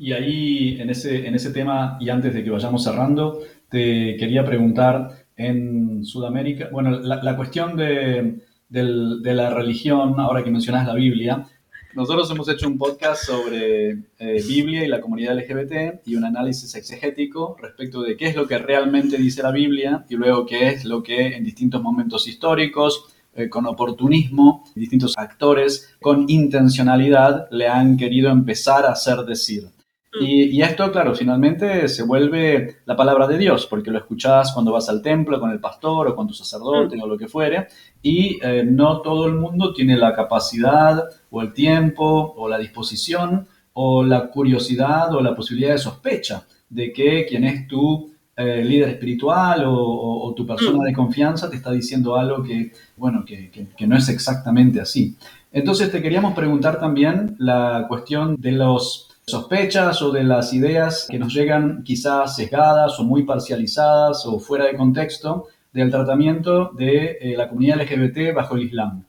Y 0.00 0.14
ahí, 0.14 0.80
en 0.80 0.88
ese, 0.88 1.26
en 1.26 1.34
ese 1.34 1.50
tema, 1.50 1.98
y 2.00 2.08
antes 2.08 2.32
de 2.32 2.42
que 2.42 2.48
vayamos 2.48 2.82
cerrando, 2.82 3.40
te 3.68 4.16
quería 4.16 4.46
preguntar, 4.46 5.26
en 5.36 6.06
Sudamérica, 6.06 6.70
bueno, 6.72 6.98
la, 7.00 7.36
cuestión 7.36 7.76
de, 7.76 8.40
la 8.70 9.50
religión, 9.50 10.18
ahora 10.18 10.42
que 10.42 10.50
mencionas 10.50 10.86
la 10.86 10.94
Biblia, 10.94 11.46
nosotros 11.94 12.30
hemos 12.30 12.48
hecho 12.48 12.66
un 12.66 12.78
podcast 12.78 13.24
sobre 13.24 13.90
eh, 14.18 14.42
Biblia 14.48 14.86
y 14.86 14.88
la 14.88 15.02
comunidad 15.02 15.36
LGBT 15.36 16.06
y 16.06 16.14
un 16.14 16.24
análisis 16.24 16.74
exegético 16.74 17.54
respecto 17.60 18.00
de 18.00 18.16
qué 18.16 18.28
es 18.28 18.36
lo 18.36 18.46
que 18.46 18.56
realmente 18.56 19.18
dice 19.18 19.42
la 19.42 19.50
Biblia 19.50 20.06
y 20.08 20.16
luego 20.16 20.46
qué 20.46 20.68
es 20.68 20.86
lo 20.86 21.02
que 21.02 21.36
en 21.36 21.44
distintos 21.44 21.82
momentos 21.82 22.26
históricos, 22.26 23.04
eh, 23.34 23.50
con 23.50 23.66
oportunismo, 23.66 24.64
distintos 24.74 25.12
actores 25.18 25.94
con 26.00 26.24
intencionalidad 26.30 27.48
le 27.50 27.68
han 27.68 27.98
querido 27.98 28.30
empezar 28.30 28.86
a 28.86 28.92
hacer 28.92 29.18
decir. 29.26 29.68
Mm. 30.12 30.24
Y, 30.24 30.62
esto, 30.62 30.90
claro, 30.90 31.14
finalmente 31.14 31.88
se 31.88 32.02
vuelve 32.02 32.78
la 32.84 32.96
palabra 32.96 33.28
de 33.28 33.38
Dios, 33.38 33.66
porque 33.66 33.90
lo 33.90 33.98
escuchás 33.98 34.52
cuando 34.52 34.72
vas 34.72 34.88
al 34.88 35.02
templo 35.02 35.38
con 35.38 35.50
el 35.50 35.60
pastor 35.60 36.08
o 36.08 36.16
con 36.16 36.26
tu 36.26 36.34
sacerdote 36.34 36.96
mm. 36.96 37.02
o 37.02 37.06
lo 37.06 37.16
que 37.16 37.28
fuere, 37.28 37.68
y 38.02 38.38
eh, 38.42 38.64
no 38.64 39.00
todo 39.02 39.26
el 39.26 39.34
mundo 39.34 39.72
tiene 39.72 39.96
la 39.96 40.14
capacidad 40.14 41.04
o 41.30 41.42
el 41.42 41.52
tiempo 41.52 42.34
o 42.36 42.48
la 42.48 42.58
disposición 42.58 43.46
o 43.72 44.02
la 44.02 44.28
curiosidad 44.30 45.14
o 45.14 45.20
la 45.20 45.34
posibilidad 45.34 45.72
de 45.72 45.78
sospecha 45.78 46.44
de 46.68 46.92
que 46.92 47.26
quien 47.26 47.44
es 47.44 47.68
tu 47.68 48.12
eh, 48.36 48.64
líder 48.64 48.90
espiritual 48.90 49.64
o, 49.66 50.32
tu 50.36 50.46
persona 50.46 50.78
mm. 50.78 50.84
de 50.84 50.92
confianza 50.92 51.50
te 51.50 51.56
está 51.56 51.70
diciendo 51.70 52.16
algo 52.16 52.42
que, 52.42 52.72
bueno, 52.96 53.24
que, 53.24 53.50
que 53.50 53.86
no 53.86 53.96
es 53.96 54.08
exactamente 54.08 54.80
así. 54.80 55.16
Entonces 55.52 55.90
te 55.90 56.00
queríamos 56.00 56.34
preguntar 56.34 56.78
también 56.78 57.34
la 57.38 57.86
cuestión 57.88 58.36
de 58.40 58.52
los 58.52 59.09
sospechas 59.30 60.02
o 60.02 60.10
de 60.10 60.24
las 60.24 60.52
ideas 60.52 61.06
que 61.10 61.18
nos 61.18 61.32
llegan 61.32 61.82
quizás 61.84 62.36
sesgadas 62.36 62.98
o 62.98 63.04
muy 63.04 63.24
parcializadas 63.24 64.26
o 64.26 64.38
fuera 64.38 64.66
de 64.66 64.76
contexto 64.76 65.48
del 65.72 65.90
tratamiento 65.90 66.70
de 66.74 67.18
eh, 67.20 67.34
la 67.36 67.48
comunidad 67.48 67.80
LGBT 67.80 68.34
bajo 68.34 68.56
el 68.56 68.62
Islam. 68.62 69.04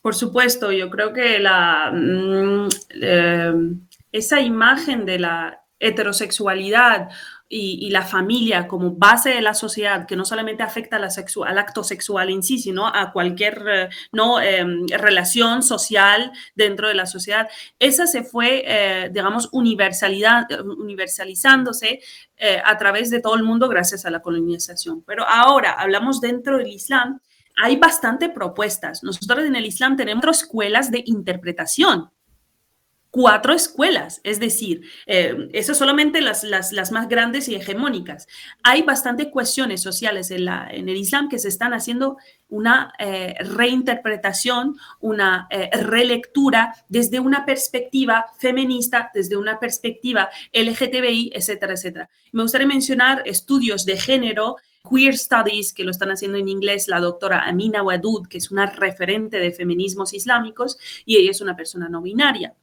Por 0.00 0.14
supuesto, 0.14 0.72
yo 0.72 0.90
creo 0.90 1.12
que 1.12 1.38
la, 1.38 1.92
mm, 1.92 2.68
eh, 3.00 3.54
esa 4.10 4.40
imagen 4.40 5.06
de 5.06 5.18
la 5.18 5.62
heterosexualidad 5.78 7.10
y, 7.54 7.90
la 7.90 8.02
familia 8.02 8.66
como 8.66 8.92
base 8.92 9.30
de 9.30 9.42
la 9.42 9.52
sociedad, 9.52 10.06
que 10.06 10.16
no 10.16 10.24
solamente 10.24 10.62
afecta 10.62 10.98
la 10.98 11.10
al 11.46 11.58
acto 11.58 11.84
sexual 11.84 12.30
en 12.30 12.42
sí, 12.42 12.58
sino 12.58 12.86
a 12.86 13.12
cualquier 13.12 13.62
eh, 13.68 13.88
¿no? 14.10 14.40
Em, 14.40 14.86
relación 14.88 15.62
social 15.62 16.32
dentro 16.54 16.88
de 16.88 16.94
la 16.94 17.04
sociedad, 17.04 17.48
esa 17.78 18.06
se 18.06 18.24
fue, 18.24 18.64
eh, 18.66 19.10
digamos, 19.12 19.50
universalidad, 19.52 20.46
universalizándose 20.64 22.00
eh, 22.38 22.62
a 22.64 22.78
través 22.78 23.10
de 23.10 23.20
todo 23.20 23.34
el 23.34 23.42
mundo 23.42 23.68
gracias 23.68 24.06
a 24.06 24.10
la 24.10 24.22
colonización. 24.22 25.02
Pero 25.02 25.28
ahora 25.28 25.72
hablamos 25.72 26.22
dentro 26.22 26.56
del 26.56 26.68
Islam. 26.68 27.20
Hay 27.62 27.76
bastante 27.76 28.30
propuestas. 28.30 29.02
Nosotros 29.02 29.44
en 29.44 29.56
el 29.56 29.66
Islam 29.66 29.96
tenemos 29.96 30.24
escuelas 30.38 30.90
de 30.90 31.02
interpretación 31.04 32.10
cuatro 33.12 33.52
escuelas, 33.52 34.22
es 34.24 34.40
decir, 34.40 34.88
eh, 35.06 35.50
eso 35.52 35.74
solamente 35.74 36.22
las, 36.22 36.44
las, 36.44 36.92
más 36.92 37.08
grandes 37.08 37.46
y 37.46 37.54
hegemónicas. 37.54 38.26
Hay 38.62 38.82
bastantes 38.82 39.26
cuestiones 39.28 39.82
sociales 39.82 40.30
en, 40.30 40.46
la, 40.46 40.66
en 40.70 40.88
el 40.88 40.96
Islam 40.96 41.28
que 41.28 41.38
se 41.38 41.48
están 41.48 41.74
haciendo 41.74 42.16
una 42.48 42.94
eh, 42.98 43.34
reinterpretación, 43.40 44.78
una 45.00 45.46
eh, 45.50 45.68
relectura 45.74 46.74
desde 46.88 47.20
una 47.20 47.44
perspectiva 47.44 48.24
feminista, 48.38 49.10
desde 49.12 49.36
una 49.36 49.60
perspectiva 49.60 50.30
LGTBI, 50.54 51.32
etcétera, 51.34 51.74
etcétera. 51.74 52.08
Me 52.32 52.42
gustaría 52.42 52.66
mencionar 52.66 53.22
estudios 53.26 53.84
de 53.84 54.00
género 54.00 54.56
Queer 54.90 55.18
Studies, 55.18 55.74
que 55.74 55.84
lo 55.84 55.90
están 55.90 56.10
haciendo 56.10 56.38
en 56.38 56.48
inglés 56.48 56.88
la 56.88 56.98
doctora 56.98 57.42
Amina 57.42 57.82
Wadud, 57.82 58.26
que 58.26 58.38
es 58.38 58.50
una 58.50 58.64
referente 58.64 59.38
de 59.38 59.52
feminismos 59.52 60.14
islámicos, 60.14 60.78
y 61.04 61.18
ella 61.18 61.30
es 61.30 61.42
una 61.42 61.54
persona 61.54 61.90
no 61.90 62.00
binaria. 62.00 62.54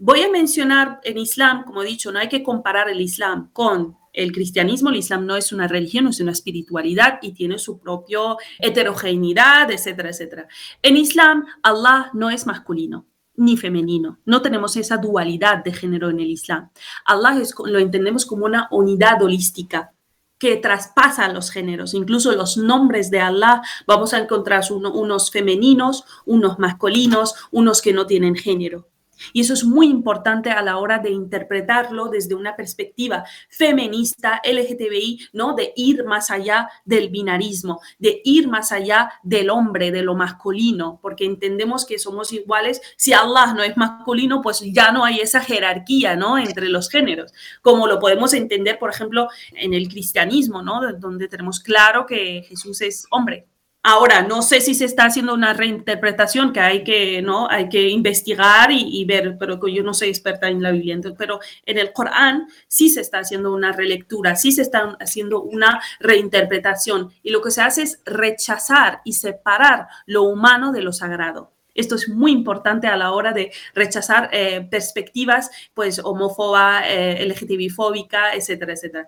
Voy 0.00 0.22
a 0.22 0.30
mencionar 0.30 1.00
en 1.02 1.18
Islam, 1.18 1.64
como 1.64 1.82
he 1.82 1.86
dicho, 1.86 2.12
no 2.12 2.20
hay 2.20 2.28
que 2.28 2.44
comparar 2.44 2.88
el 2.88 3.00
Islam 3.00 3.50
con 3.52 3.96
el 4.12 4.30
cristianismo. 4.30 4.90
El 4.90 4.96
Islam 4.96 5.26
no 5.26 5.34
es 5.34 5.52
una 5.52 5.66
religión, 5.66 6.06
es 6.06 6.20
una 6.20 6.30
espiritualidad 6.30 7.18
y 7.20 7.32
tiene 7.32 7.58
su 7.58 7.80
propia 7.80 8.20
heterogeneidad, 8.60 9.68
etcétera, 9.72 10.10
etcétera. 10.10 10.46
En 10.82 10.96
Islam, 10.96 11.44
Allah 11.64 12.10
no 12.14 12.30
es 12.30 12.46
masculino 12.46 13.06
ni 13.34 13.56
femenino. 13.56 14.20
No 14.24 14.40
tenemos 14.40 14.76
esa 14.76 14.98
dualidad 14.98 15.64
de 15.64 15.72
género 15.72 16.10
en 16.10 16.20
el 16.20 16.30
Islam. 16.30 16.70
Allah 17.04 17.42
lo 17.66 17.80
entendemos 17.80 18.24
como 18.24 18.44
una 18.44 18.68
unidad 18.70 19.20
holística 19.20 19.92
que 20.38 20.56
traspasan 20.58 21.34
los 21.34 21.50
géneros, 21.50 21.94
incluso 21.94 22.30
los 22.36 22.56
nombres 22.56 23.10
de 23.10 23.18
Allah, 23.18 23.62
vamos 23.84 24.14
a 24.14 24.18
encontrar 24.18 24.62
unos 24.70 25.32
femeninos, 25.32 26.04
unos 26.24 26.60
masculinos, 26.60 27.34
unos 27.50 27.82
que 27.82 27.92
no 27.92 28.06
tienen 28.06 28.36
género. 28.36 28.86
Y 29.32 29.40
eso 29.40 29.54
es 29.54 29.64
muy 29.64 29.86
importante 29.86 30.50
a 30.50 30.62
la 30.62 30.78
hora 30.78 30.98
de 30.98 31.10
interpretarlo 31.10 32.08
desde 32.08 32.34
una 32.34 32.56
perspectiva 32.56 33.24
feminista, 33.48 34.40
LGTBI, 34.44 35.28
¿no? 35.32 35.54
De 35.54 35.72
ir 35.76 36.04
más 36.04 36.30
allá 36.30 36.68
del 36.84 37.08
binarismo, 37.10 37.80
de 37.98 38.20
ir 38.24 38.48
más 38.48 38.72
allá 38.72 39.12
del 39.22 39.50
hombre, 39.50 39.90
de 39.90 40.02
lo 40.02 40.14
masculino, 40.14 40.98
porque 41.02 41.24
entendemos 41.24 41.84
que 41.84 41.98
somos 41.98 42.32
iguales. 42.32 42.80
Si 42.96 43.12
Allah 43.12 43.54
no 43.54 43.62
es 43.62 43.76
masculino, 43.76 44.42
pues 44.42 44.60
ya 44.60 44.92
no 44.92 45.04
hay 45.04 45.20
esa 45.20 45.40
jerarquía, 45.40 46.16
¿no? 46.16 46.38
Entre 46.38 46.68
los 46.68 46.88
géneros, 46.88 47.32
como 47.62 47.86
lo 47.86 47.98
podemos 47.98 48.34
entender, 48.34 48.78
por 48.78 48.90
ejemplo, 48.90 49.28
en 49.52 49.74
el 49.74 49.88
cristianismo, 49.88 50.62
¿no? 50.62 50.80
Donde 50.98 51.28
tenemos 51.28 51.60
claro 51.60 52.06
que 52.06 52.44
Jesús 52.48 52.80
es 52.80 53.06
hombre. 53.10 53.46
Ahora, 53.84 54.22
no 54.22 54.42
sé 54.42 54.60
si 54.60 54.74
se 54.74 54.84
está 54.84 55.04
haciendo 55.04 55.32
una 55.32 55.54
reinterpretación 55.54 56.52
que 56.52 56.60
hay 56.60 56.82
que, 56.82 57.22
¿no? 57.22 57.48
hay 57.48 57.68
que 57.68 57.88
investigar 57.88 58.70
y, 58.72 59.04
ver, 59.04 59.36
pero 59.38 59.66
yo 59.68 59.82
no 59.84 59.94
soy 59.94 60.08
experta 60.08 60.48
en 60.48 60.62
la 60.62 60.72
Biblia, 60.72 60.98
pero 61.16 61.38
en 61.64 61.78
el 61.78 61.92
Corán 61.92 62.48
sí 62.66 62.88
se 62.88 63.00
está 63.00 63.20
haciendo 63.20 63.52
una 63.52 63.72
relectura, 63.72 64.34
sí 64.34 64.50
se 64.50 64.62
está 64.62 64.96
haciendo 65.00 65.42
una 65.42 65.80
reinterpretación 66.00 67.12
y 67.22 67.30
lo 67.30 67.40
que 67.40 67.52
se 67.52 67.62
hace 67.62 67.82
es 67.82 68.02
rechazar 68.04 69.00
y 69.04 69.12
separar 69.12 69.86
lo 70.06 70.24
humano 70.24 70.72
de 70.72 70.82
lo 70.82 70.92
sagrado. 70.92 71.52
Esto 71.72 71.94
es 71.94 72.08
muy 72.08 72.32
importante 72.32 72.88
a 72.88 72.96
la 72.96 73.12
hora 73.12 73.32
de 73.32 73.52
rechazar 73.72 74.28
eh, 74.32 74.66
perspectivas 74.68 75.50
pues 75.72 76.00
homófoba, 76.00 76.82
eh, 76.88 77.24
LGTB 77.24 77.72
fóbica, 77.72 78.34
etcétera, 78.34 78.72
etcétera. 78.72 79.06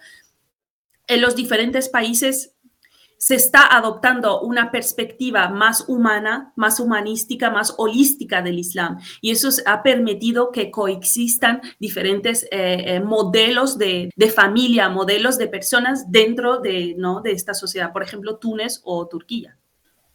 En 1.08 1.20
los 1.20 1.34
diferentes 1.34 1.88
países 1.88 2.54
se 3.20 3.34
está 3.34 3.76
adoptando 3.76 4.40
una 4.40 4.70
perspectiva 4.70 5.50
más 5.50 5.84
humana, 5.88 6.54
más 6.56 6.80
humanística, 6.80 7.50
más 7.50 7.74
holística 7.76 8.40
del 8.40 8.58
Islam. 8.58 8.98
Y 9.20 9.30
eso 9.30 9.50
ha 9.66 9.82
permitido 9.82 10.50
que 10.50 10.70
coexistan 10.70 11.60
diferentes 11.78 12.44
eh, 12.44 12.84
eh, 12.86 13.00
modelos 13.00 13.76
de, 13.76 14.10
familia, 14.34 14.88
modelos 14.88 15.36
de 15.36 15.48
personas 15.48 16.10
dentro 16.10 16.60
de, 16.60 16.94
¿no? 16.96 17.20
de 17.20 17.32
esta 17.32 17.52
sociedad, 17.52 17.92
por 17.92 18.02
ejemplo, 18.02 18.38
Túnez 18.38 18.80
o 18.84 19.06
Turquía. 19.06 19.58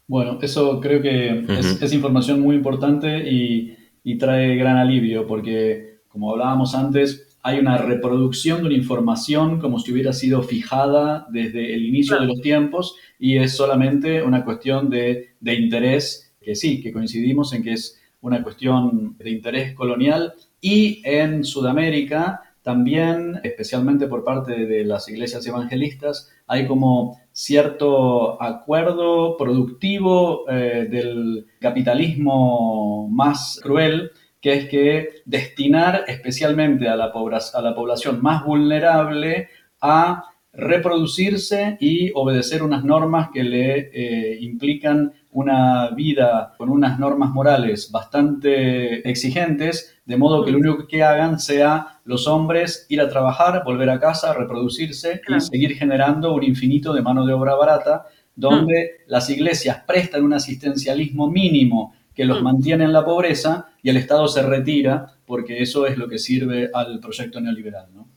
Bueno, 0.08 0.40
eso 0.42 0.82
creo 0.82 1.00
que 1.00 1.46
es, 1.82 1.94
información 1.94 2.42
muy 2.42 2.56
importante 2.56 3.30
y, 3.30 3.78
y 4.04 4.18
trae 4.18 4.56
gran 4.56 4.78
alivio 4.78 5.28
porque, 5.28 6.02
como 6.08 6.32
hablábamos 6.32 6.74
antes, 6.74 7.25
hay 7.46 7.60
una 7.60 7.78
reproducción 7.78 8.62
de 8.62 8.66
una 8.66 8.76
información 8.76 9.60
como 9.60 9.78
si 9.78 9.92
hubiera 9.92 10.14
sido 10.14 10.42
fijada 10.42 11.28
desde 11.30 11.76
el 11.76 11.86
inicio 11.86 12.20
de 12.20 12.26
los 12.26 12.42
tiempos 12.42 12.96
y 13.20 13.38
es 13.38 13.56
solamente 13.56 14.24
una 14.24 14.44
cuestión 14.44 14.90
de, 14.90 15.36
interés, 15.44 16.34
que 16.42 16.56
sí, 16.56 16.82
que 16.82 16.92
coincidimos 16.92 17.54
en 17.54 17.62
que 17.62 17.74
es 17.74 18.02
una 18.22 18.42
cuestión 18.42 19.16
de 19.20 19.30
interés 19.30 19.76
colonial 19.76 20.34
y 20.60 21.04
en 21.06 21.44
Sudamérica 21.44 22.42
también, 22.64 23.40
especialmente 23.44 24.08
por 24.08 24.24
parte 24.24 24.66
de 24.66 24.84
las 24.84 25.08
iglesias 25.08 25.46
evangelistas, 25.46 26.32
hay 26.48 26.66
como 26.66 27.22
cierto 27.32 28.42
acuerdo 28.42 29.38
productivo 29.38 30.50
eh, 30.50 30.88
del 30.90 31.46
capitalismo 31.60 33.08
más 33.08 33.60
cruel 33.62 34.10
que 34.46 34.54
es 34.54 34.70
que 34.70 35.10
destinar 35.26 36.04
especialmente 36.08 36.88
a 36.88 36.96
la, 36.96 37.06
a 37.06 37.62
la 37.64 37.74
población 37.74 38.22
más 38.22 38.46
vulnerable 38.46 39.50
a 39.82 40.26
reproducirse 40.54 41.78
y 41.80 42.12
obedecer 42.14 42.62
unas 42.62 42.84
normas 42.84 43.30
que 43.34 43.44
le 43.44 43.90
eh, 43.92 44.38
implican 44.42 45.14
una 45.32 45.90
vida 45.96 46.54
con 46.60 46.70
unas 46.70 47.00
normas 47.00 47.32
morales 47.32 47.90
bastante 47.92 49.10
exigentes, 49.10 49.98
de 50.06 50.16
modo 50.16 50.46
que 50.46 50.52
lo 50.52 50.60
único 50.60 50.88
que 50.88 51.02
hagan 51.02 51.40
sea 51.40 52.02
los 52.06 52.28
hombres 52.28 52.86
ir 52.88 53.02
a 53.02 53.10
trabajar, 53.10 53.64
volver 53.66 53.90
a 53.90 54.00
casa, 54.00 54.32
reproducirse 54.32 55.22
y 55.28 55.42
seguir 55.42 55.74
generando 55.74 56.36
un 56.36 56.44
infinito 56.44 56.94
de 56.94 57.02
mano 57.02 57.26
de 57.26 57.34
obra 57.34 57.56
barata, 57.56 58.06
donde 58.36 58.76
mm. 59.08 59.10
las 59.10 59.28
iglesias 59.28 59.82
prestan 59.88 60.24
un 60.24 60.34
asistencialismo 60.34 61.32
mínimo 61.32 61.96
que 62.16 62.26
los 62.26 62.42
mm. 62.42 62.44
mantiene 62.44 62.84
en 62.86 62.94
la 62.94 63.06
pobreza 63.06 63.68
y 63.84 63.90
el 63.90 63.98
Estado 63.98 64.28
se 64.28 64.42
retira 64.42 65.06
porque 65.26 65.62
eso 65.62 65.86
es 65.86 65.98
lo 65.98 66.08
que 66.08 66.18
sirve 66.18 66.70
al 66.74 67.00
proyecto 67.00 67.42
neoliberal, 67.42 67.88
¿no? 67.94 68.08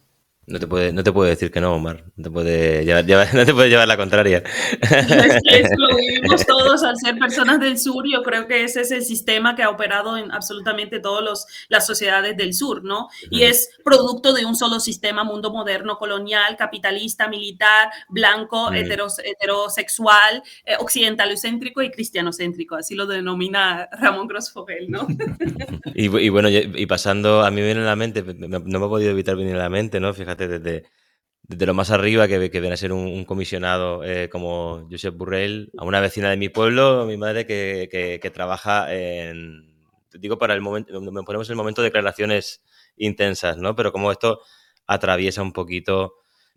No 0.48 0.58
te 0.58 0.66
puede, 0.66 0.94
no 0.94 1.04
te 1.04 1.12
puede 1.12 1.30
decir 1.30 1.50
que 1.50 1.60
no, 1.60 1.74
Omar. 1.74 2.04
No 2.16 2.24
te 2.24 2.30
puede 2.30 2.82
llevar, 2.82 3.04
no 3.34 3.44
te 3.44 3.52
puede 3.52 3.68
llevar 3.68 3.86
la 3.86 3.98
contraria. 3.98 4.42
Es 4.80 5.68
que 5.68 5.76
lo 5.76 5.94
vivimos 5.94 6.46
todos 6.46 6.82
al 6.82 6.96
ser 6.96 7.18
personas 7.18 7.60
del 7.60 7.78
sur. 7.78 8.06
Yo 8.10 8.22
creo 8.22 8.46
que 8.46 8.64
ese 8.64 8.80
es 8.80 8.90
el 8.90 9.02
sistema 9.02 9.54
que 9.54 9.62
ha 9.62 9.68
operado 9.68 10.16
en 10.16 10.32
absolutamente 10.32 11.00
todas 11.00 11.46
las 11.68 11.86
sociedades 11.86 12.34
del 12.36 12.54
sur, 12.54 12.82
¿no? 12.82 13.08
Y 13.30 13.42
es 13.42 13.68
producto 13.84 14.32
de 14.32 14.46
un 14.46 14.56
solo 14.56 14.80
sistema, 14.80 15.22
mundo 15.22 15.52
moderno, 15.52 15.98
colonial, 15.98 16.56
capitalista, 16.56 17.28
militar, 17.28 17.90
blanco, 18.08 18.72
heterosexual, 18.72 20.42
eh, 20.64 20.76
occidentalocéntrico 20.78 21.82
y 21.82 21.90
cristianocéntrico. 21.90 22.76
Así 22.76 22.94
lo 22.94 23.06
denomina 23.06 23.86
Ramón 23.92 24.26
Grossfogel, 24.26 24.90
¿no? 24.90 25.06
y, 25.94 26.28
bueno, 26.30 26.48
y 26.48 26.86
pasando, 26.86 27.42
a 27.42 27.50
mí 27.50 27.60
viene 27.60 27.82
a 27.82 27.84
la 27.84 27.96
mente, 27.96 28.22
no 28.22 28.60
me 28.60 28.86
ha 28.86 28.88
podido 28.88 29.10
evitar 29.10 29.36
venir 29.36 29.54
a 29.56 29.58
la 29.58 29.68
mente, 29.68 30.00
¿no? 30.00 30.14
Fíjate 30.14 30.37
desde, 30.46 31.66
lo 31.66 31.74
más 31.74 31.90
arriba, 31.90 32.28
que, 32.28 32.50
que 32.50 32.60
viene 32.60 32.74
a 32.74 32.76
ser 32.76 32.92
un, 32.92 33.24
comisionado 33.24 34.04
eh, 34.04 34.28
como 34.28 34.86
Josep 34.90 35.16
Burrell, 35.16 35.72
a 35.76 35.84
una 35.84 36.00
vecina 36.00 36.30
de 36.30 36.36
mi 36.36 36.48
pueblo, 36.48 37.06
mi 37.06 37.16
madre, 37.16 37.46
que, 37.46 38.30
trabaja 38.32 38.94
en. 38.94 39.76
Digo, 40.12 40.38
para 40.38 40.54
el 40.54 40.60
momento, 40.60 41.00
me 41.00 41.22
ponemos 41.22 41.48
en 41.48 41.52
el 41.52 41.56
momento 41.56 41.82
de 41.82 41.88
declaraciones 41.88 42.62
intensas, 42.96 43.58
¿no? 43.58 43.74
Pero 43.74 43.92
como 43.92 44.10
esto 44.10 44.40
atraviesa 44.86 45.42
un 45.42 45.52
poquito 45.52 46.14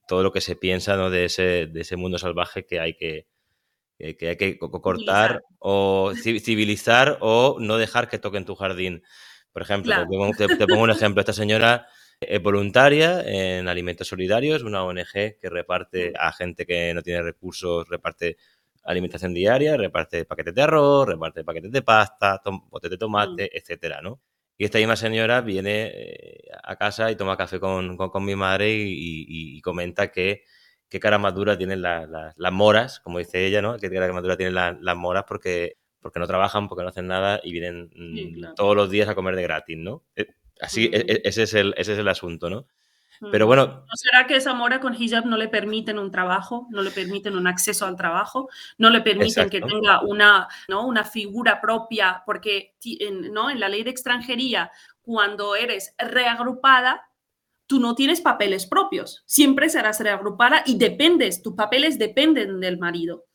todo 0.07 0.23
lo 0.23 0.31
que 0.31 0.41
se 0.41 0.55
piensa 0.55 0.95
¿no? 0.95 1.09
de, 1.09 1.25
ese, 1.25 1.67
de 1.67 1.81
ese 1.81 1.95
mundo 1.95 2.17
salvaje 2.17 2.65
que 2.65 2.79
hay 2.79 2.95
que, 2.95 3.27
que 3.97 4.29
hay 4.29 4.37
que 4.37 4.57
cortar 4.57 5.43
o 5.59 6.13
civilizar 6.21 7.17
o 7.21 7.57
no 7.59 7.77
dejar 7.77 8.09
que 8.09 8.19
toquen 8.19 8.45
tu 8.45 8.55
jardín. 8.55 9.03
Por 9.53 9.61
ejemplo, 9.61 9.93
te, 10.37 10.67
pongo 10.67 10.83
un 10.83 10.91
ejemplo. 10.91 11.19
Esta 11.19 11.33
señora 11.33 11.87
es 12.21 12.41
voluntaria 12.41 13.23
en 13.25 13.67
Alimentos 13.67 14.07
Solidarios, 14.07 14.61
una 14.61 14.83
ONG 14.83 15.39
que 15.39 15.49
reparte 15.49 16.13
a 16.17 16.31
gente 16.31 16.67
que 16.67 16.93
no 16.93 17.01
tiene 17.01 17.23
recursos, 17.23 17.89
reparte 17.89 18.37
alimentación 18.83 19.33
diaria, 19.33 19.75
reparte 19.75 20.25
paquetes 20.25 20.53
de 20.53 20.61
arroz, 20.61 21.07
reparte 21.07 21.43
paquetes 21.43 21.71
de 21.71 21.81
pasta, 21.81 22.41
botes 22.69 22.91
de 22.91 22.97
tomate, 22.97 23.45
mm. 23.45 23.57
etcétera, 23.57 24.01
¿no? 24.01 24.21
Y 24.55 24.65
esta 24.65 24.77
misma 24.77 24.95
señora 24.95 25.41
viene 25.41 25.91
eh, 25.93 26.43
a 26.63 26.75
casa 26.75 27.09
y 27.09 27.15
toma 27.15 27.35
café 27.35 27.59
con, 27.59 27.97
mi 28.23 28.35
madre 28.35 28.71
y, 28.71 29.59
comenta 29.61 30.11
que 30.11 30.43
qué 30.89 30.99
cara 30.99 31.17
más 31.17 31.33
dura 31.33 31.57
tienen 31.57 31.81
las 31.81 32.51
moras, 32.51 32.99
como 32.99 33.17
dice 33.17 33.45
ella, 33.47 33.63
¿no? 33.63 33.77
Qué 33.77 33.89
cara 33.89 34.13
más 34.13 34.21
dura 34.21 34.37
tienen 34.37 34.53
las 34.53 34.95
moras 34.95 35.23
porque, 35.27 35.77
porque 35.99 36.19
no 36.19 36.27
trabajan, 36.27 36.67
porque 36.67 36.83
no 36.83 36.89
hacen 36.89 37.07
nada 37.07 37.39
y 37.43 37.51
vienen 37.51 37.89
mm, 37.95 38.53
todos 38.55 38.75
los 38.75 38.91
días 38.91 39.09
a 39.09 39.15
comer 39.15 39.35
de 39.35 39.43
gratis, 39.43 39.77
¿no? 39.79 40.03
Así, 40.61 40.89
e, 40.93 40.99
e, 40.99 41.21
ese, 41.25 41.43
es 41.43 41.53
el, 41.53 41.73
ese 41.77 41.93
es 41.93 41.99
el 41.99 42.07
asunto, 42.07 42.49
¿no? 42.49 42.67
Pero 43.29 43.45
bueno. 43.45 43.85
¿No 43.87 43.95
será 43.95 44.25
que 44.25 44.35
esa 44.35 44.53
mora 44.53 44.79
con 44.79 44.95
hijab 44.99 45.25
no 45.25 45.37
le 45.37 45.47
permiten 45.47 45.99
un 45.99 46.09
trabajo, 46.09 46.67
no 46.71 46.81
le 46.81 46.89
permiten 46.89 47.35
un 47.35 47.45
acceso 47.45 47.85
al 47.85 47.95
trabajo, 47.95 48.49
no 48.79 48.89
le 48.89 49.01
permiten 49.01 49.49
que 49.49 49.61
tenga 49.61 50.01
una, 50.01 50.47
¿no? 50.67 50.87
una 50.87 51.03
figura 51.03 51.61
propia? 51.61 52.23
Porque 52.25 52.75
en, 52.83 53.31
¿no? 53.31 53.51
en 53.51 53.59
la 53.59 53.69
ley 53.69 53.83
de 53.83 53.91
extranjería, 53.91 54.71
cuando 55.01 55.55
eres 55.55 55.93
reagrupada, 55.99 57.09
tú 57.67 57.79
no 57.79 57.93
tienes 57.93 58.21
papeles 58.21 58.65
propios, 58.65 59.23
siempre 59.27 59.69
serás 59.69 59.99
reagrupada 59.99 60.63
y 60.65 60.77
dependes, 60.77 61.43
tus 61.43 61.53
papeles 61.53 61.99
dependen 61.99 62.59
del 62.59 62.79
marido. 62.79 63.25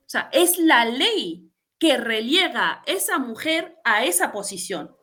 O 0.00 0.08
sea, 0.10 0.28
es 0.32 0.58
la 0.58 0.84
ley 0.84 1.50
que 1.78 1.96
reliega 1.96 2.82
esa 2.84 3.18
mujer 3.18 3.76
a 3.84 4.04
esa 4.04 4.32
posición. 4.32 4.94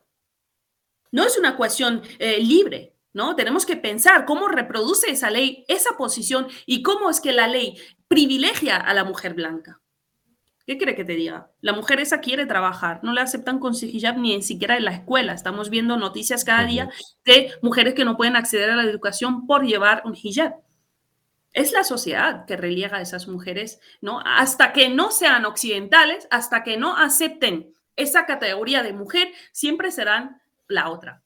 No 1.17 1.25
es 1.25 1.35
una 1.35 1.57
cuestión 1.57 2.03
eh, 2.19 2.37
libre, 2.39 2.93
¿no? 3.11 3.35
Tenemos 3.35 3.65
que 3.65 3.75
pensar 3.75 4.25
cómo 4.25 4.47
reproduce 4.49 5.09
esa 5.09 5.31
ley 5.31 5.65
esa 5.67 5.97
posición 5.97 6.47
y 6.67 6.83
cómo 6.83 7.09
es 7.09 7.19
que 7.19 7.31
la 7.31 7.47
ley 7.47 7.75
privilegia 8.07 8.77
a 8.77 8.93
la 8.93 9.03
mujer 9.03 9.33
blanca. 9.33 9.81
¿Qué 10.67 10.77
quiere 10.77 10.95
que 10.95 11.03
te 11.03 11.15
diga? 11.15 11.49
La 11.59 11.73
mujer 11.73 11.99
esa 12.01 12.19
quiere 12.19 12.45
trabajar, 12.45 12.99
no 13.01 13.13
la 13.13 13.23
aceptan 13.23 13.57
con 13.57 13.73
hijab 13.73 14.19
ni 14.19 14.43
siquiera 14.43 14.77
en 14.77 14.85
la 14.85 14.91
escuela. 14.91 15.33
Estamos 15.33 15.71
viendo 15.71 15.97
noticias 15.97 16.45
cada 16.45 16.65
día 16.65 16.91
de 17.25 17.51
mujeres 17.63 17.95
que 17.95 18.05
no 18.05 18.15
pueden 18.15 18.35
acceder 18.35 18.69
a 18.69 18.75
la 18.75 18.83
educación 18.83 19.47
por 19.47 19.65
llevar 19.65 20.03
un 20.05 20.15
hijab. 20.15 20.53
Es 21.51 21.71
la 21.71 21.83
sociedad 21.83 22.45
que 22.45 22.57
reliega 22.57 22.97
a 22.97 23.01
esas 23.01 23.27
mujeres, 23.27 23.79
¿no? 24.01 24.21
Hasta 24.23 24.71
que 24.71 24.89
no 24.89 25.09
sean 25.09 25.45
occidentales, 25.45 26.27
hasta 26.29 26.61
que 26.61 26.77
no 26.77 26.95
acepten 26.95 27.73
esa 27.95 28.27
categoría 28.27 28.83
de 28.83 28.93
mujer, 28.93 29.31
siempre 29.51 29.91
serán 29.91 30.43
la 30.67 30.89
otra. 30.89 31.23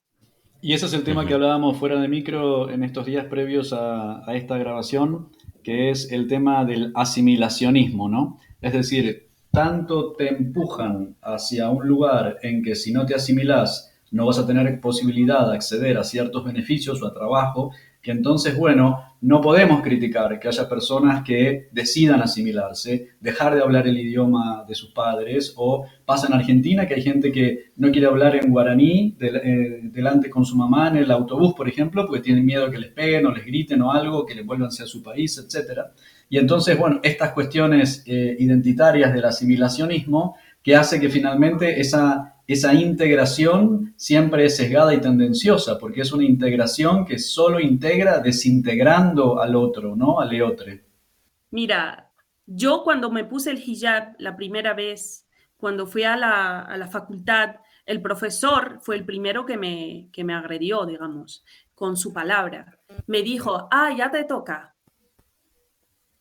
Y 0.62 0.74
ese 0.74 0.86
es 0.86 0.94
el 0.94 1.04
tema 1.04 1.26
que 1.26 1.34
hablábamos 1.34 1.78
fuera 1.78 2.00
de 2.00 2.08
micro 2.08 2.70
en 2.70 2.84
estos 2.84 3.06
días 3.06 3.26
previos 3.26 3.74
a, 3.74 4.24
esta 4.34 4.58
grabación. 4.58 5.30
que 5.64 5.92
es 5.92 6.12
el 6.12 6.28
tema 6.28 6.66
del 6.66 6.92
asimilacionismo, 6.96 8.10
¿no? 8.10 8.40
Es 8.62 8.74
decir, 8.74 9.30
tanto 9.52 10.14
te 10.14 10.30
empujan 10.30 11.18
hacia 11.22 11.70
un 11.70 11.88
lugar 11.88 12.38
en 12.42 12.64
que 12.64 12.74
si 12.74 12.92
no 12.92 13.06
te 13.06 13.14
asimilas 13.14 13.92
no 14.12 14.26
vas 14.26 14.40
a 14.40 14.48
tener 14.48 14.82
posibilidad 14.82 15.48
de 15.48 15.56
acceder 15.56 15.98
a 15.98 16.04
ciertos 16.04 16.44
beneficios 16.44 17.02
o 17.02 17.08
a 17.08 17.14
trabajo, 17.14 17.72
que 18.02 18.12
entonces, 18.12 18.58
bueno, 18.58 19.04
no 19.22 19.40
podemos 19.40 19.84
criticar 19.84 20.40
que 20.40 20.48
haya 20.48 20.68
personas 20.68 21.24
que 21.24 21.70
decidan 21.72 22.22
asimilarse, 22.22 23.10
dejar 23.20 23.54
de 23.54 23.62
hablar 23.62 23.88
el 23.88 24.00
idioma 24.00 24.66
de 24.68 24.74
sus 24.74 24.92
padres, 24.92 25.54
o 25.58 25.86
pasa 26.06 26.26
en 26.26 26.34
Argentina 26.34 26.88
que 26.88 26.96
hay 26.96 27.04
gente 27.04 27.32
que 27.32 27.72
no 27.78 27.92
quiere 27.92 28.08
hablar 28.08 28.36
en 28.36 28.50
guaraní 28.50 29.16
eh, 29.20 29.80
delante 29.84 30.30
con 30.30 30.44
su 30.44 30.56
mamá 30.56 30.88
en 30.88 30.98
el 30.98 31.12
autobús, 31.12 31.54
por 31.54 31.70
ejemplo, 31.70 32.08
porque 32.08 32.22
tienen 32.22 32.46
miedo 32.46 32.72
que 32.72 32.80
les 32.80 32.90
peguen 32.90 33.28
o 33.28 33.32
les 33.32 33.46
griten 33.46 33.84
o 33.84 33.92
algo, 33.92 34.26
que 34.26 34.34
les 34.34 34.46
vuelvan 34.46 34.70
a 34.70 34.72
su 34.72 35.04
país, 35.04 35.38
etc. 35.38 35.82
Y 36.28 36.40
entonces, 36.40 36.76
bueno, 36.78 37.00
estas 37.04 37.32
cuestiones 37.34 38.04
eh, 38.08 38.36
identitarias 38.40 39.14
del 39.14 39.26
asimilacionismo 39.26 40.36
que 40.64 40.76
hace 40.76 41.00
que 41.00 41.10
finalmente 41.10 41.80
esa 41.80 42.36
esa 42.54 42.74
integración 42.74 43.94
siempre 43.96 44.46
es 44.46 44.58
sesgada 44.58 44.94
y 44.94 45.02
tendenciosa, 45.02 45.78
porque 45.78 46.02
es 46.02 46.12
una 46.12 46.24
integración 46.24 47.06
que 47.06 47.20
solo 47.20 47.60
integra 47.60 48.20
desintegrando 48.20 49.40
al 49.42 49.56
otro, 49.56 49.96
¿no? 49.96 50.20
Al 50.20 50.34
eotre. 50.34 50.86
Mira, 51.52 52.12
yo 52.46 52.84
cuando 52.84 53.12
me 53.12 53.26
puse 53.26 53.52
el 53.52 53.62
hijab 53.64 54.16
la 54.20 54.36
primera 54.36 54.74
vez, 54.74 55.28
cuando 55.58 55.86
fui 55.86 56.04
a 56.04 56.18
la, 56.18 56.90
facultad, 56.92 57.58
el 57.86 58.02
profesor 58.02 58.80
fue 58.82 58.96
el 58.96 59.06
primero 59.06 59.46
que 59.46 59.58
me, 59.58 60.10
que 60.12 60.24
me 60.24 60.34
agredió, 60.34 60.86
digamos, 60.86 61.46
con 61.76 61.98
su 61.98 62.12
palabra. 62.12 62.80
Me 63.08 63.22
dijo, 63.22 63.68
ah, 63.72 63.94
ya 63.96 64.12
te 64.12 64.24
toca, 64.24 64.76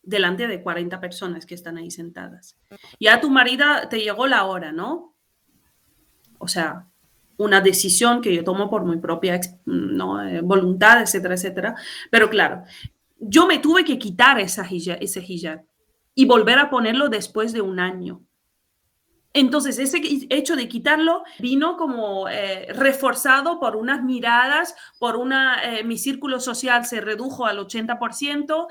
delante 0.03 0.47
de 0.47 0.61
40 0.61 0.99
personas 0.99 1.45
que 1.45 1.55
están 1.55 1.77
ahí 1.77 1.91
sentadas. 1.91 2.57
Ya 2.99 3.21
tu 3.21 3.29
marido 3.29 3.65
te 3.89 3.99
llegó 3.99 4.27
la 4.27 4.45
hora, 4.45 4.71
¿no? 4.71 5.15
O 6.41 6.47
sea, 6.47 6.87
una 7.37 7.61
decisión 7.61 8.21
que 8.21 8.35
yo 8.35 8.43
tomo 8.43 8.69
por 8.69 8.85
mi 8.85 8.97
propia 8.97 9.35
eh, 9.35 10.41
voluntad, 10.43 11.01
etcétera, 11.01 11.35
etcétera. 11.35 11.75
Pero 12.09 12.29
claro, 12.29 12.63
yo 13.19 13.47
me 13.47 13.59
tuve 13.59 13.83
que 13.85 13.97
quitar 13.97 14.39
esa 14.39 14.65
ese 14.65 15.23
hijab 15.27 15.63
y 16.13 16.25
volver 16.25 16.59
a 16.59 16.69
ponerlo 16.69 17.09
después 17.09 17.53
de 17.53 17.61
un 17.61 17.79
año. 17.79 18.23
Entonces, 19.33 19.79
ese 19.79 20.01
hecho 20.29 20.55
de 20.55 20.67
quitarlo 20.67 21.23
vino 21.39 21.77
como 21.77 22.27
eh, 22.27 22.67
reforzado 22.73 23.59
por 23.59 23.75
unas 23.77 24.03
miradas, 24.03 24.75
por 24.99 25.15
una, 25.15 25.63
eh, 25.63 25.83
mi 25.83 25.97
círculo 25.97 26.39
social 26.39 26.85
se 26.85 26.99
redujo 26.99 27.45
al 27.45 27.59
80%, 27.59 28.67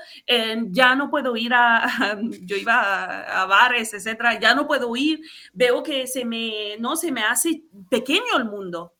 ya 0.69 0.95
no 0.95 1.09
puedo 1.09 1.35
ir 1.35 1.53
a, 1.53 2.19
yo 2.41 2.55
iba 2.57 2.81
a, 2.81 3.41
a, 3.41 3.45
bares, 3.45 3.93
etcétera, 3.93 4.39
ya 4.39 4.53
no 4.53 4.67
puedo 4.67 4.95
ir, 4.95 5.21
veo 5.53 5.81
que 5.81 6.05
se 6.05 6.25
me, 6.25 6.77
no, 6.79 6.95
se 6.95 7.11
me 7.11 7.23
hace 7.23 7.63
pequeño 7.89 8.37
el 8.37 8.45
mundo. 8.45 8.93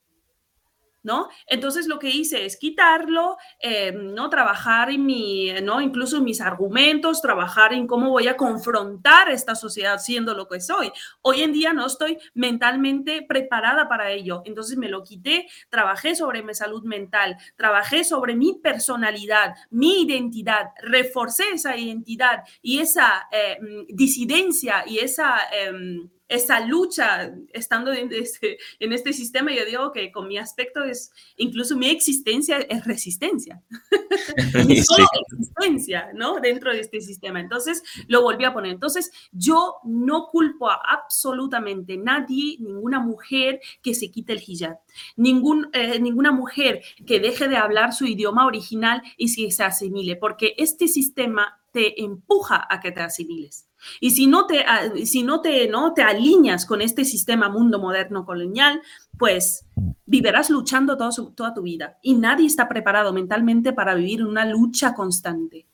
¿No? 1.04 1.30
Entonces 1.48 1.88
lo 1.88 2.00
que 2.00 2.10
hice 2.10 2.46
es 2.46 2.58
quitarlo, 2.58 3.38
eh, 3.60 3.92
¿no? 3.92 4.30
Trabajar 4.30 4.90
en 4.92 5.06
mi, 5.06 5.52
¿no? 5.64 5.82
Incluso 5.82 6.22
mis 6.22 6.42
argumentos, 6.42 7.22
trabajar 7.22 7.74
en 7.74 7.88
cómo 7.88 8.10
voy 8.10 8.28
a 8.28 8.38
confrontar 8.38 9.30
esta 9.30 9.56
sociedad 9.56 10.00
siendo 10.00 10.34
lo 10.34 10.48
que 10.48 10.62
soy. 10.62 10.92
Hoy 11.22 11.42
en 11.42 11.54
día 11.54 11.74
no 11.74 11.86
estoy 11.86 12.18
mentalmente 12.34 13.24
preparada 13.28 13.88
para 13.88 14.12
ello, 14.12 14.42
entonces 14.46 14.78
me 14.78 14.90
lo 14.90 15.04
quité, 15.04 15.48
trabajé 15.70 16.16
sobre 16.16 16.44
mi 16.44 16.54
salud 16.54 16.84
mental, 16.84 17.38
trabajé 17.56 18.04
sobre 18.04 18.36
mi 18.36 18.60
personalidad, 18.62 19.56
mi 19.70 20.04
identidad, 20.04 20.72
reforcé 20.82 21.44
esa 21.54 21.78
identidad 21.78 22.44
y 22.62 22.80
esa 22.80 23.28
eh, 23.32 23.58
disidencia 23.90 24.84
y 24.86 25.00
esa... 25.00 25.38
Em, 25.52 26.10
esa 26.32 26.62
lucha 26.62 27.34
estando 27.52 27.92
en 27.92 28.12
este, 28.14 28.58
en 28.80 28.94
este 28.94 29.12
sistema, 29.12 29.54
yo 29.54 29.66
digo 29.66 29.92
que 29.92 30.12
con 30.12 30.28
mi 30.28 30.38
aspecto 30.38 30.84
es, 30.84 31.12
incluso 31.36 31.76
mi 31.76 31.90
existencia 31.90 32.60
es 32.60 32.86
resistencia. 32.86 33.62
solo 34.86 35.08
existencia, 35.30 36.12
¿no? 36.14 36.40
Dentro 36.40 36.72
de 36.72 36.80
este 36.80 37.02
sistema. 37.02 37.42
Entonces, 37.42 37.84
lo 38.08 38.22
volví 38.22 38.46
a 38.46 38.54
poner. 38.54 38.72
Entonces, 38.72 39.12
yo 39.34 39.76
no 39.84 40.28
culpo 40.32 40.70
a 40.70 40.80
absolutamente 40.88 41.98
nadie, 41.98 42.58
ninguna 42.60 43.02
mujer 43.02 43.60
que 43.82 43.94
se 43.94 44.10
quite 44.10 44.34
el 44.34 44.44
hijab, 44.46 44.78
ningún, 45.18 45.70
eh, 45.74 46.00
ninguna 46.00 46.32
mujer 46.32 46.82
que 47.06 47.20
deje 47.20 47.50
de 47.50 47.58
hablar 47.58 47.92
su 47.92 48.06
idioma 48.06 48.46
original 48.46 49.02
y 49.18 49.28
se 49.30 49.64
asimile, 49.64 50.16
porque 50.16 50.56
este 50.58 50.88
sistema 50.88 51.62
te 51.72 52.02
empuja 52.02 52.66
a 52.70 52.80
que 52.80 52.92
te 52.92 53.02
asimiles. 53.02 53.68
Y 54.00 54.12
si 54.12 54.28
no 54.28 54.46
te, 54.46 54.60
ah, 54.62 54.92
si 55.04 55.24
no 55.24 55.42
te, 55.42 55.68
no 55.68 55.94
te 55.94 56.04
alineas 56.04 56.66
con 56.66 56.82
este 56.82 57.06
sistema 57.06 57.50
mundo 57.50 57.80
moderno 57.80 58.26
colonial, 58.26 58.82
pues 59.18 59.66
vivirás 60.06 60.50
luchando 60.50 60.98
toda 60.98 61.54
tu 61.54 61.62
vida. 61.62 61.98
Y 62.02 62.16
nadie 62.16 62.48
está 62.48 62.68
preparado 62.68 63.14
mentalmente 63.14 63.74
para 63.74 63.96
vivir 63.96 64.26
una 64.26 64.46
lucha 64.46 64.94
constante. 64.94 65.66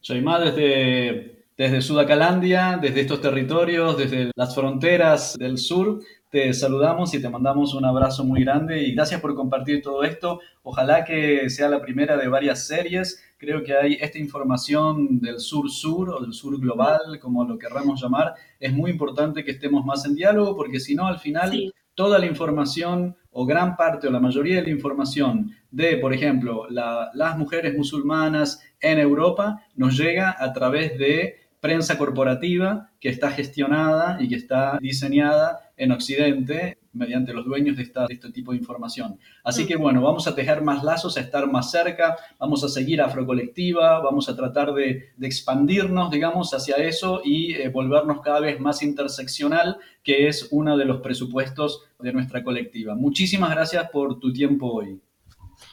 Soy 0.00 0.20
desde, 0.20 1.46
desde 1.56 1.80
Sudacalandia, 1.80 2.78
desde 2.82 3.02
estos 3.02 3.20
territorios, 3.20 3.96
desde 3.96 4.32
las 4.34 4.54
fronteras 4.54 5.38
del 5.38 5.58
sur, 5.58 6.00
te 6.32 6.50
saludamos 6.54 7.12
y 7.12 7.20
te 7.20 7.28
mandamos 7.28 7.74
un 7.74 7.84
abrazo 7.84 8.24
muy 8.24 8.42
grande 8.42 8.82
y 8.82 8.94
gracias 8.94 9.20
por 9.20 9.34
compartir 9.34 9.82
todo 9.82 10.02
esto. 10.02 10.40
Ojalá 10.62 11.04
que 11.04 11.50
sea 11.50 11.68
la 11.68 11.82
primera 11.82 12.16
de 12.16 12.26
varias 12.26 12.66
series. 12.66 13.22
Creo 13.36 13.62
que 13.62 13.76
hay 13.76 13.98
esta 14.00 14.18
información 14.18 15.20
del 15.20 15.40
sur-sur 15.40 16.08
o 16.08 16.20
del 16.22 16.32
sur 16.32 16.58
global, 16.58 17.20
como 17.20 17.44
lo 17.44 17.58
querramos 17.58 18.00
llamar. 18.00 18.32
Es 18.58 18.72
muy 18.72 18.90
importante 18.90 19.44
que 19.44 19.50
estemos 19.50 19.84
más 19.84 20.06
en 20.06 20.14
diálogo 20.14 20.56
porque 20.56 20.80
si 20.80 20.94
no, 20.94 21.06
al 21.06 21.18
final, 21.18 21.74
toda 21.94 22.18
la 22.18 22.24
información 22.24 23.14
o 23.30 23.44
gran 23.44 23.76
parte 23.76 24.08
o 24.08 24.10
la 24.10 24.18
mayoría 24.18 24.56
de 24.56 24.62
la 24.62 24.70
información 24.70 25.54
de, 25.70 25.98
por 25.98 26.14
ejemplo, 26.14 26.66
las 26.70 27.36
mujeres 27.36 27.76
musulmanas 27.76 28.62
en 28.80 28.98
Europa 28.98 29.66
nos 29.76 29.98
llega 29.98 30.34
a 30.38 30.50
través 30.54 30.96
de 30.96 31.42
prensa 31.60 31.96
corporativa 31.96 32.90
que 32.98 33.08
está 33.08 33.30
gestionada 33.30 34.16
y 34.20 34.28
que 34.28 34.34
está 34.34 34.78
diseñada 34.80 35.71
en 35.82 35.90
Occidente 35.90 36.78
mediante 36.92 37.32
los 37.32 37.44
dueños 37.44 37.76
de, 37.76 37.82
esta, 37.82 38.06
este 38.08 38.30
tipo 38.30 38.52
de 38.52 38.58
información. 38.58 39.18
Así 39.42 39.66
que 39.66 39.76
bueno, 39.76 40.00
vamos 40.02 40.28
a 40.28 40.34
tejer 40.34 40.62
más 40.62 40.84
lazos, 40.84 41.16
a 41.16 41.20
estar 41.20 41.50
más 41.50 41.70
cerca, 41.70 42.16
vamos 42.38 42.62
a 42.62 42.68
seguir 42.68 43.00
Afrocolectiva, 43.00 44.00
vamos 44.00 44.28
a 44.28 44.36
tratar 44.36 44.72
de, 44.74 45.12
expandirnos, 45.20 46.10
digamos, 46.10 46.52
hacia 46.54 46.76
eso 46.76 47.22
y 47.24 47.54
eh, 47.54 47.68
volvernos 47.68 48.20
cada 48.20 48.40
vez 48.40 48.60
más 48.60 48.82
interseccional, 48.82 49.78
que 50.04 50.28
es 50.28 50.48
uno 50.52 50.76
de 50.76 50.84
los 50.84 51.00
presupuestos 51.00 51.82
de 51.98 52.12
nuestra 52.12 52.44
colectiva. 52.44 52.94
Muchísimas 52.94 53.50
gracias 53.50 53.88
por 53.90 54.20
tu 54.20 54.32
tiempo 54.32 54.72
hoy. 54.72 55.00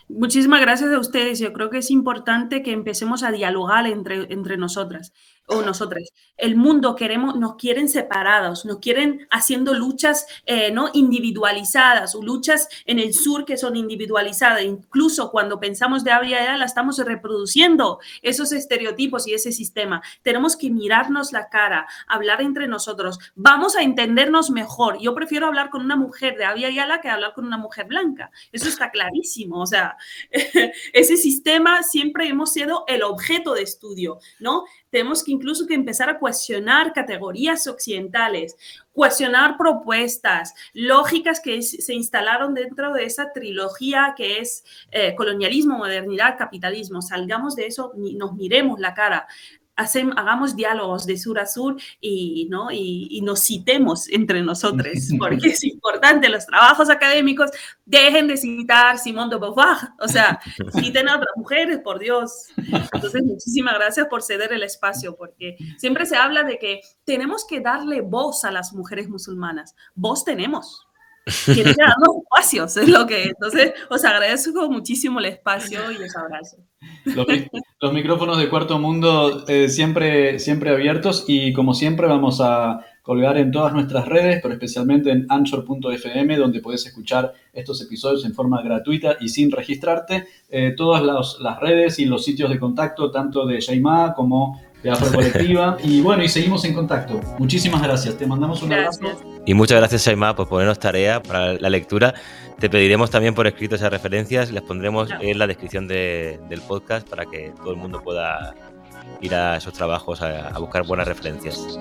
Muchísimas 0.07 0.61
gracias 0.61 0.91
a 0.91 0.99
ustedes. 0.99 1.39
Yo 1.39 1.53
creo 1.53 1.69
que 1.69 1.79
es 1.79 1.91
importante 1.91 2.63
que 2.63 2.71
empecemos 2.71 3.23
a 3.23 3.31
dialogar 3.31 3.85
entre, 3.85 4.31
entre 4.33 4.57
nosotras 4.57 5.13
o 5.49 5.61
nosotros. 5.61 6.09
El 6.37 6.55
mundo 6.55 6.95
queremos, 6.95 7.35
nos 7.35 7.55
quieren 7.55 7.89
separados, 7.89 8.65
nos 8.65 8.79
quieren 8.79 9.27
haciendo 9.29 9.73
luchas 9.73 10.25
eh, 10.45 10.71
no 10.71 10.89
individualizadas 10.93 12.15
o 12.15 12.21
luchas 12.21 12.69
en 12.85 12.99
el 12.99 13.13
sur 13.13 13.45
que 13.45 13.57
son 13.57 13.75
individualizadas. 13.75 14.63
Incluso 14.63 15.31
cuando 15.31 15.59
pensamos 15.59 16.03
de 16.03 16.11
Abya 16.11 16.57
la 16.57 16.65
estamos 16.65 16.97
reproduciendo 16.99 17.99
esos 18.21 18.51
estereotipos 18.51 19.27
y 19.27 19.33
ese 19.33 19.51
sistema. 19.51 20.01
Tenemos 20.21 20.55
que 20.55 20.69
mirarnos 20.69 21.31
la 21.31 21.49
cara, 21.49 21.87
hablar 22.07 22.41
entre 22.41 22.67
nosotros. 22.67 23.19
Vamos 23.35 23.75
a 23.75 23.81
entendernos 23.81 24.51
mejor. 24.51 24.99
Yo 25.01 25.13
prefiero 25.15 25.47
hablar 25.47 25.69
con 25.69 25.81
una 25.81 25.95
mujer 25.95 26.37
de 26.37 26.45
Abya 26.45 26.69
Yala 26.69 27.01
que 27.01 27.09
hablar 27.09 27.33
con 27.33 27.45
una 27.45 27.57
mujer 27.57 27.87
blanca. 27.87 28.31
Eso 28.51 28.69
está 28.69 28.91
clarísimo. 28.91 29.59
O 29.61 29.65
sea, 29.65 29.97
ese 30.93 31.17
sistema 31.17 31.83
siempre 31.83 32.27
hemos 32.27 32.53
sido 32.53 32.83
el 32.87 33.03
objeto 33.03 33.53
de 33.53 33.63
estudio, 33.63 34.19
¿no? 34.39 34.63
Tenemos 34.89 35.23
que 35.23 35.31
incluso 35.31 35.67
que 35.67 35.73
empezar 35.73 36.09
a 36.09 36.19
cuestionar 36.19 36.93
categorías 36.93 37.67
occidentales, 37.67 38.55
cuestionar 38.91 39.57
propuestas, 39.57 40.53
lógicas 40.73 41.39
que 41.39 41.61
se 41.61 41.93
instalaron 41.93 42.53
dentro 42.53 42.93
de 42.93 43.05
esa 43.05 43.31
trilogía 43.31 44.13
que 44.17 44.39
es 44.39 44.63
eh, 44.91 45.15
colonialismo, 45.15 45.77
modernidad, 45.77 46.37
capitalismo. 46.37 47.01
Salgamos 47.01 47.55
de 47.55 47.67
eso, 47.67 47.93
nos 47.95 48.33
miremos 48.33 48.79
la 48.79 48.93
cara 48.93 49.27
hagamos 50.15 50.55
diálogos 50.55 51.05
de 51.05 51.17
sur 51.17 51.39
a 51.39 51.45
sur 51.45 51.77
y, 52.01 52.47
¿no? 52.49 52.71
y, 52.71 53.21
nos 53.21 53.41
citemos 53.41 54.09
entre 54.09 54.41
nosotros, 54.41 54.87
porque 55.19 55.49
es 55.49 55.63
importante, 55.63 56.29
los 56.29 56.45
trabajos 56.45 56.89
académicos 56.89 57.51
dejen 57.85 58.27
de 58.27 58.37
citar 58.37 58.97
Simón 58.97 59.29
de 59.29 59.37
Beauvoir, 59.37 59.77
o 59.99 60.07
sea, 60.07 60.39
citen 60.79 61.09
a 61.09 61.17
otras 61.17 61.31
mujeres, 61.35 61.79
por 61.79 61.99
Dios. 61.99 62.47
Entonces, 62.93 63.23
muchísimas 63.23 63.75
gracias 63.75 64.07
por 64.07 64.21
ceder 64.21 64.53
el 64.53 64.63
espacio, 64.63 65.15
porque 65.15 65.57
siempre 65.77 66.05
se 66.05 66.15
habla 66.15 66.43
de 66.43 66.57
que 66.59 66.81
tenemos 67.03 67.45
que 67.45 67.59
darle 67.59 68.01
voz 68.01 68.45
a 68.45 68.51
las 68.51 68.73
mujeres 68.73 69.09
musulmanas. 69.09 69.75
Voz 69.95 70.23
tenemos, 70.23 70.88
que 71.45 71.63
damos 71.63 72.23
espacios, 72.23 72.77
es 72.77 72.89
lo 72.89 73.05
que. 73.05 73.23
Entonces, 73.23 73.73
os 73.89 74.03
agradezco 74.05 74.69
muchísimo 74.69 75.19
el 75.19 75.25
espacio 75.25 75.79
y 75.91 75.95
os 76.03 76.15
abrazo. 76.15 76.57
Los, 77.05 77.93
micrófonos 77.93 78.37
de 78.37 78.49
Cuarto 78.49 78.79
Mundo 78.79 79.45
eh, 79.47 79.69
siempre, 79.69 80.39
siempre 80.39 80.71
abiertos 80.71 81.25
y 81.27 81.53
como 81.53 81.73
siempre 81.73 82.07
vamos 82.07 82.39
a 82.41 82.85
colgar 83.09 83.37
en 83.37 83.51
todas 83.51 83.73
nuestras 83.73 84.07
redes, 84.07 84.39
pero 84.39 84.53
especialmente 84.53 85.09
en 85.09 85.25
anchor.fm, 85.29 86.37
donde 86.37 86.61
puedes 86.61 86.85
escuchar 86.85 87.33
estos 87.51 87.81
episodios 87.81 88.23
en 88.23 88.35
forma 88.35 88.61
gratuita 88.61 89.17
y 89.19 89.29
sin 89.29 89.51
registrarte. 89.51 90.27
Eh, 90.47 90.75
todas 90.77 91.01
las, 91.03 91.59
redes 91.59 91.97
y 91.97 92.05
los 92.05 92.23
sitios 92.23 92.51
de 92.51 92.59
contacto, 92.59 93.09
tanto 93.09 93.47
de 93.47 93.59
Shaima 93.59 94.13
como 94.13 94.61
de 94.83 94.91
Afro 94.91 95.11
Colectiva. 95.11 95.77
y 95.83 96.01
bueno, 96.01 96.23
y 96.23 96.29
seguimos 96.29 96.63
en 96.65 96.73
contacto. 96.73 97.19
Muchísimas 97.37 97.81
gracias. 97.81 98.17
Te 98.17 98.25
mandamos 98.25 98.61
un 98.61 98.73
abrazo. 98.73 99.01
Y 99.45 99.53
muchas 99.53 99.77
gracias, 99.79 100.05
Shaima, 100.05 100.35
por 100.35 100.47
ponernos 100.47 100.79
tarea 100.79 101.21
para 101.21 101.53
la 101.53 101.69
lectura. 101.69 102.13
Te 102.59 102.69
pediremos 102.69 103.09
también 103.09 103.33
por 103.33 103.47
escrito 103.47 103.75
esas 103.75 103.89
referencias, 103.89 104.51
las 104.51 104.63
pondremos 104.63 105.09
en 105.21 105.39
la 105.39 105.47
descripción 105.47 105.87
del 105.87 106.61
podcast 106.67 107.07
para 107.07 107.25
que 107.25 107.53
todo 107.57 107.71
el 107.71 107.77
mundo 107.77 108.01
pueda 108.03 108.53
ir 109.21 109.33
a 109.33 109.57
esos 109.57 109.73
trabajos 109.73 110.21
a 110.21 110.57
buscar 110.59 110.85
buenas 110.85 111.07
referencias. 111.07 111.79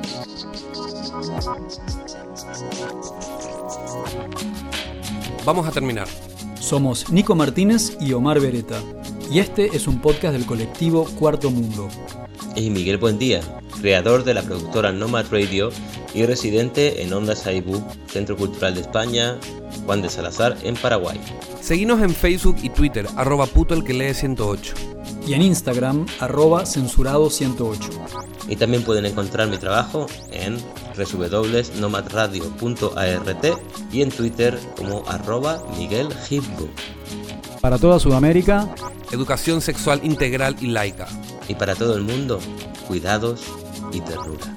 Vamos 5.45 5.67
a 5.67 5.73
terminar. 5.73 6.07
Somos 6.61 7.11
Nico 7.11 7.35
Martínez 7.35 7.97
y 8.01 8.13
Omar 8.13 8.41
Beretta, 8.41 8.81
y 9.31 9.39
este 9.39 9.67
es 9.75 9.87
un 9.87 10.01
podcast 10.01 10.35
del 10.35 10.45
colectivo 10.45 11.07
Cuarto 11.19 11.51
Mundo. 11.51 11.89
Y 12.59 12.71
Miguel 12.71 12.99
Buendía, 12.99 13.41
creador 13.81 14.25
de 14.25 14.35
la 14.35 14.43
productora 14.43 14.93
Nomad 14.93 15.27
Radio 15.31 15.71
y 16.13 16.27
residente 16.27 17.03
en 17.03 17.13
Onda 17.13 17.37
Saibú, 17.37 17.83
Centro 18.07 18.37
Cultural 18.37 18.75
de 18.75 18.81
España, 18.81 19.39
Juan 19.87 20.03
de 20.03 20.11
Salazar, 20.11 20.57
en 20.65 20.75
Paraguay. 20.75 21.21
Seguinos 21.61 22.03
en 22.03 22.11
Facebook 22.11 22.57
y 22.63 22.71
Twitter, 22.71 23.07
arroba 23.17 23.47
puto 23.47 23.75
el 23.75 23.85
que 23.85 23.95
lee 23.95 24.13
108 24.13 24.75
y 25.29 25.35
en 25.35 25.43
Instagram 25.43 26.07
arroba 26.21 26.63
censurado108. 26.63 28.49
Y 28.49 28.57
también 28.57 28.83
pueden 28.83 29.07
encontrar 29.07 29.47
mi 29.49 29.59
trabajo 29.59 30.07
en 30.33 30.59
www.nomadradio.art 30.97 33.45
y 33.93 34.03
en 34.03 34.11
Twitter 34.11 34.59
como 34.77 35.05
arroba 35.07 35.63
Miguel 35.77 36.09
Para 37.61 37.79
toda 37.79 38.01
Sudamérica, 38.01 38.75
educación 39.13 39.61
sexual 39.61 40.01
integral 40.03 40.57
y 40.61 40.69
laica. 40.69 41.07
Y 41.49 41.55
para 41.55 41.75
todo 41.75 41.97
el 41.97 42.03
mundo, 42.03 42.39
cuidados 42.87 43.43
y 43.93 44.01
ternura. 44.01 44.55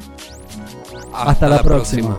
Hasta, 1.14 1.48
la, 1.48 1.64
próxima. 1.64 2.18